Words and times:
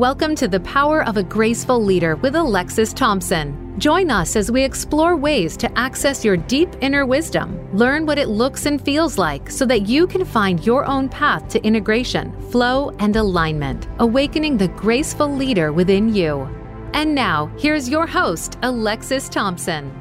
Welcome 0.00 0.34
to 0.36 0.48
the 0.48 0.60
Power 0.60 1.04
of 1.04 1.18
a 1.18 1.22
Graceful 1.22 1.84
Leader 1.84 2.16
with 2.16 2.34
Alexis 2.34 2.94
Thompson. 2.94 3.78
Join 3.78 4.10
us 4.10 4.34
as 4.34 4.50
we 4.50 4.64
explore 4.64 5.14
ways 5.14 5.58
to 5.58 5.78
access 5.78 6.24
your 6.24 6.38
deep 6.38 6.70
inner 6.80 7.04
wisdom, 7.04 7.70
learn 7.76 8.06
what 8.06 8.16
it 8.16 8.28
looks 8.28 8.64
and 8.64 8.82
feels 8.82 9.18
like 9.18 9.50
so 9.50 9.66
that 9.66 9.86
you 9.90 10.06
can 10.06 10.24
find 10.24 10.64
your 10.64 10.86
own 10.86 11.10
path 11.10 11.46
to 11.48 11.62
integration, 11.62 12.32
flow, 12.50 12.96
and 12.98 13.14
alignment, 13.16 13.88
awakening 13.98 14.56
the 14.56 14.68
graceful 14.68 15.30
leader 15.30 15.70
within 15.70 16.08
you. 16.14 16.48
And 16.94 17.14
now, 17.14 17.54
here's 17.58 17.86
your 17.86 18.06
host, 18.06 18.56
Alexis 18.62 19.28
Thompson. 19.28 19.94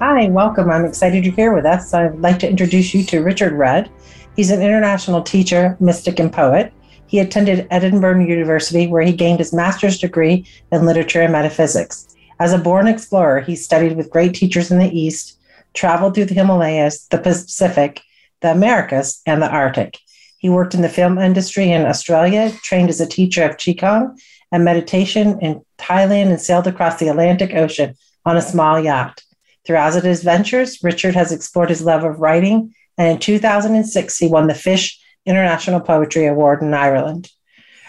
Hi, 0.00 0.30
welcome. 0.30 0.68
I'm 0.68 0.84
excited 0.84 1.24
you're 1.24 1.32
here 1.32 1.54
with 1.54 1.64
us. 1.64 1.94
I'd 1.94 2.18
like 2.18 2.40
to 2.40 2.50
introduce 2.50 2.92
you 2.92 3.04
to 3.04 3.20
Richard 3.20 3.52
Rudd. 3.52 3.88
He's 4.34 4.50
an 4.50 4.62
international 4.62 5.22
teacher, 5.22 5.76
mystic, 5.78 6.18
and 6.18 6.32
poet. 6.32 6.72
He 7.12 7.18
attended 7.18 7.66
Edinburgh 7.70 8.24
University, 8.24 8.86
where 8.86 9.02
he 9.02 9.12
gained 9.12 9.38
his 9.38 9.52
master's 9.52 9.98
degree 9.98 10.46
in 10.72 10.86
literature 10.86 11.20
and 11.20 11.30
metaphysics. 11.30 12.08
As 12.40 12.54
a 12.54 12.58
born 12.58 12.86
explorer, 12.86 13.40
he 13.40 13.54
studied 13.54 13.98
with 13.98 14.08
great 14.08 14.32
teachers 14.32 14.70
in 14.70 14.78
the 14.78 14.98
East, 14.98 15.38
traveled 15.74 16.14
through 16.14 16.24
the 16.24 16.34
Himalayas, 16.34 17.06
the 17.08 17.18
Pacific, 17.18 18.00
the 18.40 18.50
Americas, 18.50 19.20
and 19.26 19.42
the 19.42 19.50
Arctic. 19.50 19.98
He 20.38 20.48
worked 20.48 20.72
in 20.72 20.80
the 20.80 20.88
film 20.88 21.18
industry 21.18 21.70
in 21.70 21.84
Australia, 21.84 22.50
trained 22.62 22.88
as 22.88 23.02
a 23.02 23.06
teacher 23.06 23.44
of 23.44 23.58
Qigong 23.58 24.18
and 24.50 24.64
meditation 24.64 25.38
in 25.40 25.60
Thailand, 25.76 26.30
and 26.30 26.40
sailed 26.40 26.66
across 26.66 26.98
the 26.98 27.08
Atlantic 27.08 27.52
Ocean 27.52 27.94
on 28.24 28.38
a 28.38 28.40
small 28.40 28.80
yacht. 28.80 29.22
Throughout 29.66 30.02
his 30.02 30.22
ventures, 30.22 30.82
Richard 30.82 31.14
has 31.14 31.30
explored 31.30 31.68
his 31.68 31.82
love 31.82 32.04
of 32.04 32.20
writing, 32.20 32.74
and 32.96 33.08
in 33.08 33.18
2006, 33.18 34.16
he 34.16 34.28
won 34.28 34.46
the 34.46 34.54
Fish 34.54 34.98
International 35.26 35.80
Poetry 35.80 36.26
Award 36.26 36.62
in 36.62 36.74
Ireland. 36.74 37.30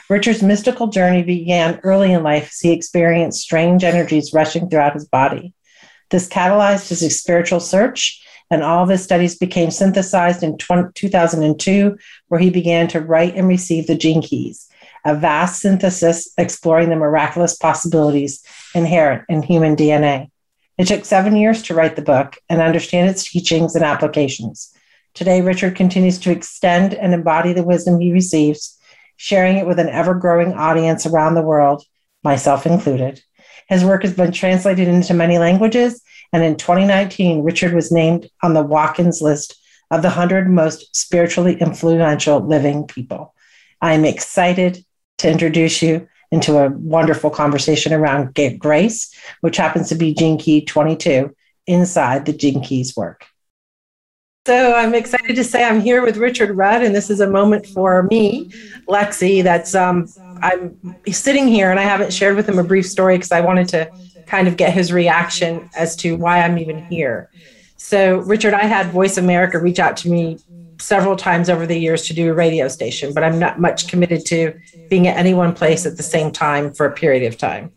Richard's 0.09 0.43
mystical 0.43 0.87
journey 0.87 1.23
began 1.23 1.79
early 1.83 2.13
in 2.13 2.23
life 2.23 2.49
as 2.49 2.59
he 2.59 2.71
experienced 2.71 3.41
strange 3.41 3.83
energies 3.83 4.33
rushing 4.33 4.69
throughout 4.69 4.93
his 4.93 5.07
body. 5.07 5.53
This 6.09 6.27
catalyzed 6.27 6.89
his 6.89 7.19
spiritual 7.19 7.59
search, 7.59 8.23
and 8.51 8.61
all 8.61 8.83
of 8.83 8.89
his 8.89 9.03
studies 9.03 9.37
became 9.37 9.71
synthesized 9.71 10.43
in 10.43 10.57
2002, 10.57 11.97
where 12.27 12.39
he 12.39 12.49
began 12.49 12.87
to 12.89 13.01
write 13.01 13.35
and 13.35 13.47
receive 13.47 13.87
the 13.87 13.95
Gene 13.95 14.21
Keys, 14.21 14.67
a 15.05 15.15
vast 15.15 15.61
synthesis 15.61 16.31
exploring 16.37 16.89
the 16.89 16.95
miraculous 16.95 17.55
possibilities 17.55 18.43
inherent 18.75 19.23
in 19.29 19.41
human 19.41 19.75
DNA. 19.75 20.29
It 20.77 20.87
took 20.87 21.05
seven 21.05 21.35
years 21.35 21.63
to 21.63 21.75
write 21.75 21.95
the 21.95 22.01
book 22.01 22.37
and 22.49 22.61
understand 22.61 23.09
its 23.09 23.29
teachings 23.31 23.75
and 23.75 23.85
applications. 23.85 24.72
Today, 25.13 25.41
Richard 25.41 25.75
continues 25.75 26.17
to 26.19 26.31
extend 26.31 26.95
and 26.95 27.13
embody 27.13 27.53
the 27.53 27.63
wisdom 27.63 27.99
he 27.99 28.11
receives, 28.11 28.79
sharing 29.15 29.57
it 29.57 29.67
with 29.67 29.77
an 29.77 29.89
ever 29.89 30.15
growing 30.15 30.53
audience 30.53 31.05
around 31.05 31.35
the 31.35 31.43
world, 31.43 31.83
myself 32.23 32.65
included. 32.65 33.21
His 33.69 33.85
work 33.85 34.01
has 34.01 34.13
been 34.13 34.31
translated 34.31 34.87
into 34.87 35.13
many 35.13 35.37
languages, 35.37 36.01
and 36.33 36.43
in 36.43 36.55
2019, 36.55 37.43
Richard 37.43 37.73
was 37.73 37.91
named 37.91 38.27
on 38.41 38.55
the 38.55 38.63
Watkins 38.63 39.21
list 39.21 39.55
of 39.91 40.01
the 40.01 40.07
100 40.07 40.49
most 40.49 40.95
spiritually 40.95 41.57
influential 41.59 42.39
living 42.39 42.87
people. 42.87 43.35
I 43.81 43.93
am 43.93 44.05
excited 44.05 44.83
to 45.19 45.29
introduce 45.29 45.83
you 45.83 46.07
into 46.31 46.57
a 46.57 46.69
wonderful 46.69 47.29
conversation 47.29 47.93
around 47.93 48.35
grace, 48.57 49.13
which 49.41 49.57
happens 49.57 49.89
to 49.89 49.95
be 49.95 50.15
Gene 50.15 50.39
Key 50.39 50.65
22 50.65 51.35
inside 51.67 52.25
the 52.25 52.33
Gene 52.33 52.63
Keys 52.63 52.95
work. 52.95 53.27
So 54.45 54.73
I'm 54.73 54.93
excited 54.93 55.37
to 55.37 55.43
say 55.45 55.63
I'm 55.63 55.79
here 55.79 56.03
with 56.03 56.17
Richard 56.17 56.51
Rudd, 56.57 56.83
and 56.83 56.93
this 56.93 57.09
is 57.09 57.21
a 57.21 57.29
moment 57.29 57.65
for 57.65 58.03
me, 58.03 58.51
Lexi. 58.89 59.41
That's 59.41 59.73
um, 59.73 60.09
I'm 60.41 60.77
sitting 61.09 61.47
here, 61.47 61.71
and 61.71 61.79
I 61.79 61.83
haven't 61.83 62.11
shared 62.11 62.35
with 62.35 62.49
him 62.49 62.59
a 62.59 62.63
brief 62.63 62.85
story 62.85 63.15
because 63.15 63.31
I 63.31 63.39
wanted 63.39 63.69
to 63.69 63.89
kind 64.27 64.49
of 64.49 64.57
get 64.57 64.73
his 64.73 64.91
reaction 64.91 65.69
as 65.77 65.95
to 65.97 66.17
why 66.17 66.41
I'm 66.41 66.57
even 66.57 66.83
here. 66.87 67.29
So, 67.77 68.17
Richard, 68.17 68.53
I 68.53 68.65
had 68.65 68.87
Voice 68.87 69.15
America 69.15 69.59
reach 69.59 69.79
out 69.79 69.95
to 69.97 70.09
me 70.09 70.37
several 70.77 71.15
times 71.15 71.49
over 71.49 71.65
the 71.65 71.79
years 71.79 72.05
to 72.07 72.13
do 72.13 72.29
a 72.29 72.33
radio 72.33 72.67
station, 72.67 73.13
but 73.13 73.23
I'm 73.23 73.39
not 73.39 73.61
much 73.61 73.87
committed 73.87 74.25
to 74.25 74.59
being 74.89 75.07
at 75.07 75.15
any 75.15 75.33
one 75.33 75.53
place 75.53 75.85
at 75.85 75.95
the 75.95 76.03
same 76.03 76.31
time 76.31 76.73
for 76.73 76.85
a 76.85 76.91
period 76.91 77.23
of 77.23 77.37
time. 77.37 77.71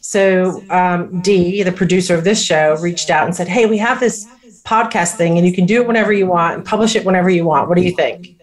So, 0.00 0.62
um, 0.70 1.22
Dee, 1.22 1.64
the 1.64 1.72
producer 1.72 2.14
of 2.14 2.22
this 2.22 2.40
show, 2.40 2.76
reached 2.76 3.10
out 3.10 3.26
and 3.26 3.34
said, 3.34 3.48
Hey, 3.48 3.66
we 3.66 3.78
have 3.78 3.98
this 3.98 4.28
podcast 4.68 5.16
thing 5.16 5.38
and 5.38 5.46
you 5.46 5.52
can 5.52 5.64
do 5.64 5.80
it 5.80 5.86
whenever 5.86 6.12
you 6.12 6.26
want 6.26 6.56
and 6.56 6.64
publish 6.64 6.94
it 6.94 7.04
whenever 7.04 7.30
you 7.30 7.44
want. 7.44 7.68
What 7.68 7.76
do 7.76 7.82
you 7.82 7.92
think? 7.92 8.36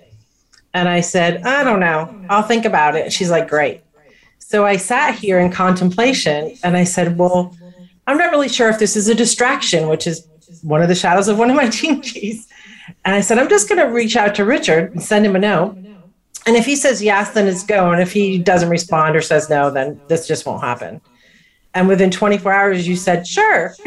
And 0.74 0.90
I 0.90 1.02
said, 1.02 1.44
I 1.44 1.63
don't 1.63 1.80
know. 1.80 2.25
I'll 2.30 2.44
think 2.44 2.66
about 2.66 2.96
it. 2.96 3.13
She's 3.13 3.30
like, 3.30 3.47
Great. 3.47 3.81
So 4.40 4.66
I 4.66 4.78
sat 4.78 5.16
here 5.16 5.40
in 5.40 5.52
contemplation 5.52 6.58
and 6.63 6.75
I 6.75 6.84
said, 6.84 7.18
Well, 7.18 7.56
I'm 8.08 8.18
not 8.18 8.31
really 8.31 8.50
sure 8.50 8.69
if 8.69 8.80
this 8.80 8.96
is 8.96 9.08
a 9.08 9.16
distraction, 9.16 9.88
which 9.88 10.08
is 10.08 10.28
one 10.63 10.81
of 10.81 10.88
the 10.88 10.96
shadows 10.96 11.28
of 11.28 11.38
one 11.38 11.50
of 11.50 11.56
my 11.56 11.69
keys. 11.69 12.47
And 13.03 13.16
I 13.16 13.22
said, 13.22 13.38
I'm 13.38 13.50
just 13.50 13.69
going 13.69 13.80
to 13.80 13.94
reach 13.94 14.16
out 14.16 14.36
to 14.36 14.46
Richard 14.46 14.92
and 14.92 15.02
send 15.02 15.25
him 15.25 15.36
a 15.36 15.40
note. 15.40 15.78
And 16.47 16.56
if 16.56 16.66
he 16.66 16.75
says 16.75 17.02
yes, 17.02 17.31
then 17.31 17.47
it's 17.47 17.63
go. 17.63 17.92
And 17.92 18.02
if 18.02 18.12
he 18.12 18.38
doesn't 18.38 18.69
respond 18.69 19.16
or 19.16 19.22
says 19.22 19.50
no, 19.50 19.72
then 19.72 20.00
this 20.07 20.28
just 20.28 20.46
won't 20.46 20.62
happen. 20.62 21.02
And 21.74 21.88
within 21.88 22.12
24 22.12 22.52
hours, 22.52 22.88
you 22.88 22.96
said, 22.96 23.28
sure. 23.28 23.75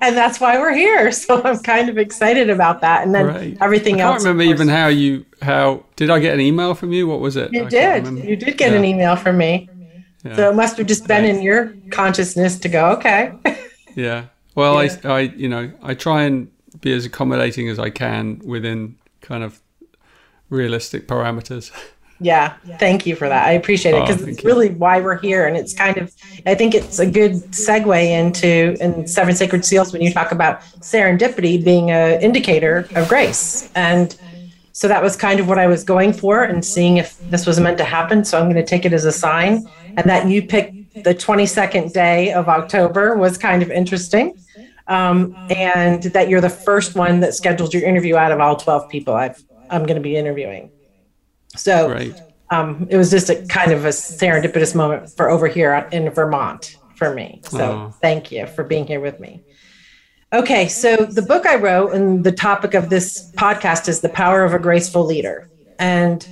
and 0.00 0.16
that's 0.16 0.40
why 0.40 0.58
we're 0.58 0.74
here. 0.74 1.10
So 1.20 1.42
I'm 1.42 1.58
kind 1.58 1.88
of 1.88 1.98
excited 1.98 2.50
about 2.50 2.80
that. 2.80 3.04
And 3.04 3.14
then 3.14 3.26
right. 3.26 3.58
everything 3.60 4.00
else. 4.00 4.22
I 4.22 4.24
can't 4.24 4.38
remember 4.38 4.54
even 4.54 4.68
how 4.68 4.88
you 4.88 5.26
how 5.42 5.84
did 5.96 6.10
I 6.10 6.18
get 6.18 6.34
an 6.34 6.40
email 6.40 6.74
from 6.74 6.92
you? 6.92 7.06
What 7.06 7.20
was 7.20 7.36
it? 7.36 7.52
You 7.52 7.66
I 7.66 7.68
did. 7.68 8.06
You 8.24 8.36
did 8.36 8.56
get 8.56 8.72
yeah. 8.72 8.78
an 8.78 8.84
email 8.84 9.16
from 9.16 9.36
me. 9.36 9.68
Yeah. 10.24 10.36
So 10.36 10.50
it 10.50 10.54
must 10.54 10.76
have 10.78 10.86
just 10.86 11.06
been 11.06 11.24
in 11.24 11.42
your 11.42 11.74
consciousness 11.90 12.58
to 12.58 12.68
go, 12.68 12.90
okay. 12.92 13.32
yeah. 13.94 14.26
Well, 14.54 14.82
yeah. 14.82 14.96
I, 15.04 15.08
I, 15.08 15.20
you 15.20 15.48
know, 15.48 15.72
I 15.82 15.94
try 15.94 16.22
and 16.22 16.50
be 16.80 16.92
as 16.92 17.04
accommodating 17.04 17.68
as 17.68 17.78
I 17.78 17.90
can 17.90 18.40
within 18.44 18.96
kind 19.20 19.44
of 19.44 19.60
realistic 20.48 21.06
parameters. 21.06 21.70
Yeah, 22.20 22.54
thank 22.78 23.06
you 23.06 23.16
for 23.16 23.28
that. 23.28 23.46
I 23.46 23.52
appreciate 23.52 23.94
it 23.94 24.06
because 24.06 24.22
oh, 24.22 24.26
it's 24.26 24.44
really 24.44 24.68
why 24.68 25.00
we're 25.00 25.18
here, 25.18 25.46
and 25.46 25.56
it's 25.56 25.72
kind 25.72 25.96
of 25.96 26.14
I 26.44 26.54
think 26.54 26.74
it's 26.74 26.98
a 26.98 27.06
good 27.06 27.32
segue 27.52 28.04
into 28.04 28.76
in 28.78 29.06
Seven 29.06 29.34
Sacred 29.34 29.64
Seals 29.64 29.92
when 29.92 30.02
you 30.02 30.12
talk 30.12 30.30
about 30.30 30.60
serendipity 30.80 31.64
being 31.64 31.90
an 31.90 32.20
indicator 32.20 32.86
of 32.94 33.08
grace, 33.08 33.70
and 33.74 34.16
so 34.72 34.86
that 34.86 35.02
was 35.02 35.16
kind 35.16 35.40
of 35.40 35.48
what 35.48 35.58
I 35.58 35.66
was 35.66 35.82
going 35.82 36.12
for 36.12 36.44
and 36.44 36.62
seeing 36.62 36.98
if 36.98 37.18
this 37.30 37.46
was 37.46 37.58
meant 37.58 37.78
to 37.78 37.84
happen. 37.84 38.24
So 38.24 38.38
I'm 38.38 38.44
going 38.44 38.56
to 38.56 38.66
take 38.66 38.84
it 38.84 38.92
as 38.92 39.06
a 39.06 39.12
sign, 39.12 39.66
and 39.96 40.08
that 40.08 40.28
you 40.28 40.42
picked 40.42 41.02
the 41.02 41.14
22nd 41.14 41.92
day 41.94 42.32
of 42.32 42.48
October 42.48 43.16
was 43.16 43.38
kind 43.38 43.62
of 43.62 43.70
interesting. 43.70 44.36
Um, 44.88 45.36
and 45.48 46.02
that 46.02 46.28
you're 46.28 46.40
the 46.40 46.50
first 46.50 46.96
one 46.96 47.20
that 47.20 47.32
scheduled 47.32 47.72
your 47.72 47.84
interview 47.84 48.16
out 48.16 48.32
of 48.32 48.40
all 48.40 48.56
12 48.56 48.88
people 48.88 49.14
I've, 49.14 49.40
I'm 49.70 49.84
going 49.84 49.94
to 49.94 50.02
be 50.02 50.16
interviewing. 50.16 50.72
So 51.56 52.12
um, 52.50 52.86
it 52.90 52.96
was 52.96 53.10
just 53.10 53.30
a 53.30 53.44
kind 53.46 53.72
of 53.72 53.84
a 53.84 53.88
serendipitous 53.88 54.74
moment 54.74 55.10
for 55.10 55.28
over 55.28 55.46
here 55.46 55.88
in 55.92 56.10
Vermont 56.10 56.76
for 56.96 57.14
me. 57.14 57.40
So 57.44 57.58
oh. 57.58 57.94
thank 58.00 58.30
you 58.30 58.46
for 58.46 58.64
being 58.64 58.86
here 58.86 59.00
with 59.00 59.20
me. 59.20 59.42
Okay, 60.32 60.68
so 60.68 60.96
the 60.96 61.22
book 61.22 61.44
I 61.44 61.56
wrote 61.56 61.92
and 61.92 62.22
the 62.22 62.30
topic 62.30 62.74
of 62.74 62.88
this 62.88 63.32
podcast 63.32 63.88
is 63.88 64.00
The 64.00 64.08
Power 64.08 64.44
of 64.44 64.54
a 64.54 64.60
Graceful 64.60 65.04
Leader. 65.04 65.50
And 65.80 66.24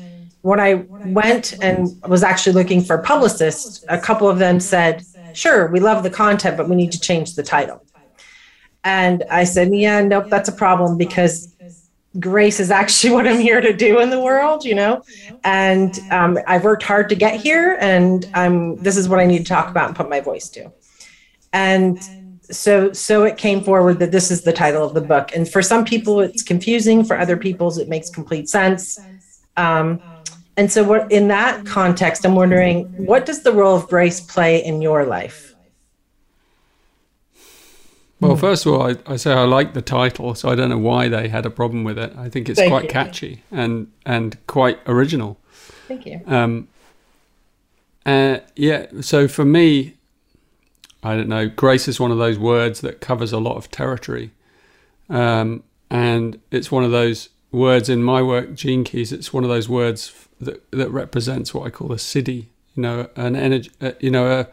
when 0.43 0.61
I 0.61 0.75
went 0.75 1.55
and 1.61 2.01
was 2.07 2.23
actually 2.23 2.53
looking 2.53 2.81
for 2.81 2.99
publicists, 2.99 3.85
a 3.89 3.99
couple 3.99 4.29
of 4.29 4.39
them 4.39 4.61
said, 4.61 5.05
Sure, 5.35 5.71
we 5.71 5.81
love 5.81 6.05
the 6.05 6.11
content, 6.11 6.57
but 6.57 6.69
we 6.69 6.77
need 6.77 6.93
to 6.93 7.01
change 7.01 7.35
the 7.35 7.43
title. 7.43 7.85
And 8.85 9.25
I 9.31 9.45
said, 9.45 9.75
Yeah, 9.75 10.01
nope, 10.03 10.27
that's 10.29 10.49
a 10.49 10.53
problem 10.53 10.97
because 10.97 11.55
grace 12.19 12.61
is 12.61 12.71
actually 12.71 13.11
what 13.15 13.27
I'm 13.27 13.41
here 13.41 13.61
to 13.61 13.73
do 13.73 14.01
in 14.01 14.11
the 14.11 14.21
world, 14.21 14.65
you 14.65 14.75
know. 14.75 15.03
And 15.45 15.99
um, 16.11 16.39
I've 16.47 16.65
worked 16.65 16.83
hard 16.83 17.09
to 17.11 17.15
get 17.15 17.41
here, 17.41 17.77
and 17.81 18.29
I'm 18.35 18.77
this 18.77 18.97
is 18.97 19.09
what 19.09 19.21
I 19.21 19.27
need 19.27 19.39
to 19.39 19.45
talk 19.45 19.69
about 19.69 19.89
and 19.89 19.97
put 19.97 20.09
my 20.09 20.21
voice 20.21 20.49
to. 20.51 20.73
And 21.53 21.99
so, 22.51 22.93
so 22.93 23.25
it 23.25 23.37
came 23.37 23.63
forward 23.63 23.99
that 23.99 24.13
this 24.13 24.31
is 24.31 24.43
the 24.43 24.53
title 24.53 24.85
of 24.85 24.95
the 24.95 25.01
book. 25.01 25.35
And 25.35 25.49
for 25.49 25.63
some 25.63 25.85
people, 25.85 26.21
it's 26.21 26.43
confusing. 26.43 27.05
For 27.05 27.19
other 27.19 27.37
people, 27.37 27.77
it 27.79 27.89
makes 27.89 28.11
complete 28.11 28.49
sense. 28.49 28.99
Um, 29.57 30.01
and 30.57 30.71
so, 30.71 30.83
what 30.83 31.13
in 31.13 31.29
that 31.29 31.67
context, 31.67 32.25
I'm 32.25 32.35
wondering, 32.35 32.85
what 32.97 33.27
does 33.27 33.43
the 33.43 33.53
role 33.53 33.77
of 33.77 33.89
grace 33.89 34.21
play 34.21 34.65
in 34.65 34.83
your 34.83 35.05
life? 35.05 35.48
Well, 38.21 38.35
hmm. 38.35 38.41
first 38.41 38.67
of 38.67 38.73
all, 38.73 38.83
I, 38.83 38.97
I, 39.07 39.17
say 39.17 39.33
I 39.33 39.45
like 39.45 39.75
the 39.75 39.83
title, 39.83 40.35
so 40.35 40.49
I 40.49 40.55
don't 40.55 40.69
know 40.69 40.79
why 40.79 41.09
they 41.09 41.29
had 41.29 41.47
a 41.47 41.51
problem 41.51 41.85
with 41.85 41.99
it. 41.99 42.13
I 42.17 42.29
think 42.29 42.49
it's 42.49 42.59
Thank 42.59 42.71
quite 42.71 42.85
you. 42.85 42.91
catchy 42.91 43.43
and 43.51 43.91
and 44.05 44.37
quite 44.47 44.81
original. 44.87 45.39
Thank 45.87 46.07
you. 46.07 46.21
Um, 46.27 46.69
uh, 48.05 48.39
yeah, 48.57 48.87
so 49.01 49.29
for 49.29 49.45
me, 49.45 49.95
I 51.03 51.15
don't 51.15 51.29
know. 51.29 51.49
Grace 51.49 51.87
is 51.87 52.01
one 52.01 52.11
of 52.11 52.19
those 52.19 52.39
words 52.39 52.81
that 52.81 53.01
covers 53.01 53.33
a 53.33 53.39
lot 53.39 53.57
of 53.57 53.71
territory, 53.71 54.33
um, 55.09 55.63
and 55.91 56.41
it's 56.51 56.73
one 56.73 56.85
of 56.85 56.91
those 56.91 57.29
words 57.53 57.89
in 57.89 58.03
my 58.03 58.21
work, 58.23 58.55
Gene 58.55 58.83
Keys. 58.83 59.13
It's 59.13 59.33
one 59.33 59.45
of 59.45 59.51
those 59.51 59.69
words 59.69 60.29
that 60.41 60.69
that 60.73 60.91
represents 60.91 61.55
what 61.55 61.67
I 61.67 61.71
call 61.71 61.93
a 61.93 61.97
siddhi. 61.97 62.47
You 62.75 62.83
know, 62.83 63.09
an 63.15 63.37
energy. 63.37 63.71
Uh, 63.81 63.93
you 64.01 64.11
know, 64.11 64.41
a 64.41 64.49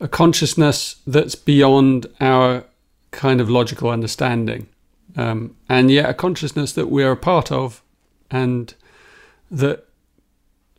a 0.00 0.08
consciousness 0.08 0.96
that's 1.06 1.34
beyond 1.34 2.06
our 2.20 2.64
kind 3.10 3.40
of 3.40 3.48
logical 3.48 3.90
understanding, 3.90 4.68
um, 5.16 5.56
and 5.68 5.90
yet 5.90 6.08
a 6.08 6.14
consciousness 6.14 6.72
that 6.72 6.90
we 6.90 7.02
are 7.02 7.12
a 7.12 7.16
part 7.16 7.50
of, 7.50 7.82
and 8.30 8.74
that 9.50 9.86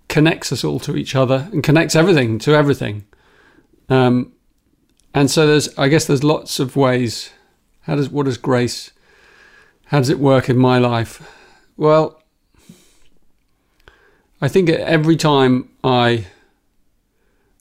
connects 0.08 0.52
us 0.52 0.64
all 0.64 0.80
to 0.80 0.96
each 0.96 1.16
other 1.16 1.48
and 1.52 1.64
connects 1.64 1.96
everything 1.96 2.40
to 2.40 2.54
everything. 2.54 3.06
Um, 3.90 4.34
and 5.14 5.30
so 5.32 5.48
there's, 5.48 5.76
I 5.78 5.88
guess, 5.88 6.06
there's 6.06 6.24
lots 6.24 6.60
of 6.60 6.76
ways. 6.76 7.32
How 7.82 7.96
does 7.96 8.10
what 8.10 8.26
does 8.26 8.38
grace? 8.38 8.92
How 9.86 10.00
does 10.00 10.10
it 10.10 10.20
work 10.20 10.50
in 10.50 10.58
my 10.58 10.78
life? 10.78 11.28
Well, 11.78 12.22
I 14.42 14.48
think 14.48 14.70
every 14.70 15.16
time 15.16 15.70
I 15.84 16.28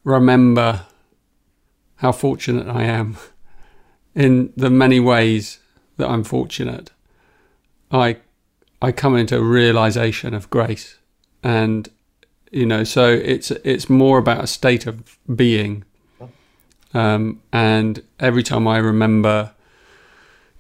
remember 0.05 0.87
how 1.97 2.13
fortunate 2.13 2.69
I 2.69 2.85
am 2.85 3.17
in 4.15 4.53
the 4.57 4.71
many 4.71 5.01
ways 5.01 5.59
that 5.97 6.09
I'm 6.09 6.25
fortunate, 6.25 6.91
I 7.91 8.19
I 8.81 8.93
come 8.93 9.17
into 9.17 9.37
a 9.37 9.43
realization 9.43 10.35
of 10.35 10.51
grace, 10.51 10.99
and 11.43 11.89
you 12.51 12.67
know, 12.67 12.85
so 12.85 13.09
it's 13.09 13.51
it's 13.51 13.91
more 13.91 14.19
about 14.19 14.45
a 14.45 14.47
state 14.47 14.87
of 14.87 15.19
being, 15.35 15.85
um, 16.95 17.43
and 17.53 18.03
every 18.19 18.43
time 18.43 18.67
I 18.67 18.79
remember 18.79 19.53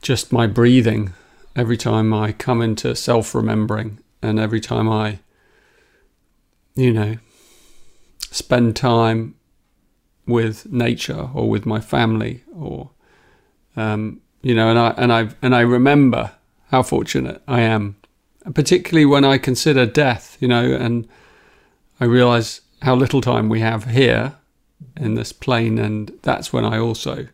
just 0.02 0.32
my 0.32 0.46
breathing, 0.46 1.12
every 1.56 1.76
time 1.76 2.12
I 2.12 2.32
come 2.32 2.62
into 2.62 2.94
self 2.94 3.34
remembering, 3.34 4.00
and 4.22 4.38
every 4.38 4.60
time 4.60 4.88
I, 4.88 5.20
you 6.74 6.92
know, 6.92 7.16
spend 8.30 8.76
time 8.76 9.34
with 10.26 10.70
nature 10.70 11.30
or 11.32 11.48
with 11.48 11.64
my 11.64 11.80
family 11.80 12.42
or 12.54 12.90
um, 13.78 14.20
you 14.42 14.54
know 14.54 14.68
and 14.68 14.78
I 14.78 14.90
and 14.96 15.12
I 15.12 15.28
and 15.42 15.54
I 15.54 15.60
remember 15.60 16.32
how 16.70 16.82
fortunate 16.82 17.42
I 17.48 17.60
am 17.60 17.96
particularly 18.54 19.06
when 19.06 19.24
I 19.24 19.38
consider 19.38 19.86
death 19.86 20.36
you 20.40 20.48
know 20.48 20.72
and 20.72 21.08
I 22.00 22.04
realize 22.04 22.60
how 22.82 22.94
little 22.94 23.20
time 23.20 23.48
we 23.48 23.60
have 23.60 23.84
here 23.86 24.36
in 24.96 25.14
this 25.14 25.32
plane 25.32 25.78
and 25.78 26.12
that's 26.22 26.52
when 26.52 26.64
I 26.64 26.78
also 26.78 27.28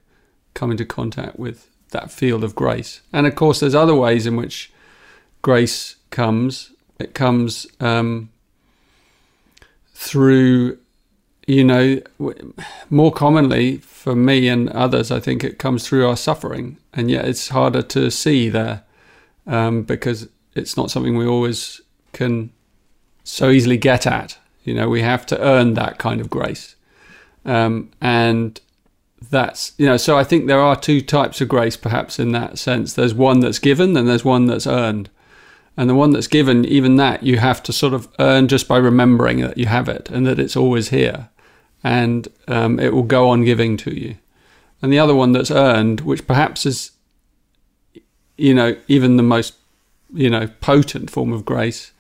come 0.55 0.71
into 0.71 0.85
contact 0.85 1.39
with 1.39 1.69
that 1.91 2.11
field 2.11 2.45
of 2.45 2.55
grace. 2.55 3.01
And 3.13 3.27
of 3.27 3.35
course 3.35 3.61
there's 3.61 3.75
other 3.75 3.95
ways 3.95 4.27
in 4.27 4.37
which 4.37 4.73
grace 5.43 5.97
comes. 6.11 6.73
It 6.99 7.15
comes 7.15 7.67
um, 7.81 8.31
through 9.93 10.79
you 11.47 11.65
know, 11.65 12.01
more 12.91 13.13
commonly 13.13 13.79
for 13.79 14.15
me 14.15 14.49
and 14.49 14.71
others, 14.71 15.11
I 15.11 15.21
think 15.21 15.45
it 15.45 15.59
comes 15.59 15.87
through 15.87 16.09
our 16.09 16.17
suffering, 16.17 16.79
and 16.93 17.11
yet 17.11 17.27
it's 17.27 17.49
harder 17.49 17.83
to 17.83 18.11
see 18.11 18.49
there 18.49 18.83
um, 19.47 19.83
because 19.83 20.29
it's 20.55 20.77
not 20.77 20.91
something 20.91 21.17
we 21.17 21.27
always 21.27 21.81
can 22.13 22.51
so 23.25 23.51
easily 23.51 23.77
get 23.77 24.07
at. 24.07 24.39
You 24.65 24.75
know, 24.75 24.89
we 24.89 25.03
have 25.03 25.27
to 25.27 25.41
earn 25.41 25.75
that 25.75 25.99
kind 25.99 26.21
of 26.21 26.31
grace, 26.31 26.77
um, 27.45 27.91
and 28.01 28.59
that's 29.31 29.73
you 29.77 29.87
know. 29.87 29.99
So 29.99 30.17
I 30.17 30.25
think 30.25 30.47
there 30.47 30.61
are 30.61 30.77
two 30.77 31.03
types 31.03 31.43
of 31.43 31.49
grace, 31.49 31.77
perhaps 31.77 32.19
in 32.19 32.33
that 32.33 32.59
sense. 32.59 32.95
There's 32.95 33.13
one 33.13 33.41
that's 33.41 33.59
given, 33.59 33.95
and 33.97 34.09
there's 34.09 34.25
one 34.25 34.47
that's 34.47 34.67
earned. 34.67 35.11
And 35.77 35.91
the 35.91 35.95
one 35.97 36.13
that's 36.13 36.29
given, 36.29 36.65
even 36.67 36.97
that, 36.97 37.25
you 37.25 37.39
have 37.39 37.61
to 37.65 37.73
sort 37.73 37.95
of 37.95 38.09
earn 38.21 38.47
just 38.47 38.69
by 38.69 38.77
remembering 38.77 39.41
that 39.41 39.59
you 39.59 39.67
have 39.67 39.89
it 39.89 40.09
and 40.09 40.25
that 40.25 40.39
it's 40.39 40.57
always 40.57 40.91
here 40.91 41.31
and 41.85 42.27
um, 42.49 42.81
it 42.81 42.95
will 42.95 43.03
go 43.03 43.29
on 43.29 43.45
giving 43.45 43.77
to 43.77 43.95
you. 43.95 44.17
And 44.81 44.93
the 44.93 44.99
other 44.99 45.15
one 45.15 45.33
that's 45.33 45.51
earned, 45.51 46.01
which 46.01 46.27
perhaps 46.27 46.67
is, 46.67 46.91
you 48.37 48.55
know, 48.55 48.77
even 48.89 49.17
the 49.17 49.23
most, 49.23 49.55
you 50.13 50.31
know, 50.31 50.49
potent 50.61 51.11
form 51.11 51.33
of 51.33 51.45
grace, 51.45 51.93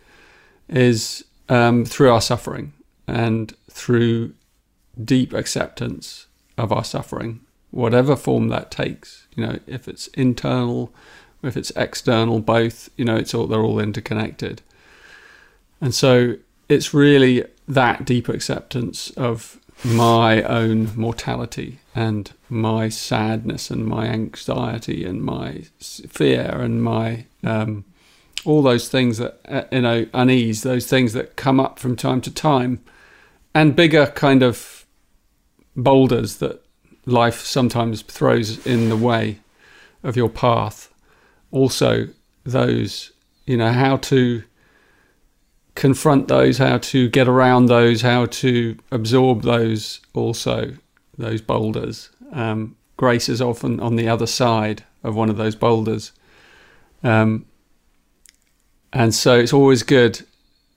is 0.68 1.24
um, 1.48 1.84
through 1.84 2.10
our 2.10 2.22
suffering 2.22 2.72
and 3.06 3.54
through 3.70 4.32
deep 5.02 5.32
acceptance 5.34 6.26
of 6.56 6.72
our 6.72 6.84
suffering, 6.84 7.40
whatever 7.70 8.16
form 8.16 8.48
that 8.48 8.70
takes. 8.70 9.26
You 9.36 9.46
know, 9.46 9.58
if 9.66 9.86
it's 9.86 10.06
internal, 10.08 10.92
if 11.42 11.56
it's 11.56 11.72
external, 11.76 12.40
both. 12.40 12.88
You 12.96 13.04
know, 13.04 13.16
it's 13.16 13.34
all 13.34 13.46
they're 13.46 13.60
all 13.60 13.80
interconnected. 13.80 14.62
And 15.80 15.94
so 15.94 16.36
it's 16.68 16.94
really 16.94 17.44
that 17.68 18.04
deep 18.04 18.28
acceptance 18.28 19.10
of 19.10 19.60
my 19.82 20.42
own 20.42 20.90
mortality 20.96 21.78
and 21.94 22.32
my 22.48 22.88
sadness 22.88 23.70
and 23.70 23.86
my 23.86 24.06
anxiety 24.06 25.04
and 25.04 25.22
my 25.22 25.62
fear 25.80 26.50
and 26.60 26.82
my 26.82 27.24
um, 27.42 27.84
all 28.44 28.62
those 28.62 28.88
things 28.88 29.18
that 29.18 29.40
uh, 29.48 29.62
you 29.72 29.80
know 29.80 30.06
unease 30.14 30.62
those 30.62 30.86
things 30.86 31.12
that 31.12 31.36
come 31.36 31.58
up 31.58 31.78
from 31.78 31.96
time 31.96 32.20
to 32.20 32.30
time 32.30 32.82
and 33.54 33.76
bigger 33.76 34.06
kind 34.06 34.42
of 34.42 34.84
boulders 35.76 36.36
that 36.36 36.64
life 37.06 37.40
sometimes 37.40 38.02
throws 38.02 38.64
in 38.66 38.88
the 38.88 38.96
way 38.96 39.38
of 40.02 40.16
your 40.16 40.28
path. 40.28 40.92
Also 41.50 42.08
those 42.44 43.12
you 43.46 43.56
know 43.56 43.72
how 43.72 43.96
to 43.96 44.42
confront 45.74 46.28
those, 46.28 46.58
how 46.58 46.78
to 46.78 47.08
get 47.08 47.28
around 47.28 47.66
those, 47.66 48.02
how 48.02 48.26
to 48.26 48.76
absorb 48.90 49.42
those 49.42 50.00
also, 50.12 50.74
those 51.18 51.40
boulders. 51.40 52.10
Um, 52.32 52.76
grace 52.96 53.28
is 53.28 53.40
often 53.40 53.80
on 53.80 53.96
the 53.96 54.08
other 54.08 54.26
side 54.26 54.84
of 55.02 55.16
one 55.16 55.30
of 55.30 55.36
those 55.36 55.56
boulders. 55.56 56.12
Um, 57.02 57.46
and 58.92 59.14
so 59.14 59.38
it's 59.38 59.52
always 59.52 59.82
good. 59.82 60.24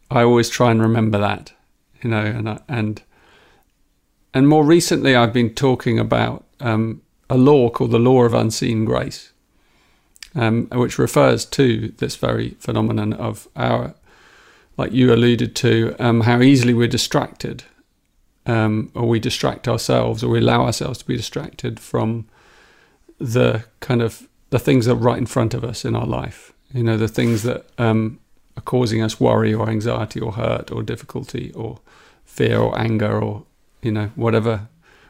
I 0.09 0.23
always 0.23 0.49
try 0.49 0.71
and 0.71 0.81
remember 0.81 1.19
that, 1.19 1.53
you 2.01 2.09
know, 2.09 2.25
and 2.25 2.59
and 2.67 3.01
and 4.33 4.47
more 4.47 4.63
recently 4.63 5.15
I've 5.15 5.33
been 5.33 5.53
talking 5.53 5.99
about 5.99 6.45
um, 6.59 7.01
a 7.29 7.37
law 7.37 7.69
called 7.69 7.91
the 7.91 7.99
law 7.99 8.23
of 8.23 8.33
unseen 8.33 8.85
grace, 8.85 9.31
um, 10.33 10.67
which 10.71 10.97
refers 10.97 11.45
to 11.45 11.89
this 11.97 12.15
very 12.15 12.51
phenomenon 12.59 13.13
of 13.13 13.47
our 13.55 13.93
like 14.77 14.91
you 14.91 15.11
alluded 15.11 15.55
to, 15.57 15.95
um, 15.99 16.21
how 16.21 16.41
easily 16.41 16.73
we're 16.73 16.87
distracted, 16.87 17.63
um, 18.45 18.91
or 18.93 19.07
we 19.07 19.19
distract 19.19 19.67
ourselves, 19.67 20.23
or 20.23 20.29
we 20.29 20.39
allow 20.39 20.65
ourselves 20.65 20.99
to 20.99 21.05
be 21.05 21.17
distracted 21.17 21.79
from 21.79 22.27
the 23.19 23.65
kind 23.79 24.01
of 24.01 24.27
the 24.49 24.59
things 24.59 24.85
that 24.85 24.93
are 24.93 24.95
right 24.95 25.17
in 25.17 25.25
front 25.25 25.53
of 25.53 25.63
us 25.63 25.83
in 25.83 25.95
our 25.95 26.05
life. 26.05 26.53
You 26.73 26.83
know, 26.83 26.97
the 26.97 27.07
things 27.07 27.43
that 27.43 27.65
um, 27.77 28.19
are 28.55 28.61
causing 28.61 29.01
us 29.01 29.19
worry 29.19 29.53
or 29.53 29.69
anxiety 29.69 30.19
or 30.19 30.33
hurt 30.33 30.71
or 30.71 30.83
difficulty 30.83 31.51
or 31.53 31.79
fear 32.25 32.59
or 32.59 32.77
anger 32.79 33.21
or 33.21 33.43
you 33.81 33.91
know 33.91 34.11
whatever 34.15 34.67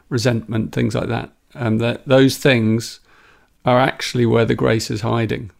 resentment, 0.08 0.72
things 0.72 0.94
like 0.94 1.08
that. 1.08 1.30
Um, 1.54 1.78
that 1.78 2.06
those 2.06 2.38
things 2.38 3.00
are 3.64 3.78
actually 3.78 4.26
where 4.26 4.44
the 4.44 4.54
grace 4.54 4.90
is 4.90 5.02
hiding. 5.02 5.50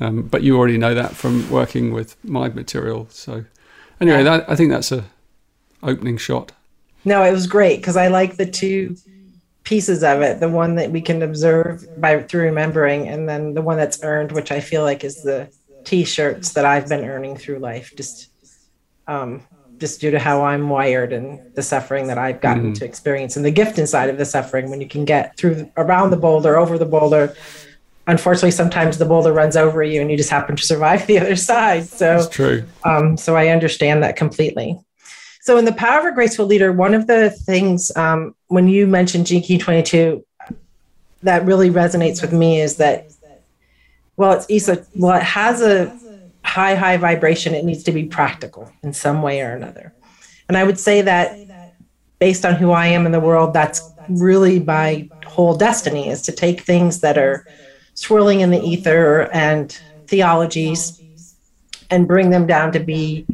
Um, 0.00 0.22
but 0.22 0.42
you 0.42 0.58
already 0.58 0.78
know 0.78 0.94
that 0.94 1.14
from 1.14 1.48
working 1.50 1.92
with 1.92 2.22
my 2.24 2.48
material. 2.48 3.06
So 3.10 3.44
anyway, 4.00 4.22
that, 4.24 4.48
I 4.48 4.54
think 4.54 4.70
that's 4.70 4.92
a 4.92 5.04
opening 5.82 6.18
shot. 6.18 6.52
No, 7.04 7.22
it 7.22 7.32
was 7.32 7.46
great 7.46 7.80
because 7.80 7.96
I 7.96 8.08
like 8.08 8.36
the 8.36 8.46
two 8.46 8.96
pieces 9.66 10.04
of 10.04 10.22
it 10.22 10.38
the 10.38 10.48
one 10.48 10.76
that 10.76 10.92
we 10.92 11.00
can 11.00 11.22
observe 11.22 11.84
by 12.00 12.22
through 12.22 12.44
remembering 12.44 13.08
and 13.08 13.28
then 13.28 13.52
the 13.52 13.60
one 13.60 13.76
that's 13.76 14.00
earned 14.04 14.30
which 14.30 14.52
i 14.52 14.60
feel 14.60 14.82
like 14.82 15.02
is 15.02 15.24
the 15.24 15.50
t-shirts 15.84 16.52
that 16.52 16.64
i've 16.64 16.88
been 16.88 17.04
earning 17.04 17.36
through 17.36 17.58
life 17.58 17.92
just 17.96 18.30
um 19.08 19.42
just 19.78 20.00
due 20.00 20.12
to 20.12 20.20
how 20.20 20.44
i'm 20.44 20.68
wired 20.68 21.12
and 21.12 21.40
the 21.56 21.62
suffering 21.62 22.06
that 22.06 22.16
i've 22.16 22.40
gotten 22.40 22.72
mm. 22.72 22.78
to 22.78 22.84
experience 22.84 23.34
and 23.34 23.44
the 23.44 23.50
gift 23.50 23.76
inside 23.76 24.08
of 24.08 24.18
the 24.18 24.24
suffering 24.24 24.70
when 24.70 24.80
you 24.80 24.86
can 24.86 25.04
get 25.04 25.36
through 25.36 25.68
around 25.76 26.10
the 26.10 26.16
boulder 26.16 26.56
over 26.56 26.78
the 26.78 26.86
boulder 26.86 27.34
unfortunately, 28.06 28.50
sometimes 28.50 28.98
the 28.98 29.04
boulder 29.04 29.32
runs 29.32 29.56
over 29.56 29.82
you 29.82 30.00
and 30.00 30.10
you 30.10 30.16
just 30.16 30.30
happen 30.30 30.56
to 30.56 30.62
survive 30.62 31.06
the 31.06 31.18
other 31.18 31.36
side. 31.36 31.86
So 31.86 32.16
That's 32.16 32.28
true. 32.28 32.64
Um, 32.84 33.16
so 33.16 33.36
I 33.36 33.48
understand 33.48 34.02
that 34.02 34.16
completely. 34.16 34.78
So 35.42 35.58
in 35.58 35.64
the 35.64 35.72
power 35.72 36.00
of 36.00 36.06
a 36.06 36.12
graceful 36.12 36.46
leader, 36.46 36.72
one 36.72 36.94
of 36.94 37.06
the 37.06 37.30
things 37.30 37.94
um, 37.96 38.34
when 38.48 38.68
you 38.68 38.86
mentioned 38.86 39.26
GQ 39.26 39.60
22 39.60 40.24
that 41.22 41.44
really 41.44 41.70
resonates 41.70 42.20
with 42.20 42.32
me 42.32 42.60
is 42.60 42.76
that 42.76 43.10
well, 44.16 44.32
it's 44.32 44.46
Isa, 44.48 44.84
well, 44.94 45.16
it 45.16 45.22
has 45.22 45.60
a 45.60 45.94
high, 46.42 46.74
high 46.74 46.96
vibration. 46.96 47.54
It 47.54 47.64
needs 47.64 47.82
to 47.84 47.92
be 47.92 48.04
practical 48.04 48.72
in 48.82 48.94
some 48.94 49.20
way 49.20 49.42
or 49.42 49.52
another. 49.52 49.92
And 50.48 50.56
I 50.56 50.64
would 50.64 50.78
say 50.78 51.02
that 51.02 51.36
based 52.18 52.46
on 52.46 52.54
who 52.54 52.70
I 52.70 52.86
am 52.86 53.04
in 53.04 53.12
the 53.12 53.20
world, 53.20 53.52
that's 53.52 53.92
really 54.08 54.60
my 54.60 55.08
whole 55.26 55.54
destiny 55.56 56.08
is 56.08 56.22
to 56.22 56.32
take 56.32 56.62
things 56.62 57.00
that 57.00 57.18
are 57.18 57.46
swirling 57.96 58.40
in 58.40 58.50
the 58.50 58.60
ether 58.60 59.28
and 59.32 59.78
theologies 60.06 61.02
and 61.90 62.06
bring 62.06 62.30
them 62.30 62.46
down 62.46 62.70
to 62.72 62.78
be 62.78 63.26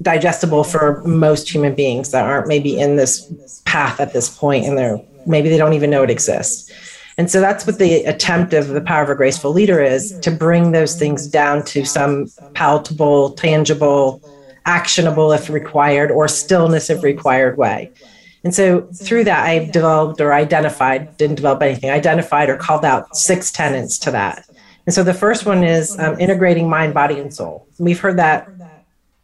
digestible 0.00 0.64
for 0.64 1.02
most 1.04 1.52
human 1.52 1.74
beings 1.74 2.10
that 2.12 2.24
aren't 2.24 2.48
maybe 2.48 2.78
in 2.78 2.96
this 2.96 3.62
path 3.66 4.00
at 4.00 4.14
this 4.14 4.34
point 4.34 4.64
and 4.64 4.78
they're 4.78 4.98
maybe 5.26 5.50
they 5.50 5.58
don't 5.58 5.74
even 5.74 5.90
know 5.90 6.02
it 6.02 6.10
exists. 6.10 6.70
And 7.18 7.30
so 7.30 7.40
that's 7.40 7.66
what 7.66 7.78
the 7.78 8.04
attempt 8.04 8.54
of 8.54 8.68
the 8.68 8.80
power 8.80 9.02
of 9.02 9.10
a 9.10 9.14
graceful 9.14 9.52
leader 9.52 9.82
is 9.82 10.18
to 10.20 10.30
bring 10.30 10.72
those 10.72 10.98
things 10.98 11.26
down 11.26 11.64
to 11.66 11.84
some 11.84 12.28
palatable, 12.54 13.32
tangible, 13.32 14.22
actionable 14.64 15.30
if 15.32 15.50
required, 15.50 16.10
or 16.10 16.28
stillness 16.28 16.88
if 16.88 17.02
required 17.02 17.58
way. 17.58 17.92
And 18.42 18.54
so 18.54 18.82
through 18.94 19.24
that, 19.24 19.46
I 19.46 19.66
developed 19.66 20.20
or 20.20 20.32
identified, 20.32 21.16
didn't 21.16 21.36
develop 21.36 21.62
anything, 21.62 21.90
identified 21.90 22.48
or 22.48 22.56
called 22.56 22.84
out 22.84 23.16
six 23.16 23.52
tenants 23.52 23.98
to 24.00 24.10
that. 24.12 24.48
And 24.86 24.94
so 24.94 25.02
the 25.02 25.14
first 25.14 25.44
one 25.44 25.62
is 25.62 25.98
um, 25.98 26.18
integrating 26.18 26.68
mind, 26.68 26.94
body, 26.94 27.18
and 27.18 27.32
soul. 27.32 27.66
We've 27.78 28.00
heard 28.00 28.16
that 28.16 28.48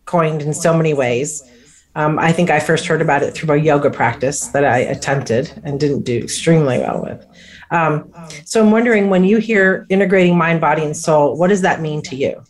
coined 0.04 0.42
in 0.42 0.52
so 0.52 0.76
many 0.76 0.92
ways. 0.92 1.42
Um, 1.94 2.18
I 2.18 2.30
think 2.30 2.50
I 2.50 2.60
first 2.60 2.86
heard 2.86 3.00
about 3.00 3.22
it 3.22 3.32
through 3.32 3.54
a 3.54 3.58
yoga 3.58 3.90
practice 3.90 4.48
that 4.48 4.66
I 4.66 4.78
attempted 4.78 5.50
and 5.64 5.80
didn't 5.80 6.02
do 6.02 6.18
extremely 6.18 6.78
well 6.78 7.02
with. 7.02 7.26
Um, 7.70 8.12
so 8.44 8.62
I'm 8.62 8.70
wondering 8.70 9.08
when 9.08 9.24
you 9.24 9.38
hear 9.38 9.86
integrating 9.88 10.36
mind, 10.36 10.60
body, 10.60 10.84
and 10.84 10.96
soul, 10.96 11.36
what 11.36 11.48
does 11.48 11.62
that 11.62 11.80
mean 11.80 12.02
to 12.02 12.14
you? 12.14 12.44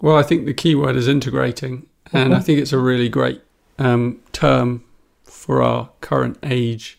Well, 0.00 0.16
I 0.16 0.22
think 0.22 0.46
the 0.46 0.54
key 0.54 0.76
word 0.76 0.94
is 0.94 1.08
integrating, 1.08 1.86
and 2.12 2.32
I 2.32 2.38
think 2.38 2.60
it's 2.60 2.72
a 2.72 2.78
really 2.78 3.08
great 3.08 3.42
um, 3.78 4.20
term 4.32 4.84
for 5.24 5.62
our 5.62 5.90
current 6.00 6.38
age 6.42 6.98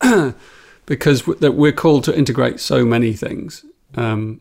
because 0.86 1.22
that 1.22 1.54
we're 1.54 1.72
called 1.72 2.04
to 2.04 2.16
integrate 2.16 2.60
so 2.60 2.84
many 2.84 3.12
things. 3.12 3.64
Um, 3.94 4.40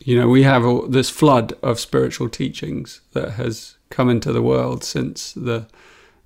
you 0.00 0.18
know, 0.18 0.28
we 0.28 0.42
have 0.44 0.64
all, 0.64 0.86
this 0.86 1.10
flood 1.10 1.52
of 1.62 1.78
spiritual 1.78 2.28
teachings 2.28 3.00
that 3.12 3.32
has 3.32 3.76
come 3.90 4.08
into 4.08 4.32
the 4.32 4.42
world 4.42 4.82
since 4.82 5.32
the, 5.32 5.66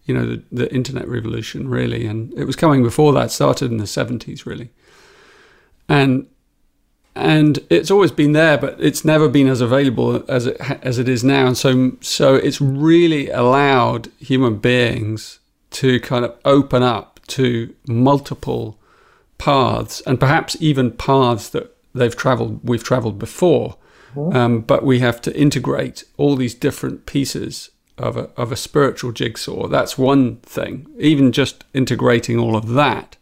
you 0.04 0.14
know, 0.14 0.26
the, 0.26 0.42
the 0.52 0.74
internet 0.74 1.08
revolution, 1.08 1.68
really, 1.68 2.06
and 2.06 2.32
it 2.34 2.44
was 2.44 2.56
coming 2.56 2.82
before 2.82 3.12
that. 3.14 3.30
Started 3.30 3.70
in 3.70 3.78
the 3.78 3.86
seventies, 3.86 4.46
really, 4.46 4.70
and 5.88 6.26
and 7.16 7.60
it's 7.70 7.90
always 7.90 8.10
been 8.10 8.32
there, 8.32 8.58
but 8.58 8.76
it's 8.80 9.04
never 9.04 9.28
been 9.28 9.46
as 9.46 9.60
available 9.60 10.24
as 10.28 10.46
it 10.46 10.60
as 10.82 10.98
it 10.98 11.08
is 11.08 11.22
now. 11.22 11.46
And 11.46 11.56
so, 11.56 11.96
so 12.00 12.34
it's 12.34 12.60
really 12.60 13.30
allowed 13.30 14.10
human 14.18 14.56
beings 14.56 15.38
to 15.72 16.00
kind 16.00 16.24
of 16.24 16.36
open 16.44 16.82
up 16.82 17.20
to 17.28 17.74
multiple 17.86 18.78
paths, 19.38 20.00
and 20.02 20.18
perhaps 20.18 20.56
even 20.60 20.90
paths 20.90 21.48
that 21.50 21.76
they've 21.94 22.16
travelled, 22.16 22.60
we've 22.64 22.84
travelled 22.84 23.18
before. 23.18 23.76
Mm-hmm. 24.14 24.36
Um, 24.36 24.60
but 24.60 24.84
we 24.84 25.00
have 25.00 25.20
to 25.22 25.36
integrate 25.36 26.04
all 26.16 26.36
these 26.36 26.54
different 26.54 27.04
pieces 27.06 27.70
of 27.98 28.16
a 28.16 28.30
of 28.36 28.50
a 28.50 28.56
spiritual 28.56 29.12
jigsaw. 29.12 29.68
That's 29.68 29.96
one 29.96 30.36
thing. 30.36 30.86
Even 30.98 31.30
just 31.30 31.64
integrating 31.74 32.38
all 32.38 32.56
of 32.56 32.68
that. 32.70 33.16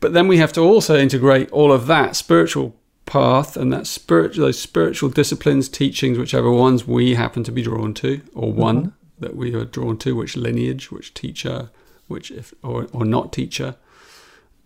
But 0.00 0.12
then 0.12 0.28
we 0.28 0.38
have 0.38 0.52
to 0.54 0.60
also 0.60 0.96
integrate 0.96 1.50
all 1.50 1.72
of 1.72 1.86
that 1.86 2.16
spiritual 2.16 2.74
path 3.06 3.56
and 3.56 3.72
that 3.72 3.86
spiritual 3.86 4.44
those 4.46 4.58
spiritual 4.58 5.08
disciplines 5.08 5.68
teachings 5.68 6.18
whichever 6.18 6.50
ones 6.50 6.86
we 6.86 7.14
happen 7.14 7.44
to 7.44 7.52
be 7.52 7.62
drawn 7.62 7.94
to 7.94 8.20
or 8.34 8.48
mm-hmm. 8.48 8.60
one 8.60 8.80
mm-hmm. 8.80 8.90
that 9.20 9.36
we 9.36 9.54
are 9.54 9.64
drawn 9.64 9.96
to 9.96 10.14
which 10.16 10.36
lineage 10.36 10.90
which 10.90 11.14
teacher 11.14 11.70
which 12.08 12.30
if 12.32 12.52
or, 12.62 12.88
or 12.92 13.04
not 13.04 13.32
teacher 13.32 13.76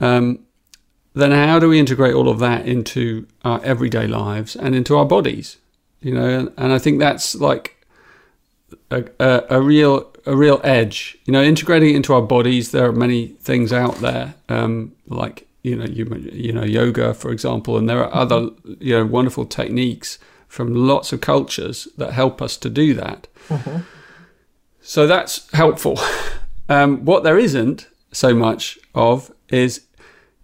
um, 0.01 0.41
then 1.13 1.33
how 1.33 1.59
do 1.59 1.69
we 1.69 1.79
integrate 1.79 2.15
all 2.15 2.29
of 2.29 2.39
that 2.39 2.67
into 2.67 3.27
our 3.45 3.63
everyday 3.63 4.07
lives 4.07 4.57
and 4.57 4.75
into 4.75 4.97
our 4.97 5.05
bodies 5.05 5.59
you 6.01 6.15
know 6.15 6.27
and, 6.27 6.53
and 6.57 6.73
i 6.73 6.79
think 6.79 6.99
that's 6.99 7.35
like 7.35 7.77
a, 8.91 9.05
a, 9.19 9.45
a, 9.51 9.61
real 9.61 10.11
a 10.25 10.35
real 10.35 10.63
edge 10.65 11.19
you 11.27 11.33
know 11.33 11.43
integrating 11.43 11.91
it 11.91 11.97
into 11.97 12.15
our 12.15 12.23
bodies 12.23 12.71
there 12.71 12.89
are 12.89 12.93
many 12.93 13.29
things 13.29 13.71
out 13.71 13.97
there 13.97 14.35
um, 14.49 14.93
like 15.09 15.47
you 15.63 15.77
know 15.77 15.85
you 15.85 16.07
you 16.33 16.53
know 16.53 16.65
yoga 16.65 17.13
for 17.13 17.31
example 17.31 17.77
and 17.77 17.89
there 17.89 18.03
are 18.03 18.15
other 18.15 18.49
you 18.79 18.97
know 18.97 19.05
wonderful 19.05 19.45
techniques 19.45 20.19
from 20.49 20.75
lots 20.75 21.13
of 21.13 21.21
cultures 21.21 21.87
that 21.97 22.13
help 22.13 22.43
us 22.43 22.57
to 22.57 22.69
do 22.69 22.93
that. 22.93 23.29
Mm-hmm. 23.49 23.79
so 24.81 25.07
that's 25.07 25.51
helpful. 25.53 25.99
Um, 26.69 27.05
what 27.05 27.25
there 27.25 27.37
isn't 27.37 27.89
so 28.13 28.33
much 28.33 28.79
of 28.95 29.33
is 29.49 29.87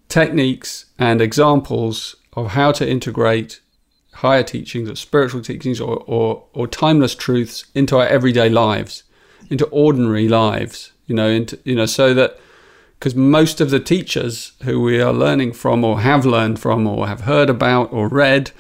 techniques 0.08 0.87
and 0.99 1.20
examples 1.20 2.16
of 2.32 2.49
how 2.49 2.73
to 2.73 2.90
integrate 2.90 3.61
higher 4.12 4.42
teachings 4.42 4.90
or 4.90 4.96
spiritual 4.96 5.40
teachings 5.40 5.80
or, 5.80 6.02
or, 6.08 6.44
or 6.52 6.66
timeless 6.66 7.14
truths 7.14 7.66
into 7.76 7.96
our 7.96 8.08
everyday 8.08 8.49
lives 8.49 9.04
into 9.50 9.66
ordinary 9.66 10.26
lives 10.26 10.90
you 11.06 11.14
know 11.14 11.28
into 11.28 11.61
you 11.62 11.76
know 11.76 11.87
so 11.87 12.12
that 12.12 12.40
because 12.98 13.14
most 13.14 13.60
of 13.60 13.70
the 13.70 13.80
teachers 13.80 14.52
who 14.62 14.80
we 14.80 15.00
are 15.00 15.12
learning 15.12 15.52
from 15.52 15.84
or 15.84 16.00
have 16.00 16.24
learned 16.24 16.58
from 16.58 16.86
or 16.86 17.06
have 17.06 17.22
heard 17.22 17.50
about 17.50 17.92
or 17.92 18.08
read 18.08 18.50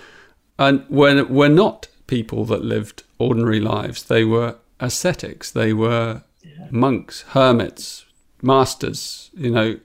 and 0.58 0.84
were, 0.88 1.24
were 1.24 1.48
not 1.48 1.88
people 2.06 2.44
that 2.44 2.64
lived 2.64 3.02
ordinary 3.18 3.60
lives. 3.60 4.04
They 4.04 4.24
were 4.24 4.56
ascetics. 4.78 5.50
They 5.50 5.72
were 5.72 6.22
yeah. 6.42 6.68
monks 6.70 7.22
hermits 7.22 8.04
masters 8.42 9.30
you 9.34 9.50
know 9.50 9.76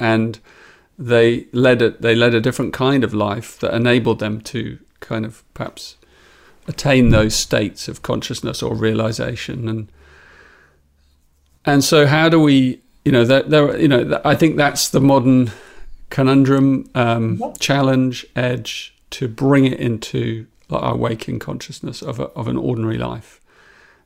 and 0.00 0.40
they 1.00 1.46
led 1.52 1.80
a, 1.80 1.90
they 1.90 2.14
led 2.14 2.34
a 2.34 2.40
different 2.40 2.74
kind 2.74 3.02
of 3.02 3.14
life 3.14 3.58
that 3.60 3.72
enabled 3.72 4.18
them 4.18 4.40
to 4.40 4.78
kind 5.00 5.24
of 5.24 5.42
perhaps 5.54 5.96
attain 6.68 7.08
those 7.08 7.34
states 7.34 7.88
of 7.88 8.02
consciousness 8.02 8.62
or 8.62 8.74
realization. 8.74 9.68
And 9.68 9.90
and 11.64 11.82
so 11.82 12.06
how 12.06 12.28
do 12.28 12.38
we 12.38 12.82
you 13.04 13.12
know, 13.12 13.24
there, 13.24 13.42
there, 13.42 13.78
you 13.78 13.88
know, 13.88 14.20
I 14.24 14.34
think 14.34 14.56
that's 14.56 14.88
the 14.88 15.00
modern 15.00 15.50
conundrum, 16.10 16.90
um, 16.94 17.42
challenge, 17.58 18.26
edge 18.36 18.94
to 19.10 19.28
bring 19.28 19.64
it 19.64 19.80
into 19.80 20.46
our 20.70 20.96
waking 20.96 21.38
consciousness 21.38 22.02
of 22.02 22.20
a, 22.20 22.24
of 22.28 22.46
an 22.46 22.56
ordinary 22.56 22.98
life, 22.98 23.40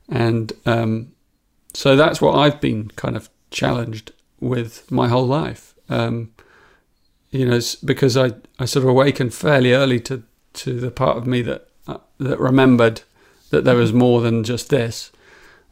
and 0.08 0.52
um, 0.64 1.12
so 1.72 1.96
that's 1.96 2.20
what 2.20 2.36
I've 2.36 2.60
been 2.60 2.88
kind 2.90 3.16
of 3.16 3.28
challenged 3.50 4.12
with 4.40 4.90
my 4.90 5.08
whole 5.08 5.26
life. 5.26 5.74
Um, 5.88 6.32
you 7.30 7.46
know, 7.46 7.60
because 7.84 8.16
I, 8.16 8.32
I 8.60 8.64
sort 8.64 8.84
of 8.84 8.90
awakened 8.90 9.34
fairly 9.34 9.72
early 9.72 9.98
to, 10.00 10.22
to 10.52 10.78
the 10.78 10.92
part 10.92 11.16
of 11.16 11.26
me 11.26 11.42
that 11.42 11.66
uh, 11.88 11.98
that 12.18 12.38
remembered 12.38 13.02
that 13.50 13.64
there 13.64 13.76
was 13.76 13.92
more 13.92 14.20
than 14.20 14.44
just 14.44 14.70
this, 14.70 15.10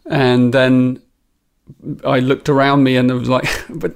and 0.05 0.52
then 0.52 1.00
I 2.04 2.21
looked 2.21 2.49
around 2.49 2.83
me 2.83 2.97
and 2.97 3.11
I 3.11 3.14
was 3.14 3.28
like, 3.28 3.49
but 3.71 3.95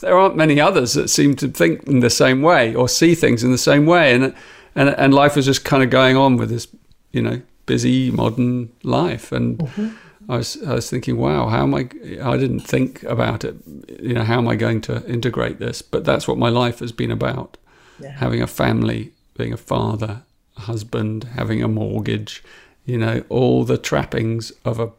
there 0.00 0.18
aren't 0.18 0.36
many 0.36 0.60
others 0.60 0.94
that 0.94 1.08
seem 1.08 1.36
to 1.36 1.48
think 1.48 1.84
in 1.84 2.00
the 2.00 2.10
same 2.10 2.42
way 2.42 2.74
or 2.74 2.88
see 2.88 3.14
things 3.14 3.44
in 3.44 3.50
the 3.50 3.58
same 3.58 3.86
way. 3.86 4.14
And, 4.14 4.34
and, 4.74 4.90
and 4.90 5.14
life 5.14 5.36
was 5.36 5.46
just 5.46 5.64
kind 5.64 5.82
of 5.82 5.90
going 5.90 6.16
on 6.16 6.36
with 6.36 6.50
this, 6.50 6.66
you 7.12 7.22
know, 7.22 7.40
busy 7.66 8.10
modern 8.10 8.72
life. 8.82 9.32
And 9.32 9.58
mm-hmm. 9.58 10.30
I 10.30 10.38
was, 10.38 10.62
I 10.62 10.74
was 10.74 10.90
thinking, 10.90 11.16
wow, 11.16 11.48
how 11.48 11.62
am 11.62 11.74
I, 11.74 11.88
I 12.22 12.36
didn't 12.36 12.60
think 12.60 13.02
about 13.04 13.44
it. 13.44 13.56
You 14.00 14.14
know, 14.14 14.24
how 14.24 14.38
am 14.38 14.48
I 14.48 14.56
going 14.56 14.80
to 14.82 15.06
integrate 15.06 15.58
this? 15.58 15.82
But 15.82 16.04
that's 16.04 16.26
what 16.26 16.38
my 16.38 16.48
life 16.48 16.78
has 16.80 16.92
been 16.92 17.10
about. 17.10 17.56
Yeah. 18.00 18.10
Having 18.12 18.42
a 18.42 18.46
family, 18.46 19.12
being 19.36 19.52
a 19.52 19.58
father, 19.58 20.22
a 20.56 20.60
husband, 20.60 21.24
having 21.34 21.62
a 21.62 21.68
mortgage, 21.68 22.42
you 22.84 22.98
know, 22.98 23.22
all 23.28 23.64
the 23.64 23.78
trappings 23.78 24.50
of 24.64 24.80
a, 24.80 24.90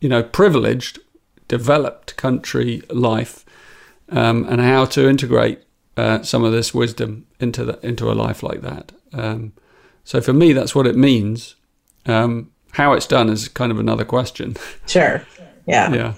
you 0.00 0.08
know, 0.08 0.22
privileged 0.22 0.98
developed 1.58 2.16
country 2.16 2.82
life 2.90 3.44
um, 4.08 4.44
and 4.48 4.60
how 4.60 4.84
to 4.84 5.08
integrate 5.08 5.60
uh, 5.96 6.20
some 6.22 6.42
of 6.42 6.50
this 6.50 6.74
wisdom 6.74 7.26
into 7.38 7.64
the, 7.64 7.78
into 7.86 8.10
a 8.10 8.14
life 8.26 8.42
like 8.42 8.60
that. 8.62 8.90
Um, 9.12 9.52
so 10.02 10.20
for 10.20 10.32
me, 10.32 10.52
that's 10.52 10.74
what 10.74 10.88
it 10.88 10.96
means. 10.96 11.54
Um, 12.06 12.50
how 12.72 12.92
it's 12.94 13.06
done 13.06 13.28
is 13.28 13.46
kind 13.46 13.70
of 13.70 13.78
another 13.78 14.04
question. 14.04 14.56
Sure. 14.86 15.24
Yeah. 15.66 15.94
Yeah. 15.94 16.14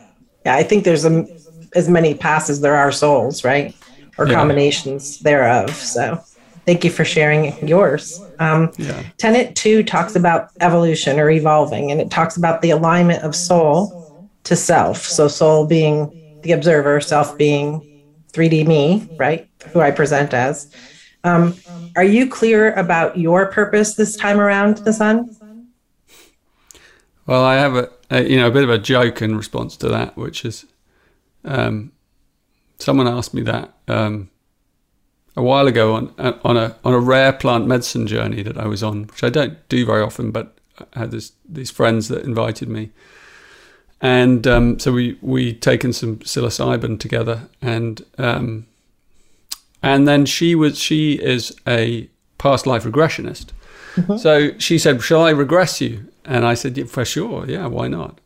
Yeah. 0.47 0.55
I 0.57 0.63
think 0.63 0.85
there's 0.85 1.05
a, 1.05 1.27
as 1.75 1.89
many 1.89 2.15
paths 2.15 2.49
as 2.49 2.63
there 2.63 2.75
are 2.75 2.91
souls, 2.91 3.45
right? 3.45 3.77
Or 4.17 4.27
yeah. 4.27 4.35
combinations 4.35 5.21
thereof. 5.21 5.71
So 5.75 6.19
thank 6.65 6.83
you 6.83 6.91
for 6.91 7.05
sharing 7.05 7.69
yours. 7.69 8.21
Um, 8.39 8.73
yeah. 8.79 9.03
Tenet 9.19 9.55
two 9.55 9.83
talks 9.83 10.17
about 10.17 10.51
evolution 10.61 11.21
or 11.21 11.29
evolving, 11.29 11.93
and 11.93 12.01
it 12.01 12.11
talks 12.11 12.39
about 12.39 12.63
the 12.63 12.71
alignment 12.71 13.23
of 13.23 13.37
soul 13.37 14.06
to 14.47 14.57
self. 14.57 15.03
So 15.03 15.29
soul 15.29 15.67
being 15.67 16.41
the 16.43 16.53
observer, 16.53 17.01
self 17.01 17.37
being 17.37 17.83
3D 18.33 18.67
me, 18.67 19.09
right? 19.17 19.49
Who 19.73 19.81
I 19.81 19.91
present 19.91 20.33
as. 20.33 20.73
Um, 21.25 21.55
are 21.97 22.05
you 22.05 22.29
clear 22.29 22.73
about 22.75 23.19
your 23.19 23.51
purpose 23.51 23.95
this 23.95 24.17
time 24.17 24.39
around, 24.39 24.79
the 24.79 24.93
sun? 24.93 25.37
Well, 27.27 27.45
I 27.45 27.57
have 27.57 27.75
a, 27.75 27.91
a, 28.11 28.23
you 28.23 28.37
know 28.37 28.47
a 28.47 28.51
bit 28.53 28.63
of 28.63 28.71
a 28.71 28.79
joke 28.79 29.21
in 29.21 29.37
response 29.37 29.77
to 29.79 29.89
that, 29.89 30.17
which 30.17 30.45
is 30.45 30.67
um, 31.45 31.91
someone 32.79 33.09
asked 33.09 33.35
me 33.35 33.43
that 33.43 33.75
um, 33.89 34.31
a 35.35 35.43
while 35.43 35.67
ago 35.67 35.95
on 35.95 36.15
on 36.45 36.57
a 36.57 36.77
on 36.85 36.95
a 36.95 37.01
rare 37.01 37.33
plant 37.33 37.67
medicine 37.67 38.07
journey 38.07 38.43
that 38.43 38.57
I 38.57 38.67
was 38.67 38.85
on, 38.85 39.09
which 39.09 39.25
I 39.25 39.31
don't 39.31 39.69
do 39.69 39.85
very 39.85 40.03
often, 40.03 40.31
but 40.31 40.57
I 40.95 41.01
had 41.01 41.11
this 41.11 41.33
these 41.49 41.73
friends 41.73 42.07
that 42.09 42.23
invited 42.23 42.69
me, 42.69 42.93
and 44.01 44.47
um, 44.47 44.79
so 44.79 44.93
we 44.93 45.19
we 45.21 45.55
taken 45.55 45.93
some 45.93 46.17
psilocybin 46.19 47.01
together, 47.01 47.49
and 47.63 48.05
um, 48.19 48.67
and 49.83 50.07
then 50.07 50.27
she 50.27 50.55
was 50.55 50.79
she 50.79 51.15
is 51.15 51.57
a 51.67 52.09
past 52.39 52.67
life 52.67 52.85
regressionist. 52.85 53.47
Mm-hmm. 53.95 54.17
So 54.19 54.57
she 54.59 54.79
said, 54.79 55.03
"Shall 55.03 55.23
I 55.23 55.31
regress 55.31 55.81
you?" 55.81 56.09
And 56.25 56.45
I 56.45 56.55
said, 56.55 56.77
yeah, 56.77 56.85
"For 56.85 57.05
sure, 57.05 57.47
yeah, 57.49 57.67
why 57.67 57.89
not?" 57.89 58.21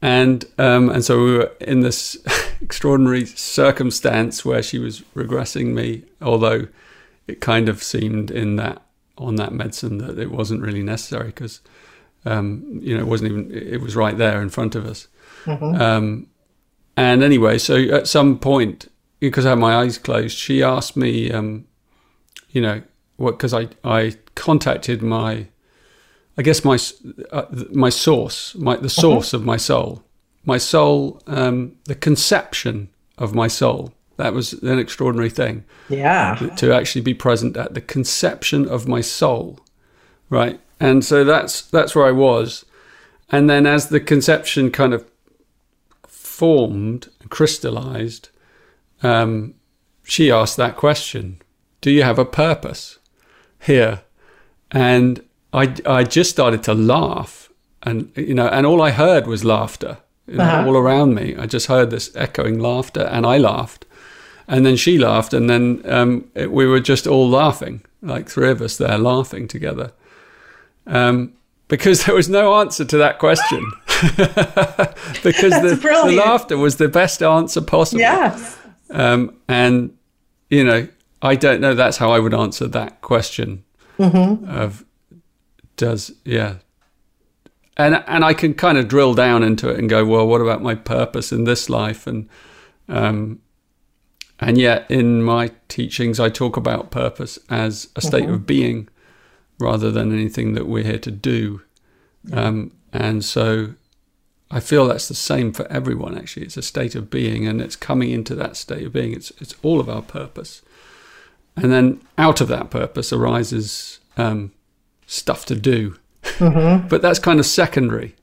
And 0.00 0.44
um, 0.58 0.88
and 0.90 1.04
so 1.04 1.24
we 1.24 1.38
were 1.38 1.52
in 1.60 1.80
this 1.80 2.16
extraordinary 2.60 3.26
circumstance 3.26 4.44
where 4.44 4.62
she 4.62 4.78
was 4.78 5.00
regressing 5.16 5.74
me, 5.74 6.04
although 6.22 6.68
it 7.26 7.40
kind 7.40 7.68
of 7.68 7.82
seemed 7.82 8.30
in 8.30 8.56
that 8.56 8.82
on 9.18 9.36
that 9.36 9.52
medicine 9.52 9.98
that 9.98 10.18
it 10.18 10.30
wasn't 10.30 10.60
really 10.62 10.82
necessary 10.82 11.26
because 11.26 11.60
um, 12.26 12.80
you 12.82 12.94
know 12.94 13.02
it 13.02 13.06
wasn't 13.06 13.30
even 13.30 13.50
it 13.52 13.80
was 13.80 13.96
right 13.96 14.16
there 14.16 14.42
in 14.42 14.50
front 14.50 14.74
of 14.74 14.86
us. 14.86 15.08
Mm-hmm. 15.44 15.80
Um, 15.80 16.26
and 16.96 17.22
anyway, 17.22 17.58
so 17.58 17.76
at 17.76 18.08
some 18.08 18.38
point, 18.38 18.90
because 19.20 19.46
I 19.46 19.50
had 19.50 19.58
my 19.58 19.76
eyes 19.76 19.98
closed, 19.98 20.36
she 20.36 20.62
asked 20.62 20.96
me, 20.96 21.30
um, 21.30 21.66
you 22.50 22.60
know, 22.60 22.82
what 23.16 23.32
because 23.32 23.54
I 23.54 23.68
I 23.84 24.16
contacted 24.34 25.02
my 25.02 25.46
I 26.38 26.42
guess 26.42 26.64
my 26.64 26.78
uh, 27.32 27.46
my 27.72 27.88
source, 27.88 28.54
my 28.56 28.74
the 28.74 28.80
uh-huh. 28.80 28.88
source 28.88 29.34
uh-huh. 29.34 29.40
of 29.40 29.46
my 29.46 29.56
soul, 29.56 30.02
my 30.44 30.58
soul, 30.58 31.22
um, 31.26 31.76
the 31.84 31.94
conception 31.94 32.88
of 33.18 33.34
my 33.34 33.48
soul. 33.48 33.92
That 34.16 34.32
was 34.32 34.54
an 34.54 34.78
extraordinary 34.78 35.28
thing. 35.28 35.64
Yeah. 35.90 36.34
To 36.56 36.72
actually 36.72 37.02
be 37.02 37.12
present 37.12 37.56
at 37.56 37.74
the 37.74 37.82
conception 37.82 38.66
of 38.66 38.88
my 38.88 39.02
soul, 39.02 39.60
right? 40.30 40.58
And 40.78 41.04
so 41.04 41.24
that's 41.24 41.62
that's 41.62 41.94
where 41.94 42.06
I 42.06 42.12
was, 42.12 42.64
and 43.30 43.48
then 43.48 43.66
as 43.66 43.88
the 43.88 44.00
conception 44.00 44.70
kind 44.70 44.92
of 44.92 45.10
formed 46.06 47.08
and 47.20 47.30
crystallized, 47.30 48.28
um, 49.02 49.54
she 50.04 50.30
asked 50.30 50.56
that 50.58 50.76
question: 50.76 51.40
Do 51.80 51.90
you 51.90 52.02
have 52.02 52.18
a 52.18 52.24
purpose 52.24 52.98
here? 53.60 54.02
And 54.70 55.24
I, 55.52 55.74
I 55.86 56.02
just 56.02 56.30
started 56.30 56.62
to 56.64 56.74
laugh, 56.74 57.50
and 57.82 58.12
you 58.16 58.34
know, 58.34 58.48
and 58.48 58.66
all 58.66 58.82
I 58.82 58.90
heard 58.90 59.26
was 59.26 59.44
laughter 59.44 59.98
you 60.26 60.36
know, 60.36 60.44
uh-huh. 60.44 60.66
all 60.66 60.76
around 60.76 61.14
me. 61.14 61.36
I 61.36 61.46
just 61.46 61.66
heard 61.66 61.90
this 61.90 62.14
echoing 62.16 62.58
laughter, 62.58 63.02
and 63.02 63.24
I 63.24 63.38
laughed, 63.38 63.84
and 64.48 64.66
then 64.66 64.76
she 64.76 64.98
laughed, 64.98 65.32
and 65.32 65.48
then 65.48 65.82
um, 65.86 66.30
it, 66.34 66.50
we 66.50 66.66
were 66.66 66.80
just 66.80 67.06
all 67.06 67.28
laughing, 67.28 67.82
like 68.02 68.28
three 68.28 68.50
of 68.50 68.60
us 68.60 68.76
there 68.76 68.98
laughing 68.98 69.48
together, 69.48 69.92
um, 70.86 71.32
because 71.68 72.04
there 72.04 72.14
was 72.14 72.28
no 72.28 72.54
answer 72.56 72.84
to 72.84 72.96
that 72.98 73.18
question. 73.18 73.64
because 75.22 75.52
the, 75.62 75.78
the, 75.80 76.12
laughter 76.16 76.56
was 76.56 76.76
the 76.76 76.88
best 76.88 77.22
answer 77.22 77.60
possible. 77.60 78.00
Yes. 78.00 78.58
Um, 78.90 79.36
and 79.48 79.96
you 80.50 80.64
know, 80.64 80.86
I 81.22 81.34
don't 81.34 81.60
know. 81.60 81.74
That's 81.74 81.96
how 81.96 82.10
I 82.10 82.18
would 82.18 82.34
answer 82.34 82.68
that 82.68 83.00
question 83.00 83.64
mm-hmm. 83.98 84.48
of 84.48 84.84
does 85.76 86.12
yeah 86.24 86.56
and 87.76 88.02
and 88.06 88.24
I 88.24 88.34
can 88.34 88.54
kind 88.54 88.78
of 88.78 88.88
drill 88.88 89.14
down 89.14 89.42
into 89.42 89.68
it 89.68 89.78
and 89.78 89.88
go 89.88 90.04
well 90.04 90.26
what 90.26 90.40
about 90.40 90.62
my 90.62 90.74
purpose 90.74 91.32
in 91.32 91.44
this 91.44 91.68
life 91.68 92.06
and 92.06 92.28
um 92.88 93.40
and 94.40 94.58
yet 94.58 94.90
in 94.90 95.22
my 95.22 95.52
teachings 95.68 96.18
I 96.20 96.28
talk 96.28 96.56
about 96.56 96.90
purpose 96.90 97.38
as 97.50 97.88
a 97.96 98.00
state 98.00 98.24
mm-hmm. 98.24 98.34
of 98.34 98.46
being 98.46 98.88
rather 99.58 99.90
than 99.90 100.12
anything 100.12 100.54
that 100.54 100.66
we're 100.66 100.84
here 100.84 100.98
to 100.98 101.10
do 101.10 101.62
um 102.32 102.72
and 102.92 103.24
so 103.24 103.74
I 104.50 104.60
feel 104.60 104.86
that's 104.86 105.08
the 105.08 105.14
same 105.14 105.52
for 105.52 105.66
everyone 105.70 106.16
actually 106.16 106.46
it's 106.46 106.56
a 106.56 106.62
state 106.62 106.94
of 106.94 107.10
being 107.10 107.46
and 107.46 107.60
it's 107.60 107.76
coming 107.76 108.10
into 108.10 108.34
that 108.36 108.56
state 108.56 108.86
of 108.86 108.92
being 108.92 109.12
it's 109.12 109.30
it's 109.40 109.54
all 109.62 109.80
of 109.80 109.88
our 109.88 110.02
purpose 110.02 110.62
and 111.56 111.72
then 111.72 112.00
out 112.18 112.40
of 112.40 112.48
that 112.48 112.70
purpose 112.70 113.12
arises 113.12 114.00
um, 114.16 114.52
stuff 115.06 115.46
to 115.46 115.54
do. 115.54 115.96
Mm-hmm. 116.22 116.88
but 116.88 117.02
that's 117.02 117.18
kind 117.18 117.40
of 117.40 117.46
secondary. 117.46 118.14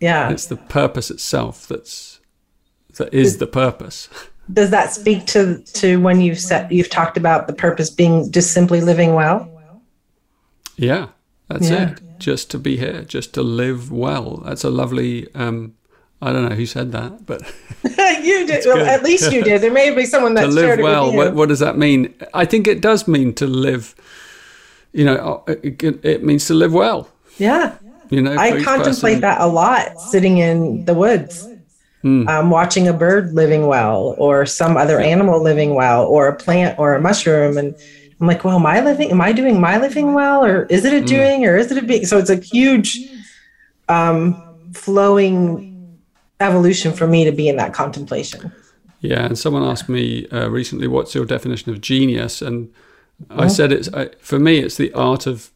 Yeah. 0.00 0.30
It's 0.30 0.46
the 0.46 0.56
purpose 0.56 1.10
itself 1.10 1.68
that's 1.68 2.18
that 2.96 3.14
is 3.14 3.38
the 3.38 3.46
purpose. 3.46 4.08
Does 4.52 4.70
that 4.70 4.92
speak 4.92 5.26
to 5.26 5.62
to 5.74 6.00
when 6.00 6.20
you've 6.20 6.40
set 6.40 6.72
you've 6.72 6.90
talked 6.90 7.16
about 7.16 7.46
the 7.46 7.52
purpose 7.52 7.88
being 7.88 8.30
just 8.32 8.52
simply 8.52 8.80
living 8.80 9.14
well? 9.14 9.48
Yeah, 10.80 11.08
that's 11.48 11.70
yeah. 11.70 11.92
it. 11.92 12.00
Just 12.18 12.50
to 12.50 12.58
be 12.58 12.76
here, 12.76 13.02
just 13.02 13.34
to 13.34 13.42
live 13.42 13.90
well. 13.90 14.38
That's 14.38 14.64
a 14.64 14.70
lovely 14.70 15.32
um, 15.34 15.74
I 16.22 16.32
don't 16.32 16.48
know 16.48 16.54
who 16.54 16.66
said 16.66 16.92
that, 16.92 17.24
but 17.24 17.42
you 18.22 18.46
did. 18.46 18.64
Well, 18.66 18.84
at 18.84 19.02
least 19.02 19.32
you 19.32 19.42
did. 19.42 19.62
There 19.62 19.72
may 19.72 19.94
be 19.94 20.04
someone 20.04 20.34
that 20.34 20.42
to 20.42 20.48
live 20.48 20.80
well. 20.80 21.12
What, 21.12 21.34
what, 21.34 21.48
does 21.48 21.60
that 21.60 21.78
mean? 21.78 22.14
I 22.34 22.44
think 22.44 22.66
it 22.66 22.82
does 22.82 23.08
mean 23.08 23.32
to 23.34 23.46
live 23.46 23.94
you 24.92 25.04
know, 25.04 25.44
uh, 25.46 25.54
it, 25.62 26.04
it 26.04 26.24
means 26.24 26.46
to 26.46 26.54
live 26.54 26.72
well. 26.72 27.08
Yeah. 27.38 27.76
You 28.10 28.22
know, 28.22 28.36
I 28.36 28.62
contemplate 28.62 28.94
person. 28.94 29.20
that 29.20 29.40
a 29.40 29.46
lot 29.46 30.00
sitting 30.00 30.38
in 30.38 30.84
the 30.84 30.94
woods, 30.94 31.46
mm. 32.02 32.28
um, 32.28 32.50
watching 32.50 32.88
a 32.88 32.92
bird 32.92 33.32
living 33.32 33.66
well, 33.68 34.16
or 34.18 34.46
some 34.46 34.76
other 34.76 34.98
animal 34.98 35.40
living 35.40 35.74
well, 35.74 36.06
or 36.06 36.26
a 36.26 36.34
plant 36.34 36.76
or 36.78 36.94
a 36.94 37.00
mushroom. 37.00 37.56
And 37.56 37.76
I'm 38.20 38.26
like, 38.26 38.44
well, 38.44 38.56
am 38.56 38.66
I 38.66 38.80
living, 38.80 39.10
am 39.10 39.20
I 39.20 39.32
doing 39.32 39.60
my 39.60 39.78
living 39.78 40.12
well? 40.12 40.44
Or 40.44 40.64
is 40.64 40.84
it 40.84 40.92
a 40.92 41.00
hmm. 41.00 41.06
doing, 41.06 41.40
mm. 41.40 41.48
or 41.48 41.56
is 41.56 41.72
it 41.72 41.78
a 41.78 41.82
being? 41.82 42.04
So 42.04 42.18
it's 42.18 42.30
a 42.30 42.36
huge 42.36 42.98
um, 43.88 44.70
flowing 44.74 45.98
evolution 46.38 46.92
for 46.92 47.06
me 47.06 47.24
to 47.24 47.32
be 47.32 47.48
in 47.48 47.56
that 47.56 47.72
contemplation. 47.72 48.52
Yeah. 49.00 49.24
And 49.24 49.38
someone 49.38 49.62
asked 49.62 49.88
me 49.88 50.26
uh, 50.28 50.48
recently, 50.50 50.86
what's 50.86 51.14
your 51.14 51.24
definition 51.24 51.72
of 51.72 51.80
genius? 51.80 52.42
And 52.42 52.72
I 53.30 53.48
said 53.48 53.72
it's 53.72 53.92
I, 53.92 54.10
for 54.18 54.38
me. 54.38 54.58
It's 54.58 54.76
the 54.76 54.92
art 54.92 55.26
of 55.26 55.50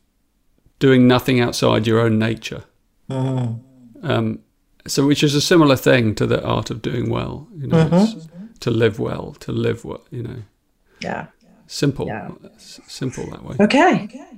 doing 0.79 1.07
nothing 1.07 1.41
outside 1.41 1.87
your 1.87 2.01
own 2.01 2.19
nature. 2.19 2.65
Mm-hmm. 3.11 4.11
Um, 4.11 4.41
so, 4.87 5.07
which 5.07 5.23
is 5.23 5.35
a 5.35 5.41
similar 5.41 5.77
thing 5.77 6.15
to 6.17 6.27
the 6.27 6.45
art 6.45 6.71
of 6.71 6.83
doing 6.83 7.09
well. 7.09 7.49
You 7.57 7.69
know, 7.69 7.89
mm-hmm. 7.89 8.53
to 8.61 8.71
live 8.71 8.99
well, 8.99 9.33
to 9.41 9.53
live 9.53 9.85
what 9.85 10.03
you 10.11 10.23
know. 10.23 10.43
Yeah. 11.01 11.27
Simple. 11.67 12.07
Yeah. 12.07 12.31
simple 12.59 13.27
that 13.31 13.45
way. 13.45 13.57
Okay. 13.61 14.05
okay. 14.05 14.29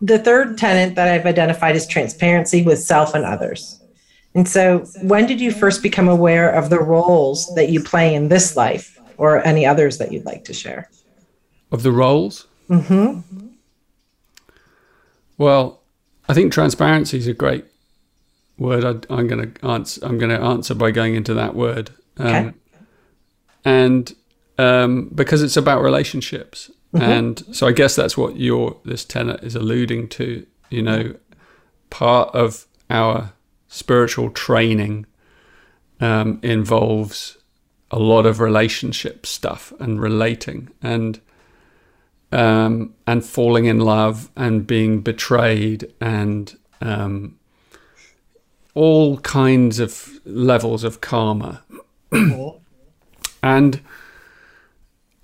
The 0.00 0.18
third 0.18 0.58
tenet 0.58 0.94
that 0.94 1.08
I've 1.08 1.26
identified 1.26 1.74
is 1.74 1.86
transparency 1.86 2.62
with 2.62 2.78
self 2.78 3.14
and 3.14 3.24
others. 3.24 3.80
And 4.34 4.46
so, 4.46 4.84
when 5.02 5.26
did 5.26 5.40
you 5.40 5.50
first 5.50 5.82
become 5.82 6.08
aware 6.08 6.50
of 6.50 6.70
the 6.70 6.78
roles 6.78 7.52
that 7.56 7.70
you 7.70 7.82
play 7.82 8.14
in 8.14 8.28
this 8.28 8.56
life, 8.56 8.98
or 9.16 9.44
any 9.44 9.66
others 9.66 9.98
that 9.98 10.12
you'd 10.12 10.24
like 10.24 10.44
to 10.44 10.52
share? 10.52 10.88
Of 11.72 11.82
the 11.82 11.90
roles? 11.90 12.46
Mm-hmm. 12.68 13.48
Well, 15.38 15.80
I 16.28 16.34
think 16.34 16.52
transparency 16.52 17.18
is 17.18 17.26
a 17.26 17.34
great 17.34 17.64
word. 18.58 18.84
I, 18.84 19.18
am 19.18 19.26
going 19.26 19.52
to 19.52 19.66
answer. 19.66 20.04
I'm 20.04 20.18
going 20.18 20.30
to 20.30 20.44
answer 20.44 20.74
by 20.74 20.90
going 20.90 21.14
into 21.14 21.34
that 21.34 21.54
word, 21.54 21.90
um, 22.18 22.26
okay. 22.26 22.52
and 23.64 24.14
um, 24.58 25.10
because 25.14 25.42
it's 25.42 25.56
about 25.56 25.82
relationships, 25.82 26.70
mm-hmm. 26.92 27.02
and 27.02 27.44
so 27.52 27.66
I 27.66 27.72
guess 27.72 27.96
that's 27.96 28.16
what 28.16 28.36
your 28.36 28.76
this 28.84 29.04
tenet 29.04 29.42
is 29.42 29.54
alluding 29.54 30.08
to. 30.10 30.46
You 30.70 30.82
know, 30.82 31.14
part 31.90 32.34
of 32.34 32.66
our 32.90 33.32
spiritual 33.68 34.30
training 34.30 35.06
um, 36.00 36.40
involves 36.42 37.38
a 37.90 37.98
lot 37.98 38.26
of 38.26 38.40
relationship 38.40 39.24
stuff 39.24 39.72
and 39.80 40.00
relating 40.00 40.68
and 40.82 41.20
um, 42.32 42.94
and 43.06 43.24
falling 43.24 43.64
in 43.64 43.80
love 43.80 44.30
and 44.36 44.66
being 44.66 45.00
betrayed 45.00 45.92
and 46.00 46.58
um, 46.80 47.38
all 48.74 49.18
kinds 49.18 49.78
of 49.78 50.20
levels 50.24 50.84
of 50.84 51.00
karma. 51.00 51.62
and 53.42 53.80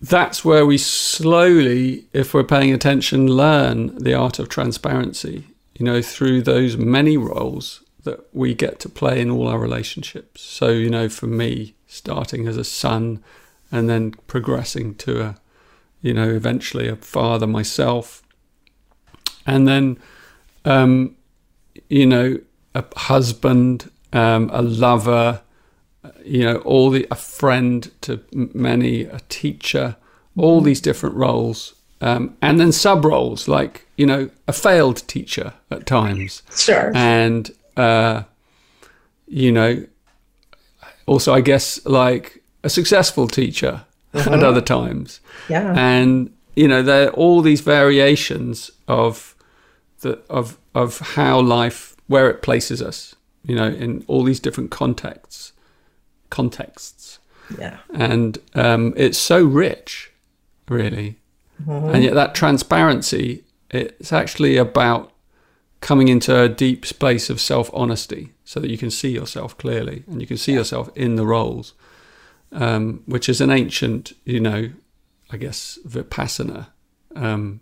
that's 0.09 0.45
where 0.45 0.67
we 0.67 0.79
slowly, 0.79 2.07
if 2.13 2.35
we're 2.35 2.45
paying 2.45 2.73
attention, 2.73 3.27
learn 3.27 3.97
the 3.97 4.15
art 4.15 4.39
of 4.39 4.49
transparency, 4.49 5.45
you 5.75 5.85
know, 5.85 6.03
through 6.03 6.43
those 6.43 6.77
many 6.77 7.17
roles 7.17 7.83
that 8.05 8.21
we 8.33 8.55
get 8.55 8.79
to 8.81 8.89
play 8.89 9.21
in 9.21 9.31
all 9.31 9.49
our 9.49 9.59
relationships. 9.59 10.43
So, 10.43 10.69
you 10.69 10.91
know, 10.91 11.09
for 11.09 11.27
me, 11.27 11.75
starting 11.87 12.47
as 12.47 12.57
a 12.57 12.65
son 12.65 13.23
and 13.73 13.89
then 13.89 14.13
progressing 14.27 14.95
to 14.97 15.23
a 15.23 15.37
you 16.05 16.13
know, 16.13 16.29
eventually 16.29 16.87
a 16.87 16.97
father 16.97 17.47
myself, 17.47 18.23
and 19.47 19.67
then, 19.67 19.99
um, 20.67 21.17
you 21.89 22.05
know, 22.05 22.39
a 22.75 22.85
husband, 22.95 23.91
um, 24.13 24.51
a 24.53 24.61
lover, 24.61 25.41
you 26.25 26.43
know, 26.45 26.57
all 26.59 26.91
the 26.91 27.07
a 27.11 27.15
friend 27.17 27.91
to 28.03 28.21
many, 28.33 29.03
a 29.03 29.21
teacher, 29.29 29.97
all 30.37 30.61
these 30.61 30.81
different 30.81 31.15
roles 31.17 31.75
um, 32.05 32.37
and 32.43 32.61
then 32.61 32.71
sub 32.71 33.03
roles 33.05 33.49
like 33.49 33.87
you 33.97 34.05
know 34.05 34.29
a 34.47 34.53
failed 34.53 35.09
teacher 35.09 35.55
at 35.71 35.87
times, 35.87 36.43
Sure. 36.55 36.93
and 36.95 37.51
uh, 37.79 38.25
you 39.27 39.51
know 39.51 39.87
also 41.07 41.33
I 41.33 41.41
guess 41.41 41.85
like 41.87 42.43
a 42.63 42.69
successful 42.69 43.27
teacher 43.27 43.85
at 44.15 44.45
other 44.45 44.61
times, 44.61 45.21
yeah. 45.49 45.73
and 45.75 46.31
you 46.55 46.69
know 46.69 46.83
there 46.83 47.09
are 47.09 47.13
all 47.13 47.41
these 47.41 47.63
variations 47.63 48.71
of 48.87 49.35
the 50.01 50.21
of 50.29 50.59
of 50.75 50.99
how 50.99 51.41
life 51.41 51.97
where 52.07 52.29
it 52.29 52.43
places 52.43 52.83
us, 52.83 53.15
you 53.47 53.57
know, 53.57 53.69
in 53.69 54.05
all 54.09 54.25
these 54.25 54.41
different 54.41 54.71
contexts 54.71 55.53
contexts 56.39 57.21
yeah. 57.59 57.79
and 57.93 58.39
um, 58.55 58.93
it's 58.97 59.19
so 59.19 59.39
rich, 59.45 60.13
really. 60.69 61.19
And 61.95 62.03
yet 62.03 62.15
that 62.15 62.35
transparency, 62.35 63.45
it's 63.71 64.13
actually 64.13 64.57
about 64.57 65.13
coming 65.81 66.09
into 66.09 66.33
a 66.39 66.49
deep 66.49 66.85
space 66.85 67.31
of 67.31 67.41
self-honesty, 67.41 68.33
so 68.45 68.61
that 68.61 68.71
you 68.71 68.79
can 68.79 68.91
see 68.91 69.11
yourself 69.11 69.57
clearly 69.57 70.03
and 70.09 70.21
you 70.21 70.27
can 70.27 70.37
see 70.37 70.53
yourself 70.53 70.91
in 70.97 71.17
the 71.17 71.25
roles, 71.25 71.75
um, 72.53 73.03
which 73.07 73.29
is 73.29 73.41
an 73.41 73.51
ancient, 73.51 74.13
you 74.25 74.41
know, 74.41 74.71
I 75.31 75.37
guess 75.37 75.79
vipassana 75.87 76.67
um, 77.15 77.61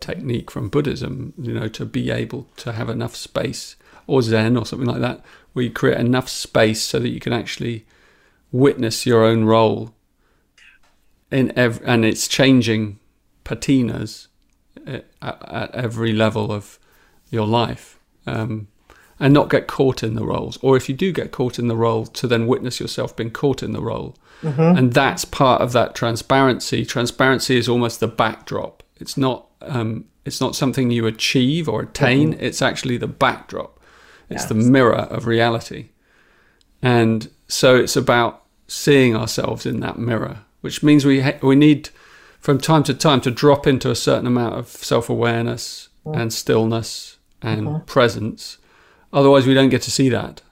technique 0.00 0.50
from 0.50 0.68
Buddhism. 0.68 1.32
You 1.38 1.54
know, 1.54 1.68
to 1.68 1.84
be 1.84 2.10
able 2.10 2.46
to 2.58 2.72
have 2.72 2.88
enough 2.88 3.16
space, 3.16 3.76
or 4.06 4.22
Zen, 4.22 4.56
or 4.56 4.64
something 4.66 4.88
like 4.88 5.00
that, 5.00 5.18
where 5.52 5.64
you 5.64 5.72
create 5.72 5.98
enough 5.98 6.28
space 6.28 6.82
so 6.82 6.98
that 7.00 7.10
you 7.10 7.20
can 7.20 7.32
actually 7.32 7.84
witness 8.54 9.04
your 9.04 9.24
own 9.24 9.44
role 9.44 9.92
in 11.30 11.52
ev- 11.58 11.82
and 11.84 12.04
it's 12.04 12.28
changing 12.28 12.98
patinas 13.44 14.28
uh, 14.86 15.00
at, 15.20 15.48
at 15.48 15.74
every 15.74 16.12
level 16.12 16.52
of 16.52 16.78
your 17.30 17.46
life. 17.46 17.98
Um, 18.26 18.68
and 19.20 19.32
not 19.32 19.48
get 19.48 19.68
caught 19.68 20.02
in 20.02 20.14
the 20.16 20.24
roles. 20.24 20.58
Or 20.60 20.76
if 20.76 20.88
you 20.88 20.94
do 20.94 21.12
get 21.12 21.30
caught 21.30 21.58
in 21.60 21.68
the 21.68 21.76
role 21.76 22.04
to 22.06 22.26
then 22.26 22.48
witness 22.48 22.80
yourself 22.80 23.14
being 23.14 23.30
caught 23.30 23.62
in 23.62 23.72
the 23.72 23.80
role. 23.80 24.16
And 24.42 24.92
that's 24.92 25.24
part 25.24 25.62
of 25.62 25.72
that 25.72 25.94
transparency. 25.94 26.84
Transparency 26.84 27.56
is 27.56 27.68
almost 27.68 28.00
the 28.00 28.08
backdrop. 28.08 28.82
It's 28.96 29.16
not 29.16 29.46
um, 29.62 30.06
it's 30.26 30.40
not 30.40 30.54
something 30.56 30.90
you 30.90 31.06
achieve 31.06 31.68
or 31.68 31.82
attain. 31.82 32.34
It's 32.40 32.60
actually 32.60 32.96
the 32.98 33.06
backdrop. 33.06 33.80
It's 34.28 34.44
the 34.46 34.56
Yes. 34.56 34.66
mirror 34.66 34.94
of 35.16 35.26
reality. 35.26 35.90
And 36.82 37.30
so 37.48 37.76
it's 37.76 37.96
about 37.96 38.42
seeing 38.66 39.14
ourselves 39.16 39.66
in 39.66 39.80
that 39.80 39.98
mirror, 39.98 40.38
which 40.60 40.82
means 40.82 41.04
we 41.04 41.20
ha- 41.20 41.38
we 41.42 41.54
need 41.56 41.90
from 42.40 42.58
time 42.58 42.82
to 42.84 42.94
time 42.94 43.20
to 43.22 43.30
drop 43.30 43.66
into 43.66 43.90
a 43.90 43.94
certain 43.94 44.26
amount 44.26 44.54
of 44.54 44.68
self 44.68 45.08
awareness 45.10 45.88
and 46.04 46.32
stillness 46.32 47.18
and 47.42 47.86
presence. 47.86 48.58
Otherwise, 49.12 49.46
we 49.46 49.54
don't 49.54 49.68
get 49.70 49.82
to 49.82 49.90
see 49.90 50.08
that, 50.08 50.42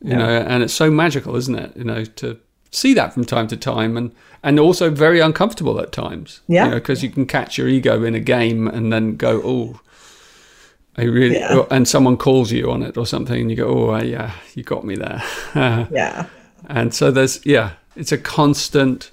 you 0.00 0.10
Yeah. 0.10 0.18
know. 0.18 0.28
And 0.28 0.62
it's 0.62 0.72
so 0.74 0.90
magical, 0.90 1.36
isn't 1.36 1.54
it? 1.58 1.76
You 1.76 1.84
know, 1.84 2.04
to 2.04 2.38
see 2.70 2.94
that 2.94 3.12
from 3.14 3.24
time 3.24 3.46
to 3.48 3.56
time, 3.56 3.96
and 3.96 4.12
and 4.42 4.58
also 4.60 4.90
very 4.90 5.20
uncomfortable 5.20 5.80
at 5.80 5.90
times. 5.92 6.40
Yeah. 6.48 6.68
because 6.74 7.02
you 7.02 7.10
can 7.10 7.26
catch 7.26 7.56
your 7.58 7.66
ego 7.68 8.02
in 8.04 8.14
a 8.14 8.20
game 8.20 8.68
and 8.68 8.92
then 8.92 9.16
go, 9.16 9.40
oh. 9.44 9.80
I 10.96 11.02
really, 11.02 11.34
Yeah. 11.34 11.64
and 11.72 11.88
someone 11.88 12.16
calls 12.16 12.52
you 12.52 12.70
on 12.70 12.82
it 12.84 12.96
or 12.96 13.04
something, 13.04 13.40
and 13.40 13.50
you 13.50 13.56
go, 13.56 13.66
"Oh, 13.66 14.00
yeah, 14.00 14.30
you 14.54 14.62
got 14.62 14.84
me 14.84 14.94
there." 14.94 15.22
Yeah. 15.90 16.26
And 16.68 16.94
so 16.94 17.10
there's, 17.10 17.44
yeah, 17.44 17.72
it's 17.96 18.12
a 18.12 18.18
constant 18.18 19.10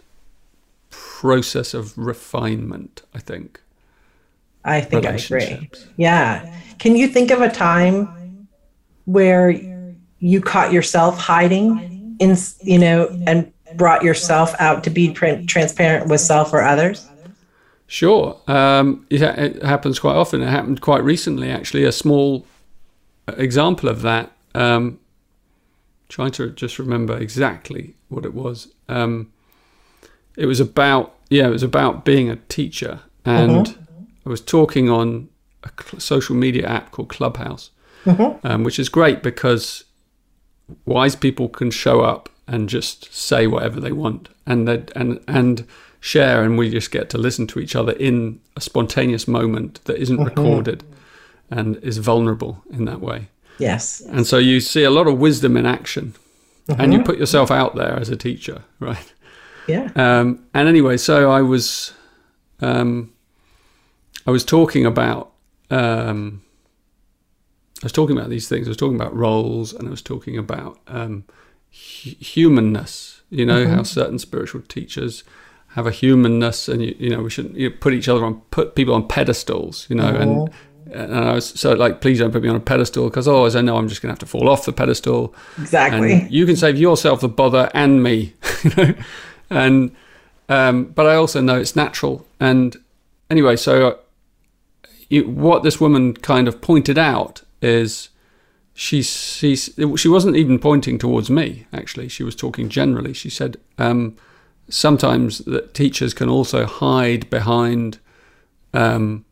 process 0.89 1.73
of 1.73 1.97
refinement, 1.97 3.01
I 3.13 3.19
think. 3.19 3.61
I 4.63 4.81
think 4.81 5.05
I 5.05 5.13
agree. 5.13 5.69
Yeah. 5.97 6.59
Can 6.79 6.95
you 6.95 7.07
think 7.07 7.31
of 7.31 7.41
a 7.41 7.49
time 7.49 8.47
where 9.05 9.51
you 10.19 10.41
caught 10.41 10.71
yourself 10.71 11.17
hiding 11.17 12.15
in, 12.19 12.37
you 12.61 12.77
know, 12.77 13.07
and 13.25 13.51
brought 13.75 14.03
yourself 14.03 14.53
out 14.59 14.83
to 14.83 14.89
be 14.89 15.13
tran- 15.13 15.47
transparent 15.47 16.09
with 16.09 16.21
self 16.21 16.53
or 16.53 16.61
others? 16.61 17.07
Sure. 17.87 18.39
Um, 18.47 19.05
it, 19.09 19.21
ha- 19.21 19.35
it 19.35 19.63
happens 19.63 19.99
quite 19.99 20.15
often. 20.15 20.41
It 20.41 20.47
happened 20.47 20.81
quite 20.81 21.03
recently, 21.03 21.49
actually. 21.49 21.83
A 21.83 21.91
small 21.91 22.45
example 23.27 23.89
of 23.89 24.01
that. 24.03 24.31
Um, 24.55 24.99
trying 26.11 26.31
to 26.31 26.49
just 26.51 26.77
remember 26.77 27.17
exactly 27.17 27.95
what 28.09 28.25
it 28.25 28.33
was. 28.33 28.67
Um, 28.89 29.31
it 30.37 30.45
was 30.45 30.59
about 30.59 31.15
yeah, 31.29 31.47
it 31.47 31.51
was 31.51 31.63
about 31.63 32.03
being 32.03 32.29
a 32.29 32.35
teacher, 32.49 32.99
and 33.25 33.77
I 34.25 34.29
was 34.29 34.41
talking 34.41 34.89
on 34.89 35.29
a 35.63 35.69
cl- 35.81 35.99
social 36.01 36.35
media 36.35 36.67
app 36.67 36.91
called 36.91 37.07
Clubhouse, 37.09 37.71
um, 38.43 38.63
which 38.63 38.77
is 38.77 38.89
great 38.89 39.23
because 39.23 39.85
wise 40.85 41.15
people 41.15 41.47
can 41.47 41.71
show 41.71 42.01
up 42.01 42.27
and 42.47 42.67
just 42.67 43.13
say 43.13 43.47
whatever 43.47 43.79
they 43.79 43.93
want, 43.93 44.27
and 44.45 44.67
they 44.67 44.83
and 44.95 45.19
and 45.27 45.65
share, 46.01 46.43
and 46.43 46.57
we 46.57 46.69
just 46.69 46.91
get 46.91 47.09
to 47.11 47.17
listen 47.17 47.47
to 47.47 47.59
each 47.59 47.75
other 47.75 47.93
in 47.93 48.39
a 48.57 48.61
spontaneous 48.61 49.27
moment 49.27 49.79
that 49.85 49.97
isn't 49.97 50.21
recorded, 50.21 50.83
and 51.49 51.77
is 51.77 51.99
vulnerable 51.99 52.63
in 52.69 52.83
that 52.85 52.99
way. 52.99 53.29
Yes. 53.57 54.01
And 54.01 54.25
so 54.25 54.37
you 54.37 54.59
see 54.59 54.83
a 54.83 54.89
lot 54.89 55.07
of 55.07 55.19
wisdom 55.19 55.55
in 55.57 55.65
action, 55.65 56.15
and 56.77 56.93
you 56.93 57.03
put 57.03 57.17
yourself 57.17 57.51
out 57.51 57.75
there 57.75 57.99
as 57.99 58.09
a 58.09 58.15
teacher, 58.15 58.63
right? 58.79 59.13
Yeah. 59.67 59.91
Um, 59.95 60.45
and 60.53 60.67
anyway, 60.67 60.97
so 60.97 61.31
I 61.31 61.41
was, 61.41 61.93
um, 62.61 63.13
I 64.25 64.31
was 64.31 64.43
talking 64.43 64.85
about, 64.85 65.33
um, 65.69 66.41
I 67.81 67.85
was 67.85 67.91
talking 67.91 68.17
about 68.17 68.29
these 68.29 68.47
things. 68.47 68.67
I 68.67 68.69
was 68.69 68.77
talking 68.77 68.95
about 68.95 69.15
roles, 69.15 69.73
and 69.73 69.87
I 69.87 69.91
was 69.91 70.01
talking 70.01 70.37
about 70.37 70.79
um, 70.87 71.25
hu- 71.71 72.15
humanness. 72.19 73.21
You 73.29 73.45
know 73.45 73.65
how 73.67 73.83
certain 73.83 74.19
spiritual 74.19 74.61
teachers 74.61 75.23
have 75.69 75.87
a 75.87 75.91
humanness, 75.91 76.67
and 76.67 76.81
you, 76.83 76.95
you 76.99 77.09
know 77.09 77.21
we 77.21 77.29
shouldn't 77.29 77.55
you 77.55 77.71
put 77.71 77.93
each 77.93 78.07
other 78.09 78.25
on 78.25 78.41
put 78.51 78.75
people 78.75 78.93
on 78.93 79.07
pedestals. 79.07 79.87
You 79.89 79.95
know, 79.95 80.07
and 80.07 80.51
and 80.91 81.15
I 81.15 81.33
was 81.33 81.47
so 81.47 81.73
like, 81.73 82.01
please 82.01 82.19
don't 82.19 82.31
put 82.31 82.43
me 82.43 82.49
on 82.49 82.55
a 82.55 82.59
pedestal 82.59 83.09
because 83.09 83.27
otherwise 83.27 83.55
I 83.55 83.61
know 83.61 83.77
I'm 83.77 83.87
just 83.87 84.01
going 84.01 84.09
to 84.09 84.13
have 84.13 84.19
to 84.19 84.25
fall 84.25 84.49
off 84.49 84.65
the 84.65 84.73
pedestal. 84.73 85.33
Exactly. 85.59 86.13
and 86.13 86.31
you 86.31 86.45
can 86.45 86.55
save 86.55 86.77
yourself 86.77 87.21
the 87.21 87.29
bother 87.29 87.69
and 87.73 88.03
me 88.03 88.33
you 88.63 88.71
know? 88.77 88.93
And 89.49 89.95
um, 90.49 90.85
but 90.85 91.07
i 91.07 91.15
also 91.15 91.41
know 91.41 91.59
it's 91.59 91.75
natural. 91.75 92.25
And 92.39 92.77
anyway 93.29 93.55
so 93.55 93.87
uh, 93.87 94.89
you, 95.09 95.27
what 95.27 95.63
this 95.63 95.79
woman 95.79 96.13
kind 96.13 96.47
of 96.47 96.61
pointed 96.61 96.97
out 96.97 97.41
is 97.61 98.09
she 98.73 99.01
she's, 99.01 99.77
she 99.97 100.07
wasn't 100.07 100.35
even 100.35 100.59
pointing 100.59 100.97
towards 100.97 101.29
me 101.29 101.65
actually. 101.71 102.09
She 102.09 102.23
was 102.23 102.35
talking 102.35 102.69
generally. 102.69 103.13
She 103.13 103.29
said 103.29 103.57
um, 103.77 104.17
sometimes 104.69 105.39
that 105.39 105.73
teachers 105.73 106.13
can 106.13 106.29
also 106.29 106.65
hide 106.65 107.29
behind 107.29 107.99
um, 108.73 109.25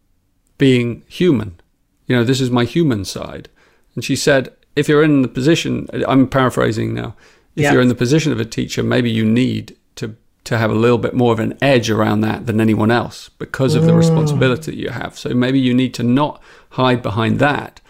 being 0.60 1.02
human. 1.08 1.60
You 2.06 2.16
know 2.16 2.24
this 2.24 2.40
is 2.42 2.52
my 2.52 2.66
human 2.66 3.04
side. 3.06 3.50
And 3.96 4.04
she 4.06 4.16
said 4.16 4.50
if 4.76 4.88
you're 4.88 5.04
in 5.04 5.24
the 5.24 5.28
position 5.28 5.88
i'm 6.08 6.28
paraphrasing 6.28 6.94
now 6.94 7.16
if 7.56 7.64
Yeah. 7.64 7.72
you're 7.74 7.82
in 7.82 7.90
the 7.90 7.96
position 8.06 8.32
of 8.32 8.40
a 8.40 8.46
teacher 8.46 8.82
maybe 8.84 9.10
you 9.12 9.26
need 9.26 9.76
to 9.96 10.16
to 10.46 10.58
have 10.58 10.72
a 10.72 10.76
little 10.86 11.00
bit 11.00 11.14
more 11.14 11.34
of 11.34 11.40
an 11.40 11.58
edge 11.62 11.90
around 11.90 12.22
that 12.22 12.46
than 12.46 12.62
anyone 12.62 12.92
else 12.92 13.30
because 13.40 13.74
of 13.76 13.84
the 13.86 13.94
responsibility 13.94 14.74
you 14.76 14.90
have. 14.90 15.18
So 15.18 15.30
maybe 15.34 15.60
you 15.60 15.74
need 15.74 15.94
to 15.96 16.04
not 16.04 16.42
hide 16.70 17.02
behind 17.02 17.40
that 17.40 17.82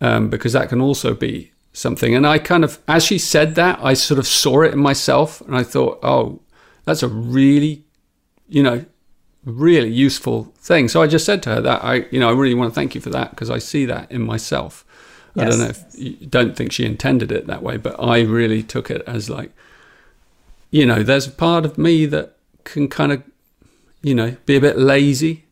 um, 0.00 0.28
because 0.30 0.52
that 0.54 0.68
can 0.68 0.80
also 0.80 1.14
be 1.14 1.52
something. 1.72 2.14
And 2.14 2.26
i 2.26 2.38
kind 2.38 2.64
of 2.64 2.78
as 2.88 3.04
she 3.04 3.18
said 3.18 3.54
that 3.54 3.78
i 3.82 3.92
sort 3.94 4.18
of 4.18 4.26
saw 4.26 4.62
it 4.62 4.72
in 4.72 4.78
myself 4.80 5.40
and 5.42 5.54
i 5.54 5.62
thought 5.62 5.98
oh 6.02 6.40
that's 6.86 7.02
a 7.02 7.08
really 7.08 7.84
you 8.48 8.62
know 8.62 8.84
really 9.46 9.90
useful 9.90 10.52
thing. 10.58 10.88
So 10.88 11.00
I 11.00 11.06
just 11.06 11.24
said 11.24 11.42
to 11.44 11.54
her 11.54 11.60
that 11.62 11.84
I, 11.84 12.06
you 12.10 12.20
know, 12.20 12.28
I 12.28 12.32
really 12.32 12.54
want 12.54 12.70
to 12.70 12.74
thank 12.74 12.94
you 12.94 13.00
for 13.00 13.10
that 13.10 13.30
because 13.30 13.48
I 13.48 13.58
see 13.58 13.86
that 13.86 14.10
in 14.10 14.22
myself. 14.22 14.84
I 15.38 15.44
don't 15.44 15.58
know 15.58 15.66
if 15.66 15.84
you 15.94 16.26
don't 16.26 16.56
think 16.56 16.72
she 16.72 16.86
intended 16.86 17.30
it 17.30 17.46
that 17.46 17.62
way, 17.62 17.76
but 17.76 17.94
I 18.00 18.22
really 18.22 18.62
took 18.62 18.90
it 18.90 19.02
as 19.06 19.28
like, 19.28 19.52
you 20.70 20.86
know, 20.86 21.02
there's 21.02 21.26
a 21.26 21.30
part 21.30 21.66
of 21.66 21.76
me 21.76 22.06
that 22.06 22.36
can 22.64 22.88
kind 22.88 23.12
of, 23.12 23.22
you 24.02 24.14
know, 24.14 24.36
be 24.46 24.56
a 24.56 24.60
bit 24.60 24.78
lazy, 24.78 25.44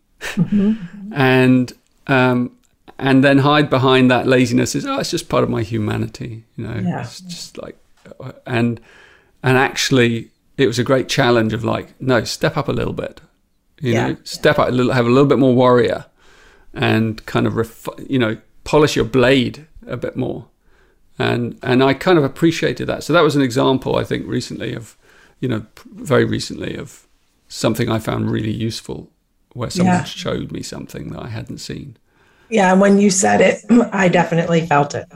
and 1.13 1.73
um, 2.07 2.57
and 2.99 3.23
then 3.23 3.39
hide 3.39 3.69
behind 3.69 4.11
that 4.11 4.27
laziness 4.27 4.75
is 4.75 4.87
oh, 4.87 4.99
it's 5.01 5.11
just 5.11 5.29
part 5.29 5.45
of 5.45 5.51
my 5.51 5.63
humanity, 5.63 6.45
you 6.57 6.67
know. 6.67 6.77
Yeah. 6.77 7.03
It's 7.03 7.21
just 7.21 7.59
like, 7.59 7.77
and 8.47 8.81
and 9.43 9.59
actually, 9.59 10.31
it 10.57 10.67
was 10.67 10.79
a 10.79 10.85
great 10.85 11.11
challenge 11.11 11.53
of 11.53 11.63
like, 11.63 12.01
no, 12.01 12.25
step 12.25 12.57
up 12.57 12.69
a 12.69 12.73
little 12.73 12.95
bit, 12.95 13.21
you 13.81 13.93
Yeah. 13.93 14.09
know, 14.09 14.17
step 14.25 14.59
up 14.59 14.69
a 14.69 14.71
little, 14.73 14.93
have 14.93 15.07
a 15.07 15.11
little 15.11 15.27
bit 15.29 15.39
more 15.39 15.55
warrior, 15.55 16.07
and 16.73 17.25
kind 17.27 17.47
of, 17.47 17.89
you 18.09 18.19
know, 18.19 18.37
polish 18.65 18.97
your 18.97 19.05
blade 19.05 19.67
a 19.87 19.97
bit 19.97 20.17
more, 20.17 20.47
and 21.19 21.59
and 21.63 21.83
I 21.83 21.95
kind 21.95 22.19
of 22.19 22.25
appreciated 22.25 22.87
that. 22.89 23.05
So 23.05 23.13
that 23.13 23.23
was 23.23 23.37
an 23.37 23.43
example, 23.43 23.97
I 23.97 24.05
think, 24.05 24.27
recently 24.27 24.75
of, 24.75 24.97
you 25.41 25.49
know, 25.49 25.67
very 25.93 26.25
recently 26.25 26.77
of 26.77 27.07
something 27.49 27.89
I 27.91 27.99
found 27.99 28.31
really 28.31 28.51
useful 28.53 29.11
where 29.53 29.71
someone 29.71 29.97
Yeah. 29.97 30.05
showed 30.05 30.51
me 30.51 30.63
something 30.63 31.11
that 31.11 31.23
I 31.23 31.29
hadn't 31.29 31.59
seen. 31.59 31.97
Yeah, 32.51 32.73
and 32.73 32.81
when 32.81 32.99
you 32.99 33.11
said 33.11 33.41
it, 33.41 33.65
I 33.93 34.09
definitely 34.09 34.67
felt 34.67 34.95
it. 34.95 35.07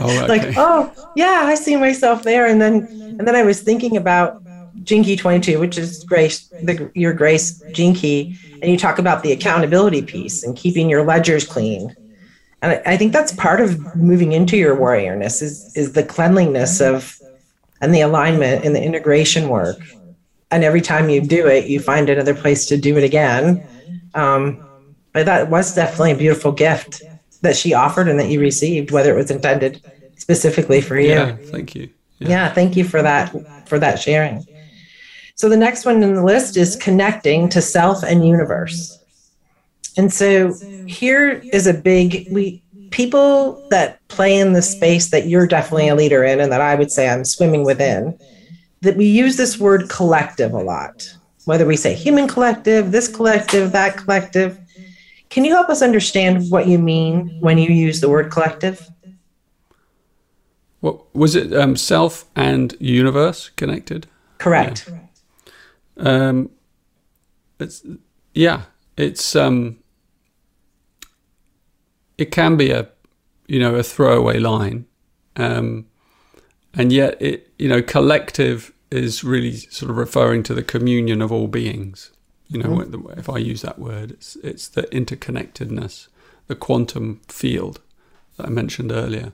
Oh, 0.00 0.24
like, 0.28 0.52
oh, 0.56 0.92
yeah, 1.14 1.42
I 1.44 1.54
see 1.54 1.76
myself 1.76 2.22
there. 2.22 2.46
And 2.46 2.60
then 2.60 2.88
and 3.18 3.26
then 3.26 3.34
I 3.36 3.42
was 3.42 3.62
thinking 3.62 3.96
about 3.96 4.42
Gene 4.90 5.04
Key 5.04 5.14
22, 5.14 5.60
which 5.60 5.78
is 5.78 6.02
Grace, 6.02 6.48
the, 6.64 6.90
your 6.96 7.12
Grace 7.12 7.62
Gene 7.70 7.94
Key, 7.94 8.36
and 8.60 8.72
you 8.72 8.76
talk 8.76 8.98
about 8.98 9.22
the 9.22 9.30
accountability 9.30 10.02
piece 10.02 10.42
and 10.42 10.56
keeping 10.56 10.90
your 10.90 11.04
ledgers 11.04 11.46
clean. 11.46 11.94
And 12.60 12.72
I, 12.72 12.82
I 12.84 12.96
think 12.96 13.12
that's 13.12 13.32
part 13.34 13.60
of 13.60 13.94
moving 13.94 14.32
into 14.32 14.56
your 14.56 14.76
warriorness 14.76 15.42
is 15.42 15.72
is 15.76 15.92
the 15.92 16.02
cleanliness 16.02 16.80
of 16.80 17.20
and 17.80 17.94
the 17.94 18.00
alignment 18.00 18.64
and 18.64 18.74
the 18.74 18.82
integration 18.82 19.48
work. 19.48 19.78
And 20.50 20.64
every 20.64 20.80
time 20.80 21.08
you 21.08 21.20
do 21.20 21.46
it, 21.46 21.66
you 21.66 21.78
find 21.78 22.10
another 22.10 22.34
place 22.34 22.66
to 22.66 22.76
do 22.76 22.96
it 22.98 23.04
again. 23.04 23.64
Um, 24.14 24.60
but 25.12 25.24
that 25.26 25.50
was 25.50 25.72
definitely 25.72 26.10
a 26.10 26.16
beautiful 26.16 26.50
gift 26.50 27.00
that 27.42 27.56
she 27.56 27.74
offered 27.74 28.08
and 28.08 28.18
that 28.18 28.28
you 28.28 28.40
received, 28.40 28.90
whether 28.90 29.14
it 29.14 29.16
was 29.16 29.30
intended 29.30 29.80
specifically 30.16 30.80
for 30.80 30.98
you. 30.98 31.10
Yeah, 31.10 31.36
thank 31.36 31.76
you. 31.76 31.90
Yeah. 32.18 32.52
thank 32.52 32.76
you 32.76 32.84
for 32.84 33.00
that 33.02 33.68
for 33.68 33.78
that 33.78 34.00
sharing. 34.00 34.44
So 35.40 35.48
the 35.48 35.56
next 35.56 35.86
one 35.86 36.02
in 36.02 36.12
the 36.12 36.22
list 36.22 36.58
is 36.58 36.76
connecting 36.76 37.48
to 37.48 37.62
self 37.62 38.02
and 38.02 38.28
universe. 38.28 39.02
And 39.96 40.12
so 40.12 40.52
here 40.86 41.30
is 41.30 41.66
a 41.66 41.72
big 41.72 42.28
we 42.30 42.62
people 42.90 43.66
that 43.70 44.06
play 44.08 44.38
in 44.38 44.52
the 44.52 44.60
space 44.60 45.08
that 45.08 45.28
you're 45.28 45.46
definitely 45.46 45.88
a 45.88 45.94
leader 45.94 46.22
in 46.24 46.40
and 46.40 46.52
that 46.52 46.60
I 46.60 46.74
would 46.74 46.92
say 46.92 47.08
I'm 47.08 47.24
swimming 47.24 47.64
within 47.64 48.18
that 48.82 48.98
we 48.98 49.06
use 49.06 49.38
this 49.38 49.58
word 49.58 49.88
collective 49.88 50.52
a 50.52 50.58
lot. 50.58 51.10
Whether 51.46 51.64
we 51.64 51.78
say 51.78 51.94
human 51.94 52.28
collective, 52.28 52.92
this 52.92 53.08
collective, 53.08 53.72
that 53.72 53.96
collective. 53.96 54.60
Can 55.30 55.46
you 55.46 55.54
help 55.54 55.70
us 55.70 55.80
understand 55.80 56.50
what 56.50 56.68
you 56.68 56.78
mean 56.78 57.38
when 57.40 57.56
you 57.56 57.70
use 57.70 58.02
the 58.02 58.10
word 58.10 58.30
collective? 58.30 58.90
What 60.80 61.14
was 61.14 61.34
it? 61.34 61.54
Um, 61.54 61.76
self 61.76 62.26
and 62.36 62.76
universe 62.78 63.48
connected. 63.56 64.06
Correct. 64.36 64.86
Um, 66.00 66.50
it's 67.58 67.82
yeah, 68.34 68.62
it's 68.96 69.36
um, 69.36 69.78
it 72.18 72.30
can 72.30 72.56
be 72.56 72.70
a 72.70 72.88
you 73.46 73.58
know 73.58 73.74
a 73.74 73.82
throwaway 73.82 74.38
line, 74.38 74.86
um, 75.36 75.86
and 76.74 76.92
yet 76.92 77.20
it 77.20 77.52
you 77.58 77.68
know 77.68 77.82
collective 77.82 78.72
is 78.90 79.22
really 79.22 79.52
sort 79.56 79.90
of 79.90 79.96
referring 79.96 80.42
to 80.44 80.54
the 80.54 80.62
communion 80.62 81.22
of 81.22 81.30
all 81.30 81.46
beings. 81.46 82.10
You 82.48 82.60
know, 82.62 82.82
the- 82.84 82.98
if 83.16 83.28
I 83.28 83.38
use 83.38 83.62
that 83.62 83.78
word, 83.78 84.10
it's 84.12 84.36
it's 84.42 84.68
the 84.68 84.82
interconnectedness, 84.84 86.08
the 86.48 86.56
quantum 86.56 87.20
field 87.28 87.80
that 88.36 88.46
I 88.46 88.50
mentioned 88.50 88.90
earlier, 88.90 89.32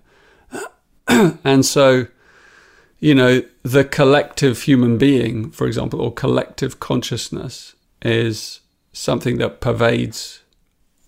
and 1.09 1.65
so 1.65 2.09
you 2.99 3.15
know, 3.15 3.43
the 3.63 3.85
collective 3.85 4.63
human 4.63 4.99
being, 4.99 5.51
for 5.51 5.67
example, 5.67 6.01
or 6.01 6.13
collective 6.13 6.81
consciousness 6.81 7.75
is 8.03 8.61
something 8.93 9.39
that 9.39 9.61
pervades 9.61 10.41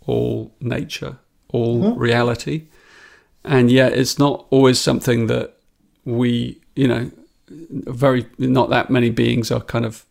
all 0.07 0.53
nature, 0.61 1.19
all 1.49 1.95
reality. 1.95 2.65
And 3.45 3.71
yet 3.71 3.93
it's 3.93 4.19
not 4.19 4.47
always 4.51 4.79
something 4.79 5.27
that 5.29 5.55
we, 6.05 6.61
you 6.77 6.89
know, 6.89 7.11
very, 7.49 8.27
not 8.37 8.69
that 8.71 8.91
many 8.91 9.11
beings 9.11 9.51
are 9.51 9.61
kind 9.61 9.87
of 9.87 10.05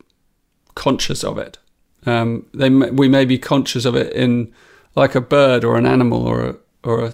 conscious 0.74 1.24
of 1.24 1.38
it. 1.38 1.60
Um, 2.06 2.46
they, 2.54 2.70
we 2.70 3.08
may 3.08 3.26
be 3.26 3.38
conscious 3.38 3.86
of 3.86 3.96
it 3.96 4.14
in 4.14 4.54
like 4.96 5.14
a 5.14 5.22
bird 5.22 5.64
or 5.64 5.78
an 5.78 5.86
animal 5.86 6.26
or 6.26 6.46
a, 6.46 6.56
or 6.84 7.06
a 7.06 7.14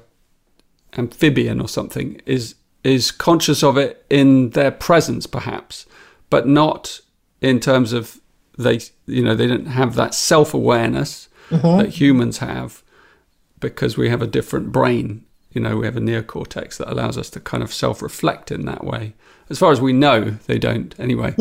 amphibian 0.98 1.60
or 1.60 1.68
something 1.68 2.22
is 2.26 2.56
is 2.84 3.12
conscious 3.12 3.64
of 3.64 3.78
it 3.78 4.06
in 4.10 4.50
their 4.52 4.72
presence 4.72 5.26
perhaps 5.28 5.86
but 6.30 6.48
not 6.48 7.00
in 7.42 7.60
terms 7.60 7.94
of 7.94 8.20
they 8.58 8.80
you 9.06 9.24
know 9.24 9.36
they 9.36 9.48
don't 9.48 9.68
have 9.68 9.96
that 9.96 10.14
self-awareness 10.14 11.30
that 11.80 11.90
humans 11.90 12.40
have 12.40 12.82
because 13.60 13.98
we 13.98 14.10
have 14.10 14.22
a 14.22 14.28
different 14.28 14.72
brain. 14.72 15.26
You 15.52 15.62
know 15.62 15.78
we 15.78 15.86
have 15.86 15.98
a 15.98 16.02
neocortex 16.02 16.78
that 16.78 16.90
allows 16.92 17.18
us 17.18 17.30
to 17.32 17.40
kind 17.40 17.62
of 17.62 17.72
self-reflect 17.74 18.52
in 18.52 18.66
that 18.66 18.84
way. 18.84 19.14
As 19.50 19.60
far 19.60 19.72
as 19.72 19.80
we 19.80 19.94
know 19.94 20.32
they 20.48 20.58
don't 20.58 20.96
anyway. 21.00 21.36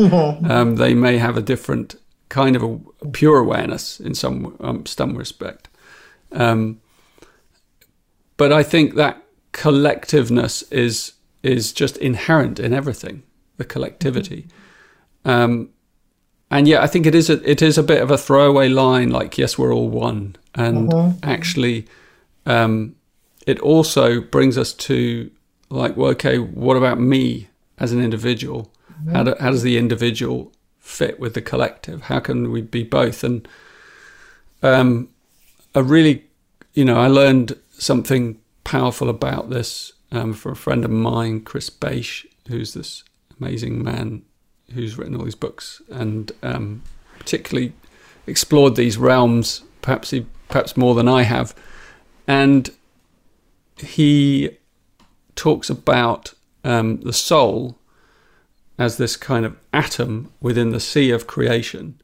Um, 0.51 0.75
they 0.75 0.93
may 0.93 1.17
have 1.17 1.37
a 1.37 1.41
different 1.41 1.95
kind 2.29 2.55
of 2.55 2.63
a 2.63 3.07
pure 3.07 3.39
awareness 3.39 3.99
in 3.99 4.13
some 4.13 4.55
um, 4.59 4.85
some 4.85 5.17
respect. 5.17 5.69
Um, 6.31 6.81
but 8.37 8.51
I 8.51 8.63
think 8.63 8.95
that 8.95 9.23
collectiveness 9.53 10.63
is 10.71 11.13
is 11.43 11.73
just 11.73 11.97
inherent 11.97 12.59
in 12.59 12.73
everything, 12.73 13.23
the 13.57 13.65
collectivity. 13.65 14.47
Um, 15.25 15.69
and 16.49 16.67
yeah, 16.67 16.81
I 16.81 16.87
think 16.87 17.05
it 17.05 17.15
is 17.15 17.29
a 17.29 17.49
it 17.49 17.61
is 17.61 17.77
a 17.77 17.83
bit 17.83 18.01
of 18.01 18.11
a 18.11 18.17
throwaway 18.17 18.69
line, 18.69 19.09
like 19.09 19.37
yes, 19.37 19.57
we're 19.57 19.73
all 19.73 19.89
one, 19.89 20.35
and 20.55 20.91
actually, 21.23 21.87
um, 22.45 22.95
it 23.45 23.59
also 23.59 24.21
brings 24.21 24.57
us 24.57 24.73
to 24.73 25.31
like, 25.69 25.97
well, 25.97 26.11
okay, 26.11 26.37
what 26.37 26.77
about 26.77 26.99
me 26.99 27.49
as 27.79 27.91
an 27.91 28.01
individual? 28.03 28.71
How, 29.11 29.23
do, 29.23 29.35
how 29.39 29.49
does 29.49 29.63
the 29.63 29.77
individual 29.77 30.53
fit 30.79 31.19
with 31.19 31.33
the 31.33 31.41
collective? 31.41 32.03
How 32.03 32.19
can 32.19 32.51
we 32.51 32.61
be 32.61 32.83
both? 32.83 33.23
And 33.23 33.47
um, 34.61 35.09
a 35.75 35.83
really, 35.83 36.25
you 36.73 36.85
know, 36.85 36.97
I 36.97 37.07
learned 37.07 37.57
something 37.71 38.39
powerful 38.63 39.09
about 39.09 39.49
this 39.49 39.93
um, 40.13 40.33
from 40.33 40.53
a 40.53 40.55
friend 40.55 40.85
of 40.85 40.91
mine, 40.91 41.41
Chris 41.41 41.69
Bache, 41.69 42.25
who's 42.47 42.73
this 42.73 43.03
amazing 43.39 43.83
man 43.83 44.21
who's 44.73 44.97
written 44.97 45.15
all 45.15 45.25
these 45.25 45.35
books 45.35 45.81
and 45.89 46.31
um, 46.41 46.81
particularly 47.19 47.73
explored 48.27 48.75
these 48.75 48.97
realms, 48.97 49.63
perhaps 49.81 50.11
he, 50.11 50.25
perhaps 50.47 50.77
more 50.77 50.95
than 50.95 51.07
I 51.07 51.23
have. 51.23 51.53
And 52.27 52.69
he 53.77 54.57
talks 55.35 55.69
about 55.69 56.33
um, 56.63 57.01
the 57.01 57.13
soul 57.13 57.77
as 58.77 58.97
this 58.97 59.17
kind 59.17 59.45
of 59.45 59.57
atom 59.71 60.31
within 60.41 60.71
the 60.71 60.79
sea 60.79 61.11
of 61.11 61.27
creation, 61.27 61.99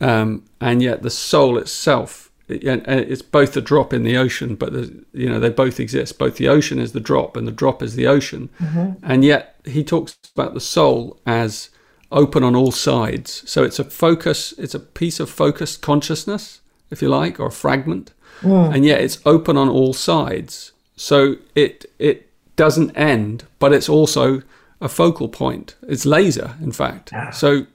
um, 0.00 0.44
and 0.60 0.82
yet 0.82 1.02
the 1.02 1.10
soul 1.10 1.58
itself 1.58 2.28
it- 2.28 2.31
and 2.48 2.86
and 2.86 3.00
it's 3.00 3.22
both 3.22 3.56
a 3.56 3.60
drop 3.60 3.92
in 3.92 4.02
the 4.02 4.16
ocean, 4.16 4.54
but 4.54 4.72
you 5.12 5.28
know 5.28 5.40
they 5.40 5.50
both 5.50 5.80
exist. 5.80 6.18
Both 6.18 6.36
the 6.36 6.48
ocean 6.48 6.78
is 6.78 6.92
the 6.92 7.00
drop, 7.00 7.36
and 7.36 7.46
the 7.46 7.52
drop 7.52 7.82
is 7.82 7.94
the 7.94 8.06
ocean. 8.06 8.50
Mm-hmm. 8.60 9.04
And 9.04 9.24
yet 9.24 9.56
he 9.64 9.84
talks 9.84 10.16
about 10.34 10.54
the 10.54 10.60
soul 10.60 11.18
as 11.26 11.70
open 12.10 12.44
on 12.44 12.54
all 12.54 12.72
sides. 12.72 13.48
So 13.50 13.62
it's 13.62 13.78
a 13.78 13.84
focus. 13.84 14.52
It's 14.58 14.74
a 14.74 14.80
piece 14.80 15.20
of 15.20 15.30
focused 15.30 15.80
consciousness, 15.82 16.60
if 16.90 17.00
you 17.02 17.08
like, 17.08 17.40
or 17.40 17.46
a 17.46 17.52
fragment, 17.52 18.12
mm. 18.40 18.74
and 18.74 18.84
yet 18.84 19.00
it's 19.00 19.20
open 19.24 19.56
on 19.56 19.68
all 19.68 19.92
sides. 19.92 20.72
So 20.96 21.36
it 21.54 21.86
it 21.98 22.28
doesn't 22.56 22.96
end, 22.96 23.44
but 23.58 23.72
it's 23.72 23.88
also 23.88 24.42
a 24.80 24.88
focal 24.88 25.28
point. 25.28 25.76
It's 25.88 26.04
laser, 26.04 26.56
in 26.60 26.72
fact. 26.72 27.12
So 27.32 27.66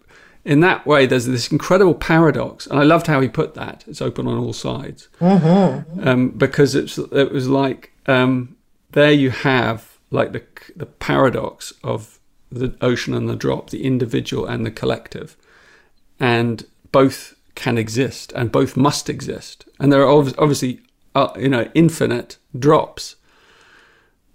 in 0.48 0.62
that 0.62 0.86
way, 0.88 1.06
there's 1.06 1.26
this 1.26 1.52
incredible 1.52 1.94
paradox, 1.94 2.66
and 2.68 2.80
I 2.80 2.84
loved 2.84 3.08
how 3.08 3.20
he 3.20 3.28
put 3.28 3.54
that. 3.56 3.84
It's 3.86 4.02
open 4.02 4.28
on 4.28 4.38
all 4.38 4.54
sides, 4.54 5.10
um, 5.20 6.30
because 6.30 6.74
it's 6.74 6.98
it 6.98 7.32
was 7.34 7.50
like 7.50 7.92
um, 8.06 8.56
there 8.92 9.12
you 9.12 9.30
have 9.30 9.98
like 10.10 10.32
the 10.32 10.44
the 10.76 10.86
paradox 10.86 11.74
of 11.84 12.20
the 12.50 12.74
ocean 12.80 13.14
and 13.14 13.28
the 13.28 13.36
drop, 13.36 13.72
the 13.72 13.84
individual 13.84 14.46
and 14.46 14.66
the 14.66 14.72
collective, 14.72 15.36
and 16.18 16.66
both 16.94 17.36
can 17.56 17.78
exist 17.78 18.32
and 18.34 18.50
both 18.50 18.78
must 18.78 19.10
exist, 19.10 19.66
and 19.82 19.92
there 19.92 20.02
are 20.02 20.24
obvi- 20.24 20.36
obviously 20.38 20.80
uh, 21.14 21.34
you 21.38 21.50
know 21.50 21.70
infinite 21.74 22.38
drops, 22.58 23.18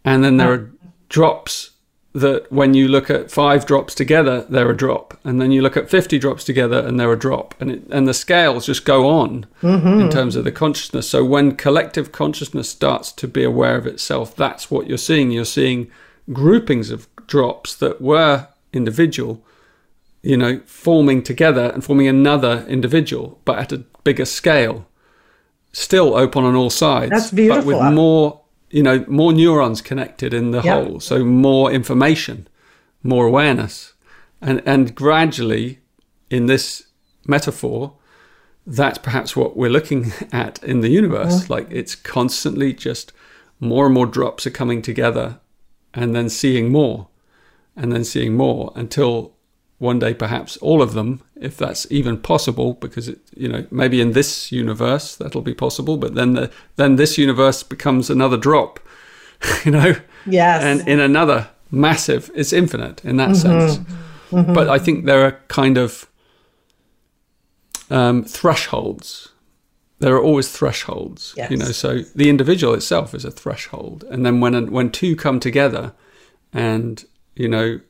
and 0.05 0.23
then 0.23 0.37
there 0.37 0.53
are 0.53 0.71
drops 1.09 1.71
that 2.15 2.53
when 2.53 2.75
you 2.75 2.89
look 2.89 3.09
at 3.09 3.31
five 3.31 3.65
drops 3.65 3.95
together, 3.95 4.43
they're 4.43 4.71
a 4.71 4.77
drop, 4.77 5.19
and 5.25 5.41
then 5.41 5.51
you 5.51 5.63
look 5.63 5.77
at 5.77 5.89
fifty 5.89 6.19
drops 6.19 6.45
together, 6.45 6.79
and 6.87 7.01
they're 7.01 7.13
a 7.13 7.19
drop, 7.19 7.55
and 7.59 7.71
it, 7.71 7.83
and 7.91 8.07
the 8.07 8.15
scales 8.15 8.67
just 8.67 8.85
go 8.85 9.09
on 9.09 9.47
mm-hmm. 9.63 10.01
in 10.01 10.11
terms 10.11 10.37
of 10.37 10.45
the 10.45 10.53
consciousness. 10.53 11.09
So 11.09 11.25
when 11.25 11.57
collective 11.57 12.13
consciousness 12.13 12.69
starts 12.69 13.13
to 13.13 13.27
be 13.27 13.43
aware 13.43 13.77
of 13.77 13.87
itself, 13.87 14.37
that's 14.37 14.71
what 14.71 14.87
you're 14.87 14.99
seeing. 14.99 15.31
You're 15.31 15.47
seeing 15.47 15.91
groupings 16.33 16.91
of 16.91 17.09
drops 17.27 17.75
that 17.77 18.01
were 18.01 18.49
individual, 18.75 19.43
you 20.23 20.37
know, 20.37 20.61
forming 20.67 21.23
together 21.23 21.71
and 21.73 21.83
forming 21.83 22.09
another 22.09 22.67
individual, 22.69 23.41
but 23.47 23.59
at 23.59 23.73
a 23.73 23.85
bigger 24.05 24.27
scale, 24.27 24.87
still 25.73 26.15
open 26.15 26.45
on 26.45 26.55
all 26.55 26.69
sides. 26.69 27.11
That's 27.11 27.31
beautiful. 27.31 27.63
But 27.63 27.67
with 27.67 27.95
more, 27.95 28.42
you 28.73 28.83
know, 28.83 29.05
more 29.07 29.33
neurons 29.33 29.81
connected 29.81 30.35
in 30.35 30.51
the 30.51 30.63
Yeah. 30.63 30.83
whole. 30.83 30.99
So 31.01 31.25
more 31.25 31.71
information, 31.71 32.49
more 33.03 33.27
awareness. 33.27 33.93
And, 34.41 34.61
and 34.67 34.95
gradually, 34.95 35.79
in 36.31 36.47
this 36.47 36.87
metaphor, 37.27 37.95
that's 38.67 38.99
perhaps 38.99 39.37
what 39.37 39.57
we're 39.57 39.71
looking 39.71 40.13
at 40.33 40.63
in 40.65 40.81
the 40.81 40.89
universe. 40.89 41.49
Like 41.51 41.69
it's 41.71 41.95
constantly 41.95 42.73
just 42.73 43.13
more 43.61 43.87
and 43.87 43.95
more 43.95 44.07
drops 44.07 44.47
are 44.47 44.51
coming 44.51 44.83
together 44.83 45.39
and 45.95 46.15
then 46.17 46.29
seeing 46.29 46.71
more 46.73 47.09
and 47.77 47.93
then 47.93 48.05
seeing 48.05 48.35
more 48.37 48.73
until 48.75 49.32
one 49.83 49.99
day 49.99 50.15
perhaps 50.15 50.57
all 50.59 50.81
of 50.81 50.95
them 50.95 51.21
if 51.37 51.57
that's 51.57 51.87
even 51.91 52.17
possible 52.17 52.75
because 52.75 53.09
it 53.09 53.19
you 53.37 53.49
know 53.49 53.67
maybe 53.71 54.01
in 54.01 54.13
this 54.13 54.53
universe 54.53 55.17
that'll 55.17 55.43
be 55.43 55.55
possible 55.55 55.97
but 55.97 56.15
then 56.15 56.35
the 56.35 56.51
then 56.77 56.97
this 56.97 57.19
universe 57.19 57.63
becomes 57.63 58.09
another 58.09 58.37
drop 58.37 58.79
you 59.65 59.73
know? 59.73 59.95
Yes. 60.25 60.63
And 60.63 60.89
in 60.89 61.01
another 61.01 61.49
massive 61.71 62.31
it's 62.35 62.53
infinite 62.53 63.05
in 63.05 63.17
that 63.17 63.35
sense. 63.35 63.79
Mm-hmm. 64.31 64.55
but 64.55 64.69
i 64.69 64.79
think 64.79 65.05
there 65.05 65.25
are 65.27 65.33
kind 65.49 65.77
of 65.77 66.07
um, 67.91 68.25
thresholds. 68.25 69.29
There 69.99 70.15
are 70.17 70.23
always 70.23 70.51
thresholds 70.51 71.35
Yes. 71.37 71.51
you 71.51 71.57
know? 71.59 71.67
So 71.67 72.01
the 72.15 72.29
individual 72.31 72.75
itself 72.75 73.15
is 73.15 73.25
a 73.25 73.31
threshold. 73.31 74.05
And 74.11 74.25
then 74.25 74.41
when 74.41 74.71
when 74.73 74.91
two 74.91 75.15
come 75.15 75.39
together 75.41 75.93
and 76.53 77.05
you 77.35 77.49
know 77.49 77.81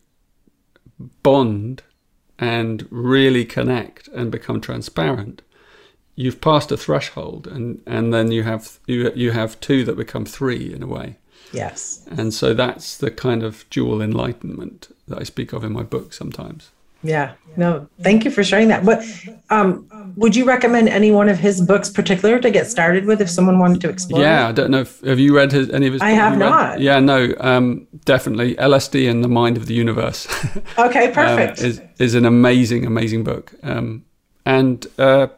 bond 1.23 1.83
and 2.38 2.87
really 2.91 3.45
connect 3.45 4.09
and 4.09 4.31
become 4.31 4.61
transparent 4.61 5.43
you've 6.15 6.41
passed 6.41 6.71
a 6.71 6.77
threshold 6.77 7.47
and 7.47 7.81
and 7.87 8.12
then 8.12 8.31
you 8.31 8.43
have 8.43 8.79
you 8.87 9.11
you 9.15 9.31
have 9.31 9.59
two 9.61 9.85
that 9.85 9.97
become 9.97 10.25
three 10.25 10.73
in 10.73 10.83
a 10.83 10.87
way. 10.87 11.17
Yes. 11.53 12.07
And 12.11 12.33
so 12.33 12.55
that's 12.55 12.97
the 12.97 13.11
kind 13.11 13.43
of 13.43 13.69
dual 13.69 14.01
enlightenment 14.01 14.95
that 15.07 15.19
I 15.19 15.25
speak 15.25 15.53
of 15.53 15.65
in 15.65 15.73
my 15.73 15.83
book 15.83 16.12
sometimes 16.12 16.71
yeah 17.03 17.33
no 17.57 17.87
thank 18.03 18.25
you 18.25 18.31
for 18.31 18.43
sharing 18.43 18.69
that 18.69 18.85
but 18.85 19.05
um 19.51 19.87
would 20.17 20.35
you 20.37 20.45
recommend 20.45 20.88
any 20.88 21.11
one 21.11 21.29
of 21.29 21.38
his 21.38 21.61
books 21.61 21.88
particular 21.91 22.38
to 22.38 22.51
get 22.51 22.67
started 22.67 23.05
with 23.05 23.21
if 23.21 23.29
someone 23.29 23.59
wanted 23.59 23.81
to 23.81 23.88
explore 23.91 24.21
yeah 24.23 24.49
I 24.49 24.53
don't 24.53 24.71
know 24.71 24.81
if 24.81 25.01
have 25.03 25.19
you 25.19 25.37
read 25.37 25.53
his, 25.53 25.69
any 25.71 25.87
of 25.87 25.93
his 25.95 26.03
I 26.03 26.11
books? 26.12 26.21
have 26.23 26.35
You 26.35 26.41
read- 26.41 26.51
not. 26.51 26.81
yeah 26.81 26.99
no 27.01 27.35
um 27.41 27.87
definitely 28.05 28.55
LSD 28.57 29.11
and 29.11 29.23
the 29.23 29.29
mind 29.29 29.57
of 29.57 29.67
the 29.67 29.75
universe 29.75 30.27
okay 30.79 31.09
um, 31.09 31.12
perfect 31.12 31.61
is 31.61 31.81
is 31.99 32.15
an 32.15 32.25
amazing, 32.25 32.85
amazing 32.87 33.23
book. 33.25 33.53
Um, 33.62 34.05
and 34.45 34.87
uh, 34.99 35.29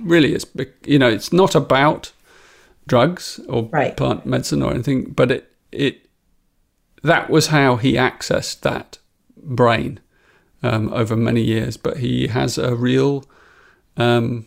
really, 0.00 0.34
it's 0.34 0.46
you 0.84 0.98
know, 0.98 1.08
it's 1.08 1.32
not 1.32 1.54
about 1.54 2.10
drugs 2.88 3.38
or 3.48 3.68
Right. 3.72 3.96
plant 3.96 4.26
medicine 4.26 4.62
or 4.64 4.72
anything, 4.72 5.12
but 5.12 5.30
it 5.30 5.52
it 5.70 6.08
that 7.04 7.30
was 7.30 7.48
how 7.48 7.76
he 7.76 7.92
accessed 7.94 8.60
that 8.60 8.98
brain 9.36 10.00
um, 10.62 10.92
over 10.92 11.16
many 11.16 11.42
years. 11.42 11.76
But 11.76 11.98
he 11.98 12.28
has 12.28 12.58
a 12.58 12.74
real 12.74 13.24
um, 13.96 14.46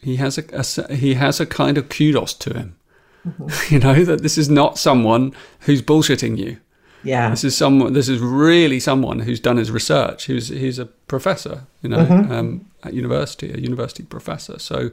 he 0.00 0.16
has 0.16 0.38
a, 0.38 0.44
a 0.52 0.94
he 0.94 1.14
has 1.14 1.40
a 1.40 1.46
kind 1.46 1.76
of 1.76 1.88
kudos 1.88 2.32
to 2.34 2.54
him. 2.54 2.76
you 3.68 3.80
know 3.80 4.04
that 4.04 4.22
this 4.22 4.38
is 4.38 4.48
not 4.48 4.78
someone 4.78 5.32
who's 5.60 5.82
bullshitting 5.82 6.38
you. 6.38 6.58
yeah 7.02 7.30
This 7.30 7.42
is 7.42 7.56
someone. 7.56 7.92
This 7.92 8.08
is 8.08 8.20
really 8.20 8.78
someone 8.78 9.20
who's 9.20 9.40
done 9.40 9.56
his 9.56 9.70
research. 9.70 10.26
Who's 10.26 10.48
he's 10.48 10.78
a 10.78 10.86
professor, 10.86 11.66
you 11.82 11.88
know, 11.88 12.06
um, 12.30 12.66
at 12.84 12.94
university, 12.94 13.52
a 13.52 13.58
university 13.58 14.04
professor. 14.04 14.60
So 14.60 14.92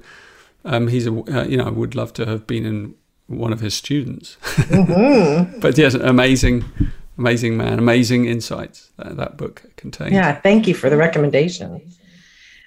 um, 0.65 0.87
he's 0.87 1.05
a 1.05 1.11
uh, 1.11 1.45
you 1.45 1.57
know 1.57 1.65
I 1.65 1.69
would 1.69 1.93
love 1.95 2.13
to 2.13 2.25
have 2.25 2.47
been 2.47 2.65
in 2.65 2.95
one 3.27 3.53
of 3.53 3.59
his 3.59 3.75
students. 3.75 4.37
but 5.61 5.77
yes, 5.77 5.93
amazing, 5.93 6.65
amazing 7.17 7.57
man, 7.57 7.79
amazing 7.79 8.25
insights 8.25 8.91
that, 8.97 9.17
that 9.17 9.37
book 9.37 9.63
contains. 9.75 10.13
Yeah, 10.13 10.33
thank 10.33 10.67
you 10.67 10.73
for 10.73 10.89
the 10.89 10.97
recommendation. 10.97 11.81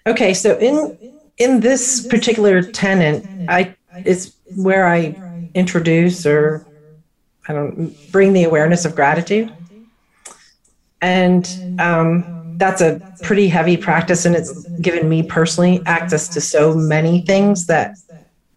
Okay, 0.06 0.34
so 0.34 0.56
in 0.58 0.96
in 1.38 1.60
this 1.60 2.06
particular 2.06 2.62
tenant, 2.62 3.26
I 3.48 3.74
is 4.04 4.34
where 4.54 4.86
I 4.86 5.50
introduce 5.54 6.24
or 6.26 6.66
I 7.48 7.52
don't 7.52 7.94
bring 8.12 8.32
the 8.32 8.44
awareness 8.44 8.84
of 8.84 8.94
gratitude, 8.94 9.52
and 11.00 11.48
um, 11.78 12.54
that's 12.56 12.80
a 12.80 13.00
pretty 13.22 13.48
heavy 13.48 13.76
practice, 13.76 14.24
and 14.24 14.36
it's 14.36 14.66
given 14.80 15.08
me 15.08 15.22
personally 15.22 15.82
access 15.86 16.28
to 16.28 16.40
so 16.40 16.74
many 16.74 17.22
things 17.22 17.66
that 17.66 17.96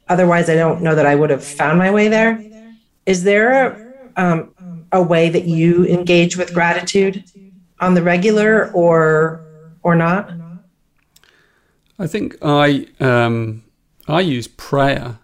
otherwise 0.07 0.49
I 0.49 0.55
don't 0.55 0.81
know 0.81 0.95
that 0.95 1.05
I 1.05 1.15
would 1.15 1.29
have 1.29 1.43
found 1.43 1.79
my 1.79 1.91
way 1.91 2.07
there. 2.07 2.43
Is 3.05 3.23
there 3.23 3.51
a 3.67 3.89
um, 4.19 4.53
a 4.91 5.01
way 5.01 5.29
that 5.29 5.45
you 5.45 5.85
engage 5.85 6.37
with 6.37 6.53
gratitude 6.53 7.23
on 7.79 7.93
the 7.93 8.03
regular 8.03 8.71
or 8.71 9.41
or 9.83 9.95
not? 9.95 10.31
I 11.97 12.07
think 12.07 12.37
I 12.41 12.87
um, 12.99 13.63
I 14.07 14.21
use 14.21 14.47
prayer 14.47 15.19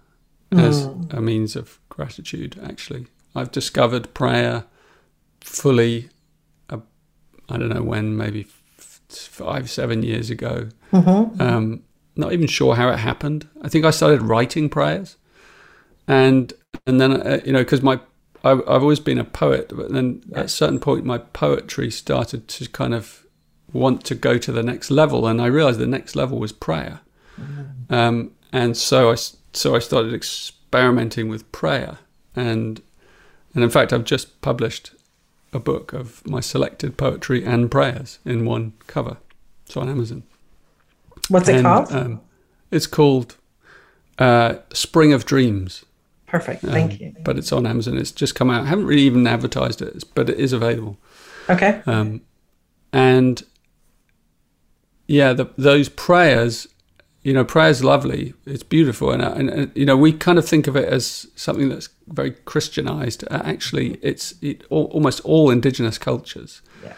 as 0.51 0.86
a 1.12 1.21
means 1.21 1.56
of 1.56 1.80
gratitude. 1.89 2.60
Actually, 2.63 3.08
I've 3.36 3.51
discovered 3.51 4.13
prayer 4.13 4.65
fully. 5.41 6.10
Uh, 6.69 6.80
I 7.49 7.58
don't 7.58 7.69
know 7.69 7.84
when, 7.84 8.15
maybe 8.15 8.47
f- 8.78 9.01
five, 9.10 9.69
seven 9.69 10.04
years 10.04 10.30
ago. 10.30 10.69
Um, 11.39 11.84
not 12.15 12.32
even 12.32 12.47
sure 12.47 12.75
how 12.75 12.89
it 12.89 12.97
happened. 12.99 13.47
I 13.62 13.67
think 13.69 13.84
I 13.86 13.91
started 13.91 14.21
writing 14.21 14.69
prayers, 14.69 15.17
and 16.08 16.54
and 16.88 17.01
then 17.01 17.12
uh, 17.13 17.41
you 17.45 17.51
know 17.51 17.60
because 17.60 17.82
my 17.82 17.99
I, 18.45 18.51
I've 18.51 18.84
always 18.84 18.99
been 18.99 19.17
a 19.17 19.25
poet, 19.25 19.71
but 19.75 19.91
then 19.91 20.21
at 20.34 20.45
a 20.45 20.49
certain 20.49 20.79
point 20.79 21.03
my 21.03 21.17
poetry 21.17 21.89
started 21.89 22.47
to 22.47 22.69
kind 22.69 22.93
of 22.93 23.25
want 23.73 24.05
to 24.05 24.15
go 24.15 24.38
to 24.38 24.51
the 24.51 24.63
next 24.63 24.91
level, 24.91 25.27
and 25.27 25.41
I 25.41 25.47
realized 25.47 25.79
the 25.79 25.88
next 25.88 26.15
level 26.15 26.39
was 26.39 26.51
prayer. 26.51 27.01
Um, 27.89 28.31
and 28.53 28.77
so 28.77 29.12
I 29.12 29.15
so 29.51 29.75
I 29.75 29.79
started 29.79 30.13
experimenting 30.13 31.27
with 31.27 31.51
prayer, 31.51 31.97
and 32.36 32.81
and 33.53 33.63
in 33.63 33.69
fact 33.69 33.91
I've 33.91 34.05
just 34.05 34.41
published 34.41 34.91
a 35.51 35.60
book 35.60 35.91
of 35.93 36.25
my 36.27 36.39
selected 36.39 36.97
poetry 36.97 37.43
and 37.43 37.71
prayers 37.71 38.19
in 38.25 38.45
one 38.45 38.73
cover. 38.88 39.17
It's 39.65 39.75
on 39.75 39.89
Amazon. 39.89 40.23
What's 41.29 41.49
it 41.49 41.63
called? 41.63 41.91
Um, 41.91 42.21
it's 42.71 42.88
called 42.88 43.36
uh, 44.19 44.55
Spring 44.73 45.13
of 45.13 45.25
Dreams. 45.25 45.84
Perfect. 46.38 46.63
um, 46.63 46.71
Thank 46.71 47.00
you. 47.00 47.15
But 47.24 47.38
it's 47.38 47.52
on 47.52 47.65
Amazon. 47.65 47.98
It's 47.98 48.12
just 48.12 48.36
come 48.36 48.50
out. 48.50 48.63
I 48.63 48.67
haven't 48.67 48.86
really 48.86 49.04
even 49.04 49.26
advertised 49.28 49.82
it, 49.82 50.04
but 50.15 50.30
it 50.30 50.39
is 50.39 50.54
available. 50.54 50.98
Okay. 51.50 51.82
Um, 51.86 52.21
and 52.91 53.43
yeah, 55.08 55.34
the, 55.34 55.45
those 55.58 55.89
prayers, 55.89 56.67
you 57.24 57.34
know, 57.34 57.43
prayer's 57.45 57.84
lovely. 57.84 58.34
It's 58.45 58.63
beautiful, 58.63 59.12
and, 59.12 59.21
and, 59.21 59.50
and 59.50 59.71
you 59.76 59.86
know, 59.86 59.98
we 59.98 60.12
kind 60.13 60.38
of 60.38 60.48
think 60.48 60.67
of 60.67 60.76
it 60.76 60.88
as 60.89 61.28
something 61.36 61.69
that's 61.69 61.89
very 62.08 62.32
Christianized. 62.32 63.24
Uh, 63.30 63.41
actually, 63.43 64.00
it's 64.02 64.34
it, 64.41 64.63
all, 64.69 64.86
almost 64.86 65.21
all 65.21 65.50
indigenous 65.52 65.98
cultures, 65.98 66.62
Yeah. 66.84 66.93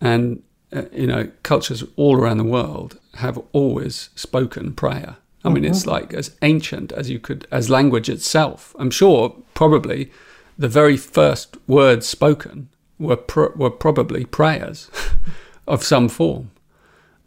and 0.00 0.42
uh, 0.72 0.82
you 0.92 1.06
know, 1.06 1.30
cultures 1.42 1.84
all 1.96 2.16
around 2.16 2.38
the 2.38 2.44
world 2.44 2.98
have 3.14 3.38
always 3.52 4.10
spoken 4.14 4.72
prayer. 4.72 5.16
I 5.44 5.48
mean, 5.48 5.64
it's 5.64 5.80
mm-hmm. 5.80 5.90
like 5.90 6.14
as 6.14 6.36
ancient 6.42 6.92
as 6.92 7.10
you 7.10 7.18
could, 7.18 7.46
as 7.50 7.68
language 7.68 8.08
itself. 8.08 8.74
I'm 8.78 8.90
sure, 8.90 9.36
probably, 9.54 10.10
the 10.56 10.68
very 10.68 10.96
first 10.96 11.56
words 11.66 12.06
spoken 12.06 12.68
were 12.98 13.18
were 13.56 13.70
probably 13.70 14.24
prayers 14.24 14.90
of 15.66 15.82
some 15.82 16.08
form, 16.08 16.50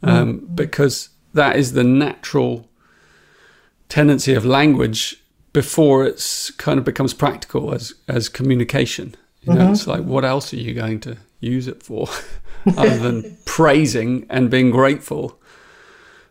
mm-hmm. 0.02 0.10
um, 0.10 0.50
because 0.54 1.10
that 1.34 1.58
is 1.58 1.74
the 1.74 1.84
natural 1.84 2.70
tendency 3.90 4.34
of 4.34 4.46
language 4.46 5.22
before 5.52 6.06
it's 6.06 6.52
kind 6.52 6.80
of 6.80 6.86
becomes 6.86 7.14
practical 7.14 7.74
as 7.74 7.94
as 8.08 8.30
communication. 8.30 9.16
You 9.42 9.54
know, 9.54 9.62
mm-hmm. 9.62 9.74
it's 9.74 9.88
like 9.88 10.04
what 10.04 10.24
else 10.24 10.54
are 10.54 10.58
you 10.58 10.74
going 10.74 11.02
to 11.02 11.18
use 11.42 11.68
it 11.68 11.84
for 11.84 12.08
other 12.78 12.98
than 12.98 13.38
praising 13.46 14.26
and 14.30 14.50
being 14.50 14.72
grateful 14.72 15.40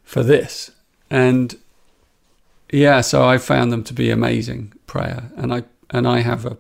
for 0.02 0.22
this? 0.22 0.70
And 1.10 1.56
yeah, 2.74 3.00
so 3.00 3.24
I 3.24 3.38
found 3.38 3.72
them 3.72 3.84
to 3.84 3.94
be 3.94 4.10
amazing 4.10 4.72
prayer, 4.86 5.30
and 5.36 5.52
I 5.52 5.64
and 5.90 6.06
I 6.06 6.20
have 6.20 6.44
a 6.46 6.56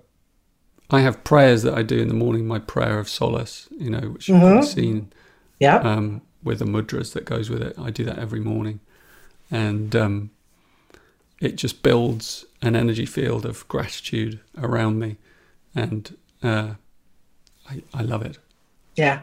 I 0.90 1.00
have 1.00 1.24
prayers 1.24 1.62
that 1.62 1.74
I 1.74 1.82
do 1.82 1.98
in 1.98 2.08
the 2.08 2.14
morning. 2.14 2.46
My 2.46 2.58
prayer 2.58 2.98
of 2.98 3.08
solace, 3.08 3.68
you 3.78 3.90
know, 3.90 4.10
which 4.10 4.28
you've 4.28 4.40
probably 4.40 4.62
seen 4.66 5.12
Yeah. 5.58 5.76
um, 5.78 6.20
with 6.42 6.58
the 6.58 6.66
mudras 6.66 7.12
that 7.14 7.24
goes 7.24 7.48
with 7.50 7.62
it. 7.62 7.74
I 7.78 7.90
do 7.90 8.04
that 8.04 8.18
every 8.18 8.40
morning, 8.40 8.80
and 9.50 9.96
um, 9.96 10.30
it 11.40 11.56
just 11.56 11.82
builds 11.82 12.44
an 12.62 12.76
energy 12.76 13.06
field 13.06 13.44
of 13.46 13.66
gratitude 13.68 14.40
around 14.58 14.98
me, 14.98 15.16
and 15.74 16.16
uh, 16.42 16.74
I, 17.70 17.82
I 17.94 18.02
love 18.02 18.22
it. 18.22 18.38
yeah. 18.96 19.20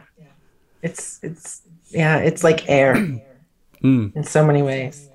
It's 0.82 1.20
it's 1.22 1.62
yeah, 1.90 2.16
it's 2.18 2.42
like 2.42 2.68
air 2.68 2.94
Mm. 3.82 4.14
in 4.14 4.22
so 4.24 4.44
many 4.46 4.62
ways. 4.62 5.08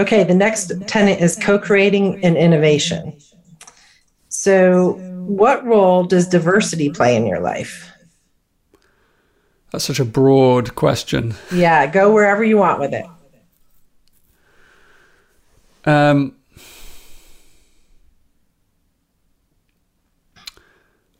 Okay, 0.00 0.24
the 0.24 0.34
next 0.34 0.72
tenet 0.86 1.20
is 1.20 1.36
co-creating 1.36 2.24
and 2.24 2.34
innovation. 2.34 3.18
So, 4.30 4.92
what 5.26 5.62
role 5.66 6.04
does 6.04 6.26
diversity 6.26 6.88
play 6.88 7.16
in 7.16 7.26
your 7.26 7.40
life? 7.40 7.92
That's 9.70 9.84
such 9.84 10.00
a 10.00 10.06
broad 10.06 10.74
question. 10.74 11.34
Yeah, 11.52 11.86
go 11.86 12.10
wherever 12.14 12.42
you 12.42 12.56
want 12.56 12.80
with 12.80 12.94
it. 12.94 13.04
Um, 15.84 16.34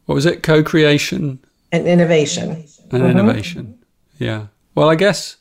what 0.06 0.14
was 0.14 0.24
it? 0.24 0.42
Co-creation 0.42 1.38
And 1.70 1.86
innovation. 1.86 2.64
and 2.90 3.04
innovation. 3.04 3.78
Yeah. 4.18 4.46
Well, 4.74 4.88
I 4.88 4.94
guess 4.94 5.36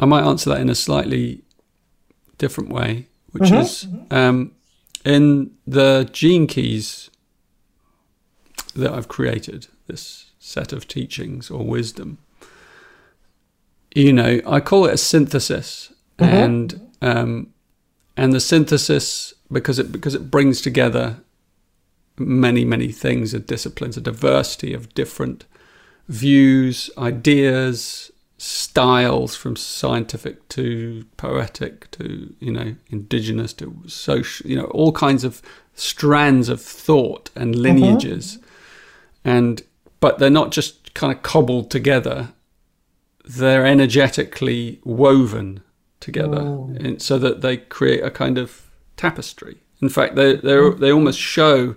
I 0.00 0.06
might 0.06 0.24
answer 0.26 0.50
that 0.50 0.60
in 0.60 0.68
a 0.68 0.74
slightly 0.74 1.42
different 2.42 2.70
way, 2.70 3.06
which 3.30 3.50
is 3.52 3.86
um, 4.10 4.52
in 5.04 5.52
the 5.66 6.08
gene 6.12 6.46
keys 6.48 7.08
that 8.74 8.92
I've 8.92 9.08
created, 9.08 9.68
this 9.86 10.32
set 10.38 10.72
of 10.72 10.88
teachings 10.88 11.50
or 11.50 11.64
wisdom. 11.64 12.18
You 13.94 14.12
know, 14.12 14.40
I 14.46 14.60
call 14.60 14.86
it 14.86 14.94
a 14.94 14.98
synthesis, 14.98 15.92
and 16.18 16.90
um, 17.00 17.52
and 18.16 18.32
the 18.32 18.40
synthesis 18.40 19.34
because 19.50 19.78
it 19.78 19.92
because 19.92 20.14
it 20.14 20.30
brings 20.30 20.60
together 20.60 21.18
many 22.18 22.64
many 22.64 22.90
things 22.90 23.34
of 23.34 23.46
disciplines, 23.46 23.96
a 23.96 24.00
diversity 24.00 24.74
of 24.74 24.94
different 24.94 25.44
views, 26.08 26.90
ideas, 26.98 28.11
styles 28.44 29.36
from 29.36 29.54
scientific 29.54 30.48
to 30.48 31.04
poetic 31.16 31.88
to 31.92 32.34
you 32.40 32.50
know 32.50 32.74
indigenous 32.90 33.52
to 33.52 33.72
social, 33.86 34.50
you 34.50 34.56
know 34.56 34.64
all 34.64 34.90
kinds 34.90 35.22
of 35.22 35.40
strands 35.74 36.48
of 36.48 36.60
thought 36.60 37.30
and 37.36 37.54
uh-huh. 37.54 37.62
lineages, 37.62 38.40
and 39.24 39.62
but 40.00 40.18
they're 40.18 40.28
not 40.28 40.50
just 40.50 40.92
kind 40.92 41.12
of 41.12 41.22
cobbled 41.22 41.70
together; 41.70 42.32
they're 43.24 43.64
energetically 43.64 44.80
woven 44.82 45.62
together, 46.00 46.40
oh. 46.40 46.74
and 46.80 47.00
so 47.00 47.18
that 47.18 47.42
they 47.42 47.58
create 47.58 48.02
a 48.02 48.10
kind 48.10 48.38
of 48.38 48.68
tapestry. 48.96 49.58
In 49.80 49.88
fact, 49.88 50.16
they 50.16 50.34
they 50.34 50.56
hmm. 50.56 50.80
they 50.80 50.90
almost 50.90 51.20
show 51.20 51.76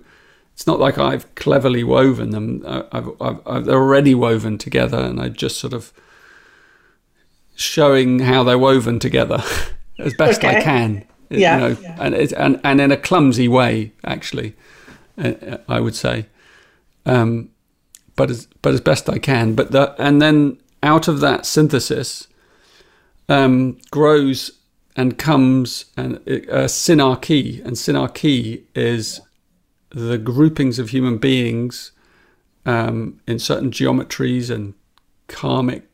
it's 0.52 0.66
not 0.66 0.80
like 0.80 0.98
I've 0.98 1.32
cleverly 1.36 1.84
woven 1.84 2.30
them. 2.30 2.64
I've, 2.66 3.08
I've, 3.20 3.40
I've, 3.46 3.64
they're 3.66 3.76
already 3.76 4.16
woven 4.16 4.58
together, 4.58 4.98
and 4.98 5.20
I 5.20 5.28
just 5.28 5.58
sort 5.58 5.72
of 5.72 5.92
showing 7.56 8.20
how 8.20 8.44
they're 8.44 8.58
woven 8.58 8.98
together 8.98 9.42
as 9.98 10.14
best 10.14 10.44
I 10.44 10.52
Okay. 10.54 10.62
can. 10.62 11.04
you 11.30 11.40
Yeah. 11.40 11.56
know, 11.56 11.76
and 11.98 12.14
it, 12.14 12.32
and 12.32 12.60
and 12.62 12.80
in 12.80 12.92
a 12.92 12.96
clumsy 12.96 13.48
way, 13.48 13.92
actually, 14.04 14.54
uh, 15.18 15.28
uh, 15.28 15.58
I 15.68 15.80
would 15.80 15.96
say, 15.96 16.26
um, 17.04 17.50
but 18.14 18.30
as 18.30 18.46
but 18.62 18.72
as 18.74 18.80
best 18.80 19.08
I 19.10 19.18
can. 19.18 19.54
But 19.54 19.72
the 19.72 19.94
and 20.00 20.22
then 20.22 20.58
out 20.82 21.08
of 21.08 21.20
that 21.20 21.44
synthesis 21.46 22.28
um, 23.28 23.78
grows 23.90 24.52
and 24.94 25.18
comes 25.18 25.86
and 25.96 26.16
uh, 26.16 26.68
synarchy, 26.68 27.64
and 27.64 27.72
synarchy 27.76 28.62
is 28.74 29.20
the 29.90 30.18
groupings 30.18 30.78
of 30.78 30.90
human 30.90 31.18
beings 31.18 31.92
um, 32.66 33.20
in 33.26 33.38
certain 33.38 33.70
geometries 33.70 34.50
and 34.50 34.74
karmic 35.28 35.85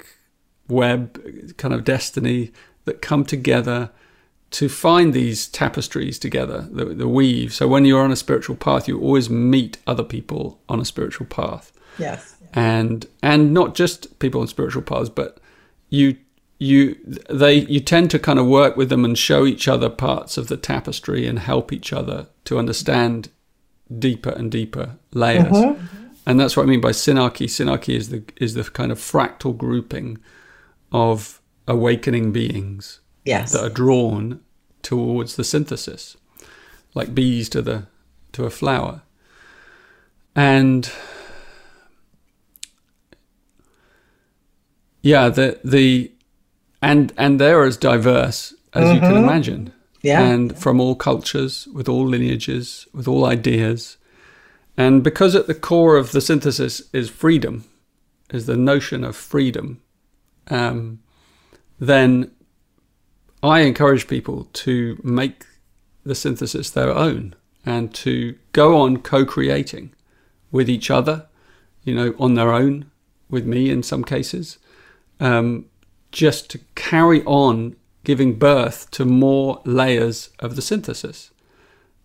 web 0.73 1.57
kind 1.57 1.75
of 1.75 1.85
destiny 1.85 2.51
that 2.85 3.01
come 3.03 3.25
together 3.25 3.91
to 4.53 4.69
find 4.69 5.15
these 5.15 5.49
tapestries 5.49 6.19
together, 6.19 6.69
the, 6.71 6.85
the 6.87 7.09
weave. 7.09 7.55
So 7.55 7.67
when 7.67 7.85
you're 7.85 8.03
on 8.03 8.13
a 8.13 8.17
spiritual 8.17 8.57
path, 8.57 8.87
you 8.89 9.01
always 9.01 9.31
meet 9.31 9.79
other 9.87 10.05
people 10.05 10.61
on 10.69 10.81
a 10.81 10.85
spiritual 10.85 11.27
path 11.27 11.73
Yes. 11.99 12.37
and 12.53 13.07
and 13.23 13.53
not 13.55 13.75
just 13.75 14.19
people 14.19 14.41
on 14.41 14.47
spiritual 14.49 14.83
paths, 14.83 15.09
but 15.09 15.39
you 15.89 16.17
you 16.59 16.97
they 17.31 17.55
you 17.55 17.81
tend 17.81 18.11
to 18.11 18.19
kind 18.19 18.39
of 18.39 18.47
work 18.47 18.77
with 18.77 18.89
them 18.89 19.05
and 19.05 19.17
show 19.17 19.47
each 19.47 19.67
other 19.69 19.89
parts 19.89 20.37
of 20.37 20.49
the 20.49 20.57
tapestry 20.57 21.27
and 21.27 21.39
help 21.39 21.73
each 21.73 21.93
other 21.93 22.27
to 22.45 22.59
understand 22.59 23.29
deeper 23.99 24.31
and 24.31 24.51
deeper 24.51 24.97
layers. 25.13 25.47
Mm-hmm. 25.47 25.87
And 26.27 26.39
that's 26.39 26.57
what 26.57 26.65
I 26.65 26.67
mean 26.67 26.81
by 26.81 26.93
synarchy. 26.93 27.47
Synarchy 27.47 27.97
is 27.97 28.11
the 28.11 28.23
is 28.37 28.55
the 28.55 28.65
kind 28.65 28.93
of 28.93 28.99
fractal 28.99 29.57
grouping 29.57 30.19
of 30.93 31.41
awakening 31.67 32.33
beings 32.33 33.01
Yes. 33.25 33.53
that 33.53 33.65
are 33.65 33.71
drawn 33.71 34.41
towards 34.83 35.37
the 35.37 35.45
synthesis, 35.45 36.17
like 36.95 37.15
bees 37.15 37.49
to 37.51 37.63
the 37.63 37.87
to 38.33 38.45
a 38.45 38.51
flower. 38.51 39.03
And 40.35 40.91
yeah, 45.03 45.29
the 45.29 45.61
the 45.63 46.11
and 46.81 47.13
and 47.17 47.41
they're 47.41 47.65
as 47.65 47.77
diverse 47.77 48.55
as 48.73 48.93
you 48.93 49.01
can 49.01 49.13
mm-hmm. 49.13 49.25
imagine. 49.25 49.73
Yeah. 50.03 50.21
And 50.21 50.59
from 50.59 50.81
all 50.81 50.97
cultures, 50.97 51.69
with 51.73 51.89
all 51.89 52.05
lineages, 52.07 52.89
with 52.93 53.07
all 53.07 53.25
ideas. 53.25 53.99
And 54.77 55.05
because 55.05 55.37
at 55.37 55.47
the 55.47 55.55
core 55.55 55.97
of 55.97 56.11
the 56.11 56.21
synthesis 56.21 56.83
is 56.93 57.09
freedom, 57.09 57.65
is 58.33 58.47
the 58.47 58.57
notion 58.57 59.05
of 59.05 59.15
freedom, 59.15 59.81
um, 60.49 61.01
then 61.79 62.31
I 63.43 63.61
encourage 63.61 64.07
people 64.07 64.49
to 64.53 65.01
make 65.03 65.45
the 66.05 66.15
synthesis 66.15 66.71
their 66.71 66.91
own 66.91 67.35
and 67.65 67.93
to 67.95 68.37
go 68.53 68.81
on 68.81 68.99
co 68.99 69.25
creating 69.25 69.93
with 70.51 70.69
each 70.69 70.91
other, 70.91 71.27
you 71.85 71.95
know, 71.95 72.15
on 72.19 72.35
their 72.35 72.53
own, 72.53 72.91
with 73.31 73.47
me 73.47 73.71
in 73.71 73.83
some 73.83 74.05
cases, 74.05 74.59
um, 75.21 75.67
just 76.11 76.51
to 76.51 76.61
carry 76.75 77.25
on 77.25 77.77
giving 78.05 78.39
birth 78.39 78.91
to 78.91 79.05
more 79.05 79.63
layers 79.65 80.31
of 80.41 80.57
the 80.57 80.63
synthesis 80.63 81.31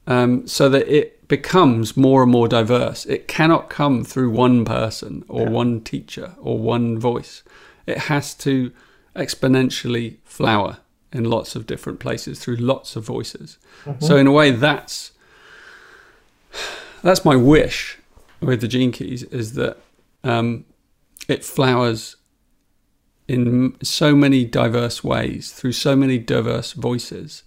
um, 0.06 0.48
so 0.48 0.70
that 0.70 0.88
it 0.88 1.28
becomes 1.28 1.98
more 1.98 2.24
and 2.24 2.32
more 2.32 2.48
diverse. 2.48 3.06
It 3.06 3.28
cannot 3.28 3.70
come 3.70 4.04
through 4.04 4.30
one 4.30 4.64
person 4.64 5.26
or 5.28 5.46
one 5.46 5.82
teacher 5.82 6.36
or 6.40 6.58
one 6.58 6.98
voice. 6.98 7.44
It 7.88 7.98
has 7.98 8.36
to 8.36 8.72
exponentially 9.16 10.18
flower 10.24 10.78
in 11.12 11.24
lots 11.24 11.56
of 11.56 11.66
different 11.66 12.00
places 12.00 12.40
through 12.40 12.58
lots 12.58 12.96
of 12.96 13.04
voices. 13.04 13.58
So 14.00 14.18
in 14.18 14.28
a 14.28 14.32
way, 14.32 14.52
that's 14.52 15.12
that's 17.02 17.24
my 17.24 17.36
wish 17.36 17.98
with 18.42 18.62
the 18.62 18.68
gene 18.68 18.92
keys 18.92 19.24
is 19.24 19.54
that 19.54 19.78
um, 20.24 20.66
it 21.28 21.44
flowers 21.44 22.18
in 23.28 23.76
so 23.82 24.16
many 24.16 24.46
diverse 24.46 25.04
ways 25.04 25.52
through 25.52 25.74
so 25.74 25.96
many 25.96 26.18
diverse 26.18 26.74
voices 26.74 27.44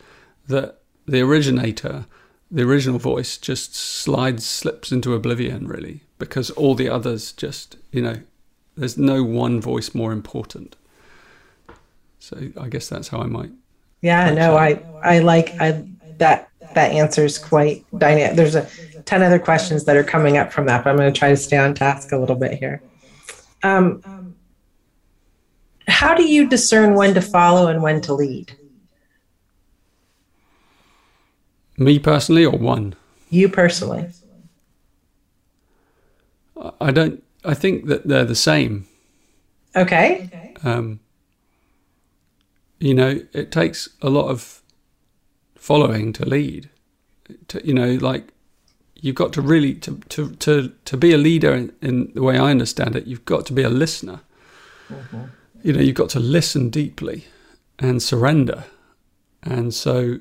that 0.46 0.78
the 1.06 1.20
originator 1.20 2.06
the 2.50 2.62
original 2.62 2.98
voice 2.98 3.38
just 3.38 3.74
slides 3.74 4.44
slips 4.44 4.92
into 4.92 5.14
oblivion 5.14 5.66
really 5.66 6.00
because 6.18 6.50
all 6.50 6.74
the 6.74 6.88
others 6.88 7.32
just 7.32 7.76
you 7.92 8.02
know 8.02 8.20
there's 8.80 8.96
no 8.96 9.22
one 9.22 9.60
voice 9.60 9.94
more 9.94 10.10
important 10.12 10.74
so 12.18 12.36
i 12.60 12.68
guess 12.68 12.88
that's 12.88 13.08
how 13.08 13.20
i 13.20 13.26
might 13.26 13.50
Yeah, 14.02 14.30
no, 14.32 14.56
I 14.56 14.82
I 15.02 15.18
like 15.18 15.48
I 15.60 15.84
that 16.16 16.48
that 16.74 16.92
answer 16.92 17.24
is 17.24 17.36
quite 17.38 17.84
dynamic. 17.98 18.36
There's 18.36 18.54
a 18.54 18.66
ton 19.04 19.22
other 19.22 19.38
questions 19.38 19.84
that 19.84 19.96
are 19.96 20.04
coming 20.04 20.38
up 20.38 20.52
from 20.52 20.64
that, 20.66 20.84
but 20.84 20.90
I'm 20.90 20.96
going 20.96 21.12
to 21.12 21.18
try 21.18 21.28
to 21.30 21.36
stay 21.36 21.58
on 21.58 21.74
task 21.74 22.12
a 22.12 22.16
little 22.16 22.36
bit 22.36 22.52
here. 22.58 22.80
Um, 23.62 24.02
how 25.86 26.14
do 26.14 26.22
you 26.22 26.48
discern 26.48 26.94
when 26.94 27.12
to 27.14 27.20
follow 27.20 27.68
and 27.68 27.82
when 27.82 28.00
to 28.02 28.14
lead? 28.14 28.56
me 31.76 31.98
personally 31.98 32.44
or 32.44 32.58
one 32.58 32.94
You 33.30 33.48
personally. 33.48 34.06
I 36.80 36.90
don't 36.90 37.22
i 37.44 37.54
think 37.54 37.86
that 37.86 38.06
they're 38.08 38.24
the 38.24 38.34
same 38.34 38.86
Okay. 40.24 40.54
um, 40.64 40.98
you 42.80 42.94
know, 42.94 43.20
it 43.32 43.52
takes 43.52 43.88
a 44.02 44.08
lot 44.10 44.28
of 44.28 44.62
following 45.54 46.12
to 46.14 46.24
lead. 46.24 46.70
To, 47.48 47.64
you 47.64 47.74
know, 47.74 47.92
like 48.00 48.32
you've 48.96 49.14
got 49.14 49.32
to 49.34 49.42
really 49.42 49.74
to 49.74 49.98
to 50.08 50.34
to, 50.36 50.72
to 50.86 50.96
be 50.96 51.12
a 51.12 51.18
leader 51.18 51.54
in, 51.54 51.72
in 51.82 52.10
the 52.14 52.22
way 52.22 52.36
I 52.38 52.50
understand 52.50 52.96
it. 52.96 53.06
You've 53.06 53.24
got 53.26 53.46
to 53.46 53.52
be 53.52 53.62
a 53.62 53.68
listener. 53.70 54.20
You 55.62 55.72
know, 55.74 55.80
you've 55.80 55.94
got 55.94 56.10
to 56.10 56.20
listen 56.20 56.70
deeply 56.70 57.26
and 57.78 58.02
surrender, 58.02 58.64
and 59.42 59.72
so 59.74 60.18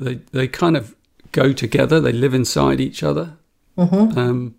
they 0.00 0.16
they 0.32 0.48
kind 0.48 0.76
of 0.76 0.96
go 1.32 1.52
together. 1.52 2.00
They 2.00 2.12
live 2.12 2.34
inside 2.34 2.80
each 2.80 3.02
other. 3.04 3.36
Um, 4.18 4.54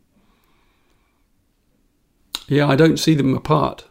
yeah, 2.47 2.67
I 2.67 2.75
don't 2.75 2.97
see 2.97 3.15
them 3.15 3.35
apart. 3.35 3.85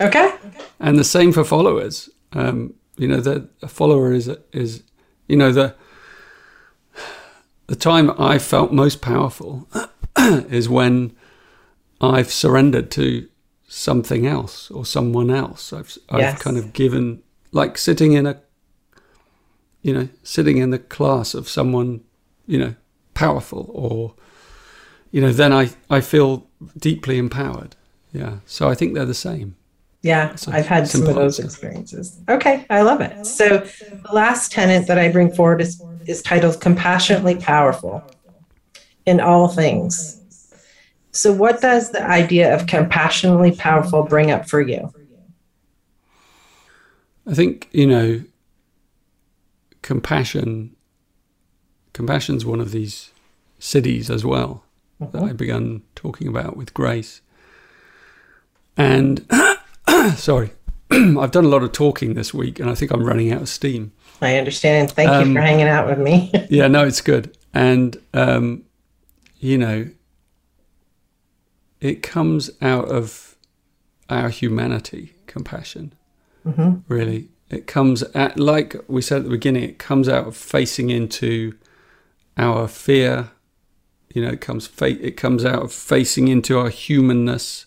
Okay. 0.00 0.34
and 0.80 0.98
the 0.98 1.04
same 1.04 1.32
for 1.32 1.44
followers. 1.44 2.10
Um, 2.32 2.74
you 2.98 3.08
know, 3.08 3.20
the 3.20 3.48
a 3.62 3.68
follower 3.68 4.12
is 4.12 4.28
is 4.52 4.82
you 5.28 5.36
know 5.36 5.52
the 5.52 5.74
the 7.66 7.76
time 7.76 8.10
I 8.18 8.38
felt 8.38 8.72
most 8.72 9.00
powerful 9.02 9.68
is 10.18 10.68
when 10.68 11.14
I've 12.00 12.30
surrendered 12.32 12.90
to 12.92 13.26
something 13.68 14.26
else 14.26 14.70
or 14.70 14.84
someone 14.86 15.30
else. 15.30 15.72
I've 15.72 15.96
I've 16.08 16.20
Yes. 16.20 16.42
kind 16.42 16.56
of 16.58 16.72
given 16.72 17.22
like 17.52 17.78
sitting 17.78 18.12
in 18.12 18.26
a 18.26 18.40
you 19.82 19.92
know, 19.94 20.08
sitting 20.24 20.58
in 20.58 20.70
the 20.70 20.80
class 20.80 21.32
of 21.32 21.48
someone, 21.48 22.00
you 22.46 22.58
know, 22.58 22.74
powerful 23.14 23.70
or, 23.72 24.14
you 25.16 25.22
know, 25.22 25.32
then 25.32 25.50
I, 25.50 25.70
I 25.88 26.02
feel 26.02 26.46
deeply 26.76 27.16
empowered. 27.16 27.74
Yeah. 28.12 28.40
So 28.44 28.68
I 28.68 28.74
think 28.74 28.92
they're 28.92 29.06
the 29.06 29.14
same. 29.14 29.56
Yeah, 30.02 30.36
I've 30.48 30.66
had 30.66 30.86
some 30.88 31.06
of 31.06 31.14
those 31.14 31.38
experiences. 31.38 32.20
Okay, 32.28 32.66
I 32.68 32.82
love 32.82 33.00
it. 33.00 33.24
So 33.24 33.66
the 33.80 34.12
last 34.12 34.52
tenant 34.52 34.86
that 34.88 34.98
I 34.98 35.10
bring 35.10 35.32
forward 35.32 35.62
is, 35.62 35.82
is 36.06 36.20
titled 36.20 36.60
Compassionately 36.60 37.36
Powerful 37.36 38.04
in 39.06 39.20
All 39.20 39.48
Things. 39.48 40.22
So, 41.12 41.32
what 41.32 41.62
does 41.62 41.92
the 41.92 42.06
idea 42.06 42.54
of 42.54 42.66
compassionately 42.66 43.52
powerful 43.52 44.02
bring 44.02 44.30
up 44.30 44.46
for 44.46 44.60
you? 44.60 44.92
I 47.26 47.32
think, 47.32 47.70
you 47.72 47.86
know, 47.86 48.22
compassion 49.80 50.76
compassion's 51.94 52.44
one 52.44 52.60
of 52.60 52.70
these 52.70 53.12
siddhis 53.58 54.10
as 54.10 54.22
well 54.22 54.62
that 55.00 55.22
I 55.22 55.32
began 55.32 55.82
talking 55.94 56.28
about 56.28 56.56
with 56.56 56.74
Grace. 56.74 57.20
And 58.76 59.26
sorry, 60.16 60.50
I've 60.90 61.30
done 61.30 61.44
a 61.44 61.48
lot 61.48 61.62
of 61.62 61.72
talking 61.72 62.14
this 62.14 62.32
week 62.32 62.60
and 62.60 62.70
I 62.70 62.74
think 62.74 62.92
I'm 62.92 63.04
running 63.04 63.32
out 63.32 63.42
of 63.42 63.48
steam. 63.48 63.92
I 64.20 64.36
understand. 64.38 64.90
Thank 64.92 65.10
um, 65.10 65.28
you 65.28 65.34
for 65.34 65.40
um, 65.40 65.46
hanging 65.46 65.68
out 65.68 65.86
with 65.86 65.98
me. 65.98 66.32
yeah, 66.50 66.68
no, 66.68 66.86
it's 66.86 67.00
good. 67.00 67.36
And, 67.52 68.00
um, 68.14 68.64
you 69.38 69.58
know, 69.58 69.88
it 71.80 72.02
comes 72.02 72.50
out 72.62 72.86
of 72.86 73.36
our 74.08 74.28
humanity, 74.28 75.14
compassion, 75.26 75.92
mm-hmm. 76.46 76.78
really. 76.88 77.28
It 77.50 77.66
comes 77.66 78.02
at, 78.02 78.38
like 78.38 78.76
we 78.88 79.02
said 79.02 79.18
at 79.18 79.24
the 79.24 79.30
beginning, 79.30 79.64
it 79.64 79.78
comes 79.78 80.08
out 80.08 80.26
of 80.26 80.36
facing 80.36 80.90
into 80.90 81.54
our 82.36 82.66
fear. 82.66 83.30
You 84.16 84.22
know, 84.22 84.30
it 84.30 84.40
comes 84.40 84.66
fa- 84.66 85.06
it 85.06 85.18
comes 85.18 85.44
out 85.44 85.62
of 85.62 85.70
facing 85.70 86.28
into 86.28 86.58
our 86.58 86.70
humanness, 86.70 87.66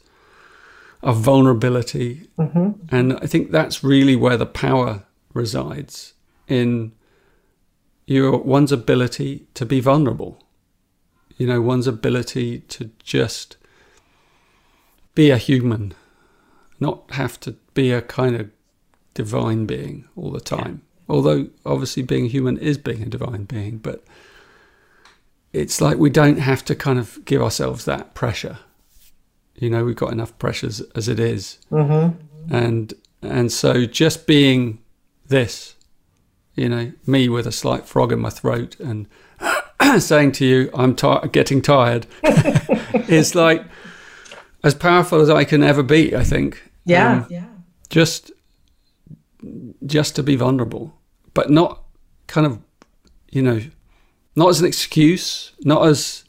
our 1.04 1.14
vulnerability, 1.14 2.28
mm-hmm. 2.40 2.72
and 2.90 3.14
I 3.22 3.28
think 3.28 3.52
that's 3.52 3.84
really 3.84 4.16
where 4.16 4.36
the 4.36 4.48
power 4.48 5.04
resides 5.32 6.16
in 6.48 6.94
your 8.08 8.40
one's 8.40 8.72
ability 8.72 9.46
to 9.54 9.64
be 9.64 9.80
vulnerable. 9.80 10.44
You 11.38 11.46
know, 11.46 11.62
one's 11.62 11.86
ability 11.86 12.62
to 12.62 12.90
just 13.04 13.58
be 15.14 15.30
a 15.30 15.38
human, 15.38 15.94
not 16.80 17.12
have 17.12 17.40
to 17.42 17.58
be 17.76 17.92
a 17.92 18.02
kind 18.02 18.36
of 18.36 18.50
divine 19.14 19.68
being 19.68 20.08
all 20.16 20.32
the 20.32 20.42
time. 20.42 20.82
Yeah. 20.82 21.14
Although 21.16 21.50
obviously 21.64 22.02
being 22.02 22.26
human 22.26 22.58
is 22.58 22.80
being 22.80 23.04
a 23.04 23.06
divine 23.06 23.44
being, 23.44 23.78
but 23.78 24.04
it's 25.54 25.82
like 25.82 25.98
we 25.98 26.10
don't 26.10 26.40
have 26.40 26.64
to 26.66 26.76
kind 26.76 27.00
of 27.00 27.24
give 27.26 27.42
ourselves 27.42 27.86
that 27.86 28.14
pressure. 28.14 28.60
You 29.56 29.70
know, 29.70 29.84
we've 29.84 29.96
got 29.96 30.12
enough 30.12 30.38
pressures 30.40 30.82
as 30.96 31.08
it 31.08 31.20
is. 31.20 31.60
Mm-hmm. 31.72 32.54
and 32.54 32.94
and 33.22 33.52
so 33.52 33.86
just 33.86 34.26
being 34.26 34.80
this, 35.28 35.76
you 36.56 36.70
know, 36.70 36.94
me 37.06 37.28
with 37.28 37.46
a 37.46 37.52
slight 37.52 37.86
frog 37.86 38.12
in 38.12 38.20
my 38.20 38.30
throat 38.30 38.80
and 38.80 39.08
saying 40.00 40.32
to 40.34 40.46
you, 40.46 40.70
"I'm 40.74 40.96
t- 40.96 41.28
getting 41.32 41.62
tired," 41.62 42.08
is 43.10 43.36
like 43.36 43.66
as 44.64 44.76
powerful 44.76 45.20
as 45.20 45.30
I 45.30 45.44
can 45.44 45.64
ever 45.64 45.84
be. 45.84 46.16
I 46.16 46.24
think. 46.24 46.64
Yeah. 46.86 47.12
Um, 47.12 47.28
yeah. 47.30 47.46
Just, 47.90 48.32
just 49.86 50.16
to 50.16 50.24
be 50.24 50.36
vulnerable, 50.36 50.94
but 51.34 51.50
not 51.50 51.84
kind 52.28 52.46
of, 52.46 52.60
you 53.32 53.42
know, 53.42 53.62
not 54.40 54.50
as 54.50 54.60
an 54.62 54.66
excuse, 54.66 55.52
not 55.62 55.86
as, 55.86 56.24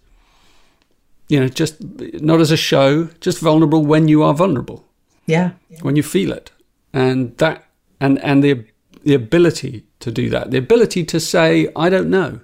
you 1.28 1.38
know, 1.40 1.48
just 1.48 1.80
not 2.20 2.40
as 2.40 2.50
a 2.50 2.56
show. 2.56 3.08
Just 3.20 3.38
vulnerable 3.38 3.84
when 3.84 4.08
you 4.08 4.22
are 4.22 4.34
vulnerable. 4.34 4.84
Yeah. 5.26 5.52
When 5.80 5.96
you 5.96 6.02
feel 6.02 6.32
it, 6.32 6.50
and 6.92 7.36
that, 7.38 7.64
and 8.00 8.18
and 8.18 8.42
the 8.42 8.64
the 9.04 9.14
ability 9.14 9.84
to 10.00 10.10
do 10.10 10.28
that, 10.30 10.50
the 10.50 10.58
ability 10.58 11.04
to 11.04 11.20
say, 11.20 11.68
I 11.76 11.88
don't 11.88 12.10
know. 12.10 12.40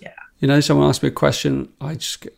Yeah. 0.00 0.12
You 0.38 0.48
know, 0.48 0.60
someone 0.60 0.88
asks 0.88 1.02
me 1.02 1.08
a 1.08 1.12
question, 1.12 1.72
I 1.80 1.94
just, 1.94 2.28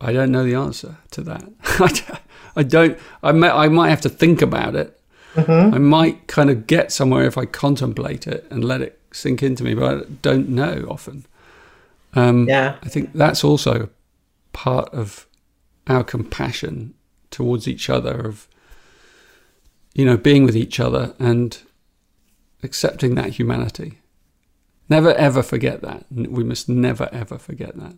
I 0.00 0.12
don't 0.12 0.30
know 0.30 0.44
the 0.44 0.54
answer 0.54 0.96
to 1.12 1.22
that. 1.22 2.20
I 2.56 2.62
don't. 2.62 2.98
I 3.22 3.32
may, 3.32 3.48
I 3.48 3.68
might 3.68 3.90
have 3.90 4.00
to 4.02 4.08
think 4.08 4.42
about 4.42 4.74
it. 4.74 5.00
Mm-hmm. 5.34 5.74
I 5.74 5.78
might 5.78 6.26
kind 6.26 6.50
of 6.50 6.66
get 6.66 6.92
somewhere 6.92 7.24
if 7.24 7.38
I 7.38 7.46
contemplate 7.46 8.26
it 8.26 8.46
and 8.50 8.64
let 8.64 8.80
it 8.82 8.98
sink 9.12 9.42
into 9.42 9.62
me, 9.62 9.74
but 9.74 9.84
I 9.84 10.04
don't 10.22 10.48
know 10.48 10.86
often. 10.90 11.24
Um, 12.14 12.48
yeah, 12.48 12.76
I 12.82 12.88
think 12.88 13.12
that's 13.12 13.44
also 13.44 13.90
part 14.52 14.92
of 14.92 15.26
our 15.86 16.02
compassion 16.04 16.94
towards 17.30 17.68
each 17.68 17.88
other 17.88 18.26
of 18.26 18.48
you 19.94 20.04
know 20.04 20.16
being 20.16 20.44
with 20.44 20.56
each 20.56 20.80
other 20.80 21.14
and 21.18 21.58
accepting 22.62 23.14
that 23.14 23.30
humanity. 23.30 23.98
Never 24.88 25.12
ever 25.14 25.42
forget 25.42 25.82
that. 25.82 26.06
We 26.10 26.42
must 26.42 26.68
never 26.68 27.08
ever 27.12 27.38
forget 27.38 27.76
that 27.76 27.94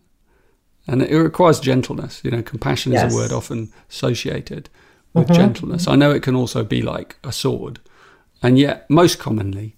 and 0.87 1.03
it 1.03 1.17
requires 1.17 1.61
gentleness. 1.61 2.21
You 2.25 2.31
know, 2.31 2.43
compassion 2.43 2.93
yes. 2.93 3.07
is 3.11 3.15
a 3.15 3.17
word 3.17 3.33
often 3.33 3.73
associated 3.91 4.69
with 5.13 5.29
mm-hmm. 5.29 5.35
gentleness. 5.35 5.87
I 5.87 5.97
know 5.97 6.11
it 6.11 6.23
can 6.23 6.35
also 6.35 6.65
be 6.65 6.83
like 6.83 7.17
a 7.23 7.33
sword, 7.33 7.81
and 8.43 8.59
yet 8.59 8.89
most 8.91 9.19
commonly 9.19 9.77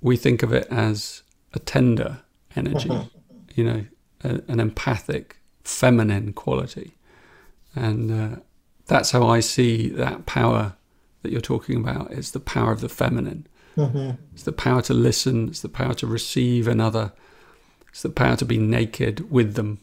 we 0.00 0.16
think 0.16 0.42
of 0.42 0.52
it 0.52 0.66
as 0.70 1.22
a 1.52 1.58
tender 1.58 2.20
energy. 2.56 2.88
Mm-hmm. 2.88 3.18
You 3.54 3.64
know, 3.64 3.84
a, 4.24 4.40
an 4.48 4.60
empathic, 4.60 5.38
feminine 5.64 6.32
quality, 6.32 6.96
and 7.74 8.10
uh, 8.10 8.40
that's 8.86 9.10
how 9.10 9.26
I 9.26 9.40
see 9.40 9.88
that 9.90 10.26
power 10.26 10.74
that 11.22 11.32
you're 11.32 11.40
talking 11.40 11.76
about. 11.76 12.10
It's 12.12 12.30
the 12.30 12.40
power 12.40 12.72
of 12.72 12.80
the 12.80 12.88
feminine. 12.88 13.46
Mm-hmm. 13.76 14.22
It's 14.34 14.42
the 14.42 14.52
power 14.52 14.82
to 14.82 14.94
listen. 14.94 15.48
It's 15.48 15.60
the 15.60 15.68
power 15.68 15.94
to 15.94 16.06
receive 16.06 16.68
another. 16.68 17.12
It's 17.88 18.02
the 18.02 18.10
power 18.10 18.36
to 18.36 18.44
be 18.44 18.58
naked 18.58 19.30
with 19.30 19.54
them 19.54 19.80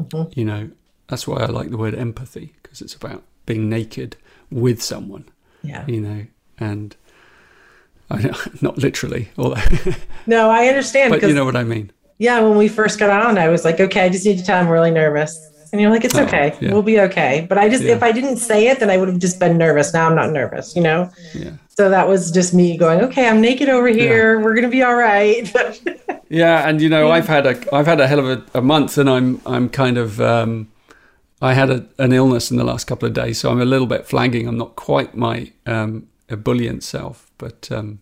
Mm-hmm. 0.00 0.38
You 0.38 0.44
know, 0.44 0.70
that's 1.08 1.26
why 1.26 1.38
I 1.38 1.46
like 1.46 1.70
the 1.70 1.76
word 1.76 1.94
empathy 1.94 2.54
because 2.62 2.80
it's 2.80 2.94
about 2.94 3.22
being 3.46 3.68
naked 3.68 4.16
with 4.50 4.82
someone. 4.82 5.28
Yeah. 5.62 5.86
You 5.86 6.00
know, 6.00 6.26
and 6.58 6.96
I 8.10 8.34
not 8.60 8.78
literally, 8.78 9.30
although. 9.38 9.62
no, 10.26 10.50
I 10.50 10.66
understand. 10.68 11.10
But 11.20 11.22
you 11.22 11.34
know 11.34 11.44
what 11.44 11.56
I 11.56 11.64
mean. 11.64 11.90
Yeah, 12.18 12.40
when 12.40 12.56
we 12.56 12.68
first 12.68 12.98
got 12.98 13.10
on, 13.10 13.38
I 13.38 13.48
was 13.48 13.64
like, 13.64 13.80
okay, 13.80 14.02
I 14.02 14.08
just 14.08 14.24
need 14.24 14.38
to 14.38 14.44
tell 14.44 14.60
I'm 14.60 14.68
really 14.68 14.90
nervous. 14.90 15.50
And 15.74 15.80
you're 15.80 15.90
like, 15.90 16.04
it's 16.04 16.14
oh, 16.14 16.22
okay. 16.22 16.56
Yeah. 16.60 16.72
We'll 16.72 16.82
be 16.82 17.00
okay. 17.00 17.46
But 17.48 17.58
I 17.58 17.68
just, 17.68 17.82
yeah. 17.82 17.96
if 17.96 18.02
I 18.04 18.12
didn't 18.12 18.36
say 18.36 18.68
it, 18.68 18.78
then 18.78 18.90
I 18.90 18.96
would 18.96 19.08
have 19.08 19.18
just 19.18 19.40
been 19.40 19.58
nervous. 19.58 19.92
Now 19.92 20.08
I'm 20.08 20.14
not 20.14 20.30
nervous, 20.30 20.76
you 20.76 20.82
know? 20.82 21.10
Yeah. 21.34 21.50
So 21.68 21.90
that 21.90 22.06
was 22.06 22.30
just 22.30 22.54
me 22.54 22.76
going, 22.76 23.00
okay, 23.00 23.28
I'm 23.28 23.40
naked 23.40 23.68
over 23.68 23.88
here. 23.88 24.38
We're 24.38 24.54
going 24.54 24.62
to 24.62 24.70
be 24.70 24.84
all 24.84 24.94
right. 24.94 25.52
yeah. 26.28 26.68
And, 26.68 26.80
you 26.80 26.88
know, 26.88 27.10
I've 27.10 27.26
had 27.26 27.44
a, 27.46 27.74
I've 27.74 27.86
had 27.86 28.00
a 28.00 28.06
hell 28.06 28.20
of 28.20 28.26
a, 28.26 28.58
a 28.58 28.62
month 28.62 28.98
and 28.98 29.10
I'm, 29.10 29.40
I'm 29.46 29.68
kind 29.68 29.98
of, 29.98 30.20
um, 30.20 30.70
I 31.42 31.54
had 31.54 31.70
a, 31.70 31.84
an 31.98 32.12
illness 32.12 32.52
in 32.52 32.56
the 32.56 32.64
last 32.64 32.84
couple 32.84 33.08
of 33.08 33.12
days. 33.12 33.40
So 33.40 33.50
I'm 33.50 33.60
a 33.60 33.64
little 33.64 33.88
bit 33.88 34.06
flagging. 34.06 34.46
I'm 34.46 34.56
not 34.56 34.76
quite 34.76 35.16
my, 35.16 35.50
um, 35.66 36.06
ebullient 36.28 36.84
self, 36.84 37.32
but, 37.36 37.68
um, 37.72 37.98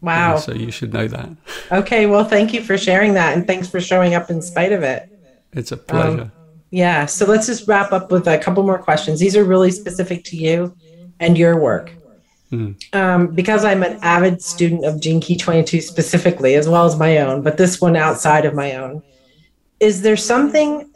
Wow. 0.00 0.34
Yeah, 0.34 0.40
so 0.40 0.52
you 0.52 0.70
should 0.70 0.92
know 0.92 1.08
that. 1.08 1.30
Okay. 1.72 2.06
Well, 2.06 2.24
thank 2.24 2.52
you 2.52 2.62
for 2.62 2.76
sharing 2.76 3.14
that. 3.14 3.36
And 3.36 3.46
thanks 3.46 3.68
for 3.68 3.80
showing 3.80 4.14
up 4.14 4.30
in 4.30 4.42
spite 4.42 4.72
of 4.72 4.82
it. 4.82 5.10
It's 5.52 5.72
a 5.72 5.76
pleasure. 5.76 6.22
Um, 6.22 6.32
yeah. 6.70 7.06
So 7.06 7.26
let's 7.26 7.46
just 7.46 7.66
wrap 7.66 7.92
up 7.92 8.10
with 8.10 8.26
a 8.28 8.38
couple 8.38 8.62
more 8.62 8.78
questions. 8.78 9.20
These 9.20 9.36
are 9.36 9.44
really 9.44 9.70
specific 9.70 10.24
to 10.24 10.36
you 10.36 10.76
and 11.18 11.38
your 11.38 11.58
work. 11.58 11.92
Mm. 12.52 12.94
Um, 12.94 13.26
because 13.28 13.64
I'm 13.64 13.82
an 13.82 13.98
avid 14.02 14.40
student 14.40 14.84
of 14.84 15.00
Gene 15.00 15.20
Key 15.20 15.36
22 15.36 15.80
specifically, 15.80 16.54
as 16.54 16.68
well 16.68 16.84
as 16.84 16.96
my 16.96 17.18
own, 17.18 17.42
but 17.42 17.56
this 17.56 17.80
one 17.80 17.96
outside 17.96 18.44
of 18.44 18.54
my 18.54 18.76
own, 18.76 19.02
is 19.80 20.02
there 20.02 20.16
something 20.16 20.88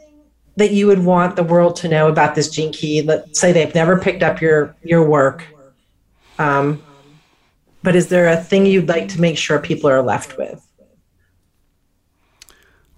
that 0.55 0.71
you 0.71 0.87
would 0.87 1.03
want 1.03 1.35
the 1.35 1.43
world 1.43 1.75
to 1.77 1.87
know 1.87 2.07
about 2.07 2.35
this 2.35 2.49
Gene 2.49 2.71
Key? 2.71 3.01
Let's 3.01 3.39
say 3.39 3.51
they've 3.51 3.75
never 3.75 3.99
picked 3.99 4.23
up 4.23 4.41
your 4.41 4.75
your 4.81 5.07
work, 5.07 5.45
um, 6.39 6.81
but 7.83 7.95
is 7.95 8.07
there 8.07 8.27
a 8.27 8.37
thing 8.37 8.65
you'd 8.65 8.89
like 8.89 9.07
to 9.09 9.21
make 9.21 9.37
sure 9.37 9.59
people 9.59 9.89
are 9.89 10.01
left 10.01 10.37
with? 10.37 10.65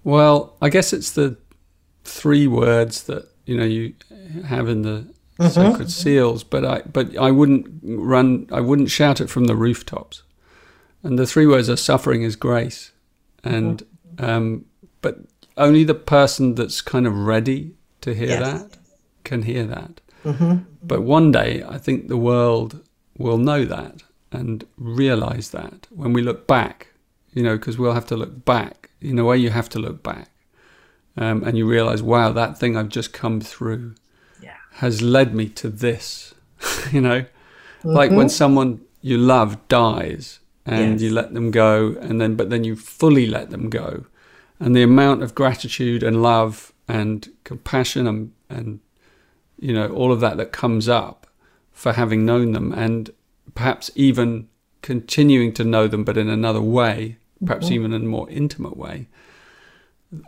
Well, 0.02 0.56
I 0.60 0.68
guess 0.68 0.92
it's 0.92 1.12
the 1.12 1.36
three 2.04 2.46
words 2.46 3.04
that 3.04 3.26
you 3.46 3.56
know 3.56 3.64
you 3.64 3.94
have 4.46 4.68
in 4.68 4.82
the 4.82 5.06
mm-hmm. 5.38 5.48
sacred 5.48 5.90
seals, 5.90 6.44
but 6.44 6.64
I 6.64 6.82
but 6.82 7.16
I 7.16 7.30
wouldn't 7.30 7.66
run. 7.82 8.46
I 8.52 8.60
wouldn't 8.60 8.90
shout 8.90 9.20
it 9.20 9.30
from 9.30 9.44
the 9.44 9.56
rooftops. 9.56 10.22
And 11.02 11.18
the 11.18 11.26
three 11.26 11.46
words 11.46 11.68
are 11.68 11.76
suffering 11.76 12.22
is 12.22 12.36
grace, 12.36 12.92
and 13.42 13.82
mm-hmm. 14.16 14.24
um, 14.24 14.64
but 15.00 15.18
only 15.56 15.84
the 15.84 15.94
person 15.94 16.54
that's 16.54 16.80
kind 16.80 17.06
of 17.06 17.16
ready 17.16 17.74
to 18.00 18.14
hear 18.14 18.28
yes. 18.28 18.40
that 18.40 18.78
can 19.22 19.42
hear 19.42 19.64
that. 19.64 20.00
Mm-hmm. 20.24 20.64
But 20.82 21.02
one 21.02 21.32
day, 21.32 21.62
I 21.66 21.78
think 21.78 22.08
the 22.08 22.16
world 22.16 22.82
will 23.16 23.38
know 23.38 23.64
that 23.64 24.02
and 24.32 24.64
realize 24.76 25.50
that 25.50 25.86
when 25.90 26.12
we 26.12 26.22
look 26.22 26.46
back, 26.46 26.88
you 27.32 27.42
know, 27.42 27.56
because 27.56 27.78
we'll 27.78 27.92
have 27.94 28.06
to 28.06 28.16
look 28.16 28.44
back. 28.44 28.90
In 29.00 29.18
a 29.18 29.24
way, 29.24 29.36
you 29.36 29.50
have 29.50 29.68
to 29.70 29.78
look 29.78 30.02
back, 30.02 30.30
um, 31.16 31.44
and 31.44 31.58
you 31.58 31.66
realize, 31.68 32.02
wow, 32.02 32.32
that 32.32 32.58
thing 32.58 32.76
I've 32.76 32.88
just 32.88 33.12
come 33.12 33.40
through 33.40 33.94
Yeah. 34.42 34.56
has 34.72 35.02
led 35.02 35.34
me 35.34 35.48
to 35.50 35.68
this. 35.68 36.34
you 36.92 37.00
know, 37.00 37.24
like 37.82 38.10
when 38.10 38.28
someone 38.28 38.80
you 39.02 39.18
love 39.18 39.68
dies 39.68 40.40
and 40.64 40.92
Yes. 40.92 41.02
you 41.02 41.10
let 41.12 41.34
them 41.34 41.50
go, 41.50 41.96
and 42.00 42.20
then 42.20 42.34
but 42.36 42.48
then 42.50 42.64
you 42.64 42.74
fully 42.76 43.26
let 43.26 43.50
them 43.50 43.68
go, 43.68 44.06
and 44.58 44.74
the 44.74 44.82
amount 44.82 45.22
of 45.22 45.34
gratitude 45.34 46.02
and 46.02 46.22
love 46.22 46.72
and 46.88 47.30
compassion 47.44 48.06
and 48.06 48.32
and 48.48 48.80
you 49.58 49.72
know 49.74 49.88
all 49.88 50.12
of 50.12 50.20
that 50.20 50.36
that 50.38 50.52
comes 50.52 50.88
up 50.88 51.26
for 51.72 51.92
having 51.92 52.24
known 52.24 52.52
them 52.52 52.72
and 52.72 53.10
perhaps 53.54 53.90
even 53.94 54.48
continuing 54.82 55.52
to 55.54 55.64
know 55.64 55.88
them 55.88 56.04
but 56.04 56.18
in 56.18 56.28
another 56.28 56.60
way 56.60 57.16
perhaps 57.44 57.70
even 57.70 57.92
in 57.92 58.02
a 58.02 58.06
more 58.06 58.28
intimate 58.30 58.76
way. 58.76 59.08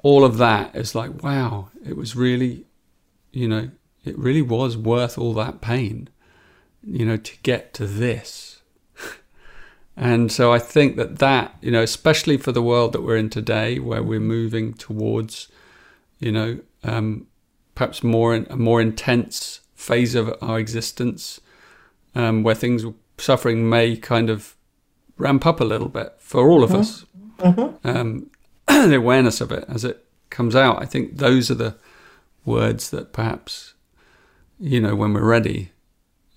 All 0.03 0.24
of 0.24 0.39
that 0.39 0.74
is 0.74 0.95
like 0.95 1.22
wow 1.22 1.70
it 1.85 1.97
was 1.97 2.16
really 2.16 2.66
you 3.33 3.49
know 3.49 3.70
it 4.05 4.18
really 4.18 4.43
was 4.43 4.77
worth 4.77 5.18
all 5.18 5.35
that 5.35 5.61
pain 5.61 6.09
you 6.83 7.05
know 7.05 7.16
to 7.16 7.39
get 7.43 7.72
to 7.74 7.87
this. 7.87 8.61
And 9.99 10.31
so 10.31 10.53
i 10.53 10.59
think 10.59 10.97
that 10.97 11.20
that 11.20 11.57
you 11.62 11.70
know 11.70 11.81
especially 11.81 12.37
for 12.37 12.53
the 12.53 12.61
world 12.61 12.93
that 12.93 13.01
we're 13.01 13.16
in 13.16 13.31
today 13.31 13.79
where 13.79 14.03
we're 14.03 14.20
moving 14.20 14.74
towards 14.74 15.49
you 16.18 16.31
know 16.31 16.61
um, 16.85 17.27
perhaps 17.74 18.05
more 18.05 18.35
in, 18.35 18.47
a 18.51 18.59
more 18.59 18.83
intense 18.83 19.61
phase 19.74 20.14
of 20.14 20.37
our 20.43 20.59
existence 20.59 21.41
um, 22.14 22.43
where 22.43 22.55
things 22.55 22.85
suffering 23.19 23.69
may 23.69 23.97
kind 23.97 24.31
of 24.31 24.57
ramp 25.17 25.47
up 25.47 25.61
a 25.61 25.64
little 25.64 25.89
bit 25.89 26.14
for 26.19 26.49
all 26.49 26.62
of 26.62 26.71
mm-hmm. 26.71 26.81
us. 26.81 27.05
Mm-hmm. 27.39 27.89
Um, 27.89 28.31
the 28.67 28.97
awareness 28.97 29.41
of 29.41 29.53
it 29.53 29.64
as 29.69 29.85
it 29.85 30.05
comes 30.31 30.57
out 30.57 30.83
i 30.83 30.85
think 30.85 31.19
those 31.19 31.51
are 31.51 31.55
the 31.55 31.77
words 32.45 32.91
that 32.91 33.12
perhaps 33.12 33.75
you 34.59 34.81
know 34.81 34.95
when 34.95 35.12
we're 35.12 35.25
ready 35.25 35.71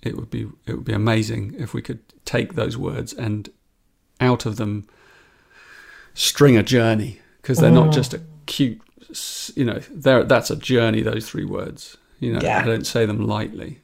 it 0.02 0.16
would 0.16 0.30
be 0.30 0.48
it 0.66 0.74
would 0.74 0.84
be 0.84 0.92
amazing 0.92 1.54
if 1.58 1.74
we 1.74 1.82
could 1.82 2.00
take 2.24 2.54
those 2.54 2.76
words 2.76 3.12
and 3.12 3.50
out 4.20 4.46
of 4.46 4.56
them 4.56 4.86
string 6.14 6.56
a 6.56 6.62
journey 6.62 7.20
because 7.42 7.58
they're 7.58 7.70
not 7.70 7.84
mm-hmm. 7.84 7.92
just 7.92 8.14
a 8.14 8.20
cute 8.46 8.80
you 9.56 9.64
know 9.64 9.80
they're 9.90 10.24
that's 10.24 10.50
a 10.50 10.56
journey 10.56 11.02
those 11.02 11.28
three 11.28 11.44
words 11.44 11.96
you 12.20 12.32
know 12.32 12.40
Yeah. 12.40 12.60
i 12.60 12.64
don't 12.64 12.86
say 12.86 13.06
them 13.06 13.26
lightly 13.26 13.80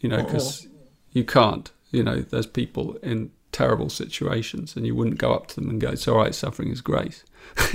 you 0.00 0.08
know 0.08 0.22
because 0.22 0.66
you 1.12 1.24
can't 1.24 1.70
you 1.90 2.02
know 2.02 2.20
there's 2.20 2.46
people 2.46 2.96
in 3.02 3.30
terrible 3.52 3.88
situations 3.90 4.76
and 4.76 4.86
you 4.86 4.94
wouldn't 4.94 5.18
go 5.18 5.32
up 5.34 5.46
to 5.48 5.56
them 5.56 5.68
and 5.68 5.80
go 5.80 5.90
it's 5.90 6.06
all 6.06 6.16
right 6.16 6.34
suffering 6.34 6.70
is 6.70 6.80
grace 6.80 7.24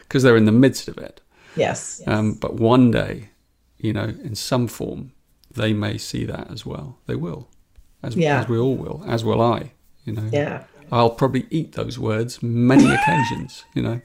because 0.00 0.22
they're 0.22 0.36
in 0.36 0.44
the 0.46 0.52
midst 0.52 0.88
of 0.88 0.98
it 0.98 1.20
Yes. 1.54 2.00
um, 2.06 2.32
but 2.32 2.54
one 2.54 2.90
day, 2.90 3.28
you 3.76 3.92
know, 3.92 4.04
in 4.24 4.34
some 4.34 4.66
form, 4.68 5.12
they 5.54 5.74
may 5.74 5.98
see 5.98 6.24
that 6.24 6.50
as 6.50 6.64
well. 6.64 6.96
They 7.06 7.14
will, 7.14 7.50
as, 8.02 8.16
Yeah. 8.16 8.40
as 8.40 8.48
we 8.48 8.56
all 8.58 8.74
will, 8.74 9.04
as 9.06 9.22
will 9.22 9.42
I. 9.42 9.72
You 10.06 10.14
know, 10.14 10.30
yeah. 10.32 10.64
I'll 10.90 11.10
probably 11.10 11.46
eat 11.50 11.72
those 11.72 11.98
words 11.98 12.42
many 12.42 12.86
occasions. 12.90 13.64
You 13.74 13.82
know, 13.82 14.00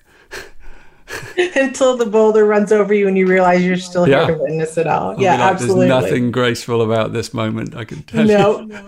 Until 1.56 1.96
the 1.96 2.06
boulder 2.06 2.46
runs 2.46 2.72
over 2.72 2.94
you 2.94 3.08
and 3.08 3.18
you 3.18 3.28
realize 3.28 3.64
you're 3.64 3.78
still 3.78 4.04
here 4.04 4.20
Yeah. 4.20 4.28
to 4.28 4.38
witness 4.38 4.78
it 4.78 4.88
all. 4.88 5.12
I'll 5.12 5.22
yeah, 5.22 5.38
like, 5.38 5.54
absolutely. 5.54 5.88
There's 5.88 6.04
nothing 6.04 6.32
graceful 6.32 6.82
about 6.82 7.14
this 7.14 7.34
moment. 7.34 7.76
I 7.76 7.86
can 7.86 8.04
tell 8.04 8.28
you. 8.28 8.38
no 8.38 8.88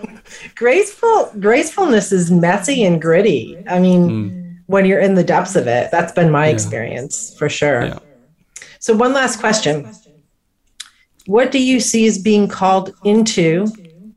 graceful 0.54 1.32
gracefulness 1.40 2.12
is 2.12 2.30
messy 2.30 2.84
and 2.84 3.00
gritty 3.00 3.62
i 3.68 3.78
mean 3.78 4.08
hmm. 4.08 4.52
when 4.66 4.84
you're 4.84 5.00
in 5.00 5.14
the 5.14 5.24
depths 5.24 5.56
of 5.56 5.66
it 5.66 5.90
that's 5.90 6.12
been 6.12 6.30
my. 6.30 6.46
Yeah. 6.46 6.52
experience 6.52 7.34
for 7.38 7.48
sure 7.48 7.84
Yeah. 7.84 7.98
so 8.78 8.94
one 8.94 9.12
last 9.12 9.40
question 9.40 9.92
what 11.26 11.52
do 11.52 11.62
you 11.62 11.80
see 11.80 12.06
as 12.06 12.18
being 12.18 12.48
called 12.48 12.94
into 13.04 13.66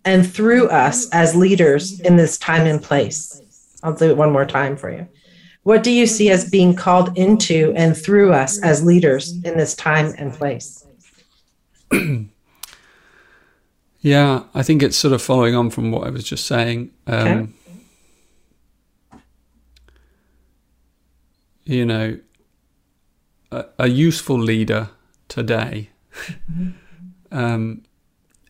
and 0.05 0.29
through 0.29 0.69
us 0.69 1.09
as 1.09 1.35
leaders 1.35 1.99
in 2.01 2.15
this 2.15 2.37
time 2.37 2.65
and 2.65 2.81
place 2.81 3.77
i'll 3.83 3.93
do 3.93 4.09
it 4.09 4.17
one 4.17 4.31
more 4.31 4.45
time 4.45 4.75
for 4.77 4.89
you 4.91 5.07
what 5.63 5.83
do 5.83 5.91
you 5.91 6.05
see 6.05 6.29
as 6.29 6.49
being 6.49 6.75
called 6.75 7.17
into 7.17 7.73
and 7.75 7.95
through 7.97 8.33
us 8.33 8.61
as 8.61 8.83
leaders 8.83 9.33
in 9.43 9.57
this 9.57 9.75
time 9.75 10.13
and 10.17 10.33
place 10.33 10.85
Yeah, 14.05 14.43
I 14.53 14.63
think 14.63 14.83
it's 14.83 14.97
sort 14.97 15.13
of 15.13 15.21
following 15.21 15.55
on 15.55 15.69
from 15.69 15.89
what 15.89 16.05
I 16.05 16.09
was 16.09 16.25
just 16.25 16.45
saying. 16.45 16.91
Um, 17.07 17.15
Okay. 17.17 17.47
You 21.63 21.85
know, 21.85 22.19
a, 23.49 23.65
a 23.79 23.87
useful 23.87 24.37
leader 24.37 24.89
today 25.29 25.91
um, 27.31 27.83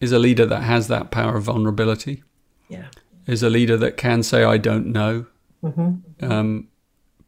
is 0.02 0.12
a 0.12 0.18
leader 0.18 0.48
that 0.48 0.62
has 0.62 0.88
that 0.88 1.12
power 1.12 1.38
of 1.38 1.44
vulnerability, 1.44 2.24
yeah 2.70 2.86
is 3.28 3.44
a 3.44 3.50
leader 3.50 3.78
that 3.78 3.98
can 3.98 4.24
say, 4.24 4.44
I 4.44 4.58
don't 4.58 4.88
know. 4.88 5.26
Um, 6.22 6.68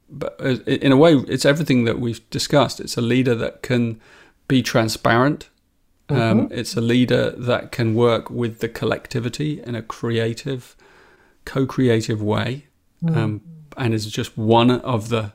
but 0.10 0.39
uh, 0.39 0.58
in 0.66 0.91
a 0.91 0.97
way, 0.97 1.14
it's 1.28 1.45
everything 1.45 1.86
that 1.86 1.99
we've 1.99 2.28
discussed. 2.30 2.80
It's 2.80 2.97
a 2.97 3.01
leader 3.01 3.36
that 3.36 3.62
can 3.62 3.99
be 4.47 4.62
transparent. 4.62 5.49
Um, 6.08 6.49
it's 6.51 6.76
a 6.76 6.82
leader 6.82 7.32
that 7.32 7.72
can 7.72 7.95
work 7.95 8.30
with 8.30 8.60
the 8.60 8.70
collectivity 8.70 9.62
in 9.64 9.74
a 9.74 9.82
creative, 9.82 10.76
co-creative 11.45 12.22
way, 12.22 12.68
um, 13.08 13.41
and 13.76 13.91
is 13.91 14.06
just 14.12 14.38
one 14.38 14.70
of 14.70 15.10
the 15.10 15.34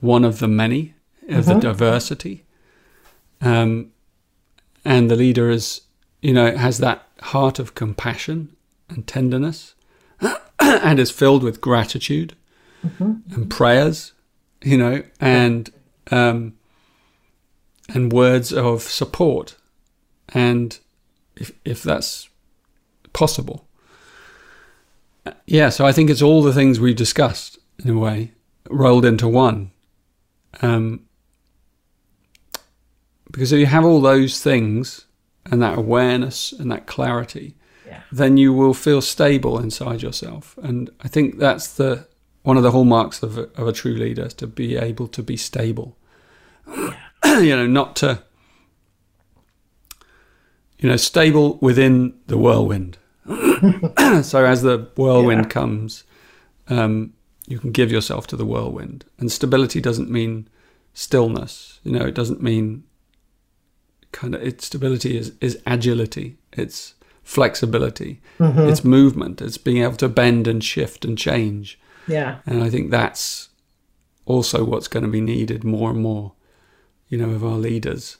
one 0.00 0.24
of 0.24 0.40
the 0.40 0.48
many 0.48 0.94
of 1.28 1.46
the 1.46 1.54
diversity. 1.54 2.44
Um, 3.40 3.92
and 4.84 5.10
the 5.10 5.16
leader 5.16 5.48
is, 5.48 5.80
you 6.20 6.34
know, 6.34 6.54
has 6.54 6.78
that 6.78 7.08
heart 7.22 7.58
of 7.58 7.74
compassion 7.74 8.54
and 8.90 9.06
tenderness, 9.06 9.74
and 10.60 10.98
is 10.98 11.10
filled 11.10 11.42
with 11.42 11.62
gratitude 11.62 12.34
and 12.98 13.50
prayers, 13.50 14.12
you 14.62 14.76
know, 14.78 15.02
and 15.20 15.70
um, 16.10 16.54
and 17.88 18.12
words 18.12 18.52
of 18.52 18.82
support, 18.82 19.56
and 20.30 20.78
if 21.36 21.52
if 21.64 21.82
that's 21.82 22.28
possible, 23.12 23.66
yeah. 25.46 25.68
So 25.70 25.86
I 25.86 25.92
think 25.92 26.10
it's 26.10 26.22
all 26.22 26.42
the 26.42 26.52
things 26.52 26.78
we've 26.80 26.96
discussed 26.96 27.58
in 27.82 27.90
a 27.90 27.98
way 27.98 28.32
rolled 28.70 29.04
into 29.04 29.28
one. 29.28 29.70
Um, 30.62 31.00
because 33.30 33.52
if 33.52 33.58
you 33.58 33.66
have 33.66 33.84
all 33.84 34.00
those 34.00 34.40
things 34.40 35.06
and 35.50 35.60
that 35.60 35.76
awareness 35.76 36.52
and 36.52 36.70
that 36.70 36.86
clarity, 36.86 37.56
Yeah. 37.86 38.02
then 38.12 38.36
you 38.36 38.52
will 38.52 38.74
feel 38.74 39.00
stable 39.02 39.58
inside 39.58 40.02
yourself. 40.02 40.56
And 40.62 40.90
I 41.02 41.08
think 41.08 41.38
that's 41.38 41.66
the 41.74 42.06
one 42.44 42.56
of 42.56 42.62
the 42.62 42.70
hallmarks 42.70 43.22
of 43.22 43.36
a, 43.36 43.42
of 43.60 43.66
a 43.66 43.72
true 43.72 43.94
leader 43.94 44.24
is 44.26 44.34
to 44.34 44.46
be 44.46 44.76
able 44.76 45.08
to 45.08 45.22
be 45.22 45.36
stable. 45.36 45.96
you 47.24 47.56
know, 47.56 47.66
not 47.66 47.96
to 47.96 48.22
you 50.78 50.88
know, 50.88 50.96
stable 50.96 51.58
within 51.60 52.14
the 52.26 52.36
whirlwind. 52.38 52.98
so 54.22 54.44
as 54.44 54.62
the 54.62 54.88
whirlwind 54.96 55.44
Yeah. 55.44 55.48
comes, 55.48 56.04
um, 56.68 57.14
you 57.46 57.58
can 57.58 57.72
give 57.72 57.90
yourself 57.90 58.26
to 58.28 58.36
the 58.36 58.44
whirlwind. 58.44 59.04
And 59.18 59.30
stability 59.32 59.80
doesn't 59.80 60.10
mean 60.10 60.48
stillness. 60.92 61.80
You 61.84 61.92
know, 61.92 62.04
it 62.06 62.14
doesn't 62.14 62.42
mean 62.42 62.84
kind 64.12 64.34
of 64.34 64.42
its 64.42 64.66
stability 64.66 65.16
is, 65.16 65.32
is 65.40 65.58
agility. 65.66 66.36
It's 66.52 66.94
flexibility. 67.22 68.20
It's 68.38 68.84
movement. 68.84 69.40
It's 69.40 69.56
being 69.58 69.82
able 69.82 69.96
to 69.96 70.08
bend 70.08 70.46
and 70.46 70.62
shift 70.62 71.04
and 71.04 71.16
change. 71.16 71.78
Yeah 72.06 72.38
And 72.46 72.62
I 72.62 72.70
think 72.70 72.90
that's 72.90 73.48
also 74.26 74.64
what's 74.64 74.88
going 74.88 75.04
to 75.04 75.10
be 75.10 75.20
needed 75.20 75.64
more 75.64 75.90
and 75.90 76.00
more, 76.00 76.32
you 77.08 77.18
know, 77.18 77.30
of 77.30 77.44
our 77.44 77.56
leaders, 77.58 78.18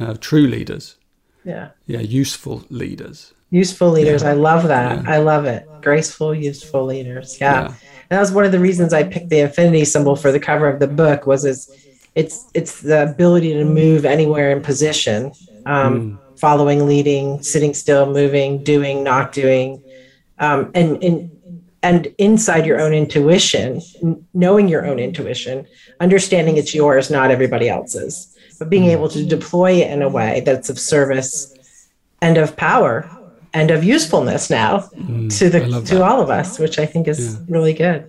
uh, 0.00 0.14
true 0.20 0.46
leaders. 0.46 0.96
yeah 1.44 1.70
Yeah, 1.86 2.00
useful 2.00 2.64
leaders. 2.70 3.32
Useful 3.50 3.90
leaders. 3.90 4.22
Yeah. 4.22 4.30
I 4.30 4.32
love 4.32 4.64
that. 4.68 5.04
Yeah. 5.04 5.10
I 5.10 5.18
love 5.18 5.44
it. 5.44 5.64
Graceful, 5.80 6.34
useful 6.34 6.84
leaders. 6.84 7.38
Yeah. 7.40 7.60
Yeah. 7.62 7.66
And 7.66 7.76
that 8.10 8.20
was 8.20 8.32
one 8.32 8.44
of 8.44 8.52
the 8.52 8.58
reasons 8.58 8.92
I 8.92 9.04
picked 9.04 9.28
the 9.30 9.40
infinity 9.40 9.84
symbol 9.84 10.16
for 10.16 10.32
the 10.32 10.40
cover 10.40 10.68
of 10.68 10.80
the 10.80 10.88
book 10.88 11.26
was 11.26 11.44
it's 11.44 11.70
it's 12.14 12.50
it's 12.54 12.80
the 12.80 13.04
ability 13.10 13.52
to 13.54 13.64
move 13.64 14.04
anywhere 14.04 14.50
in 14.50 14.62
position, 14.62 15.32
um, 15.66 16.18
following, 16.36 16.86
leading, 16.86 17.42
sitting 17.42 17.74
still, 17.74 18.12
moving, 18.12 18.62
doing, 18.62 19.02
not 19.02 19.32
doing, 19.32 19.82
um, 20.38 20.70
and 20.74 21.02
and 21.02 21.30
and 21.84 22.08
inside 22.16 22.64
your 22.64 22.80
own 22.80 22.94
intuition, 22.94 23.82
knowing 24.32 24.68
your 24.68 24.86
own 24.86 24.98
intuition, 24.98 25.66
understanding 26.00 26.56
it's 26.56 26.74
yours, 26.74 27.10
not 27.10 27.30
everybody 27.30 27.68
else's, 27.68 28.34
but 28.58 28.70
being 28.70 28.86
able 28.86 29.08
to 29.10 29.22
deploy 29.24 29.72
it 29.72 29.90
in 29.90 30.00
a 30.00 30.08
way 30.08 30.40
that's 30.46 30.70
of 30.70 30.78
service 30.78 31.54
and 32.22 32.38
of 32.38 32.56
power 32.56 33.12
and 33.52 33.70
of 33.70 33.84
usefulness 33.84 34.48
now 34.48 34.88
to 35.28 35.50
the 35.50 35.60
to 35.84 35.96
that. 35.96 36.02
all 36.02 36.22
of 36.22 36.30
us, 36.30 36.58
which 36.58 36.78
I 36.78 36.86
think 36.86 37.06
is 37.06 37.20
Yeah. 37.20 37.54
really 37.54 37.74
good. 37.74 38.06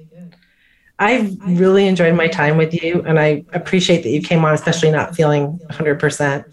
I've 0.98 1.36
really 1.46 1.86
enjoyed 1.86 2.16
my 2.16 2.30
time 2.30 2.56
with 2.56 2.74
you, 2.74 3.04
and 3.06 3.20
I 3.20 3.44
appreciate 3.52 4.04
that 4.04 4.10
you 4.10 4.22
came 4.22 4.46
on, 4.46 4.54
especially 4.54 4.92
not 4.92 5.14
feeling 5.18 5.60
100%. 5.70 6.46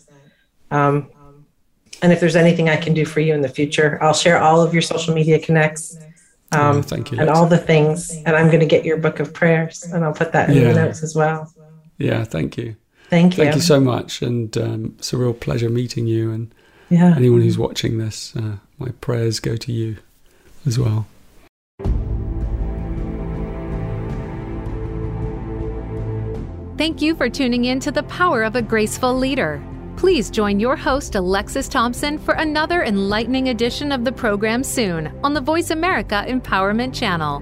Um, 0.72 1.08
and 2.02 2.12
if 2.12 2.18
there's 2.18 2.34
anything 2.34 2.68
I 2.68 2.76
can 2.76 2.94
do 2.94 3.04
for 3.04 3.20
you 3.20 3.32
in 3.32 3.42
the 3.42 3.48
future, 3.48 4.02
I'll 4.02 4.12
share 4.12 4.38
all 4.42 4.60
of 4.60 4.72
your 4.72 4.82
social 4.82 5.14
media 5.14 5.38
connects. 5.38 6.01
Um, 6.52 6.76
oh, 6.76 6.82
thank 6.82 7.10
you. 7.10 7.18
And 7.18 7.30
all 7.30 7.46
the 7.46 7.58
things. 7.58 8.10
And 8.10 8.36
I'm 8.36 8.48
going 8.48 8.60
to 8.60 8.66
get 8.66 8.84
your 8.84 8.98
book 8.98 9.20
of 9.20 9.32
prayers, 9.32 9.82
and 9.84 10.04
I'll 10.04 10.12
put 10.12 10.32
that 10.32 10.50
in 10.50 10.56
yeah. 10.56 10.72
the 10.72 10.74
notes 10.74 11.02
as 11.02 11.14
well. 11.14 11.52
Yeah, 11.98 12.24
thank 12.24 12.56
you. 12.56 12.76
Thank 13.08 13.36
you. 13.36 13.44
Thank 13.44 13.54
you 13.54 13.60
so 13.60 13.80
much. 13.80 14.22
And 14.22 14.56
um, 14.56 14.94
it's 14.98 15.12
a 15.12 15.16
real 15.16 15.34
pleasure 15.34 15.68
meeting 15.68 16.06
you. 16.06 16.30
And 16.30 16.54
yeah. 16.90 17.14
anyone 17.16 17.42
who's 17.42 17.58
watching 17.58 17.98
this, 17.98 18.34
uh, 18.36 18.56
my 18.78 18.90
prayers 19.00 19.40
go 19.40 19.56
to 19.56 19.72
you 19.72 19.96
as 20.66 20.78
well. 20.78 21.06
Thank 26.78 27.00
you 27.00 27.14
for 27.14 27.28
tuning 27.28 27.66
in 27.66 27.80
to 27.80 27.92
The 27.92 28.02
Power 28.04 28.42
of 28.42 28.56
a 28.56 28.62
Graceful 28.62 29.14
Leader. 29.14 29.62
Please 30.02 30.30
join 30.30 30.58
your 30.58 30.74
host, 30.74 31.14
Alexis 31.14 31.68
Thompson, 31.68 32.18
for 32.18 32.34
another 32.34 32.82
enlightening 32.82 33.50
edition 33.50 33.92
of 33.92 34.04
the 34.04 34.10
program 34.10 34.64
soon 34.64 35.16
on 35.22 35.32
the 35.32 35.40
Voice 35.40 35.70
America 35.70 36.24
Empowerment 36.26 36.92
Channel. 36.92 37.40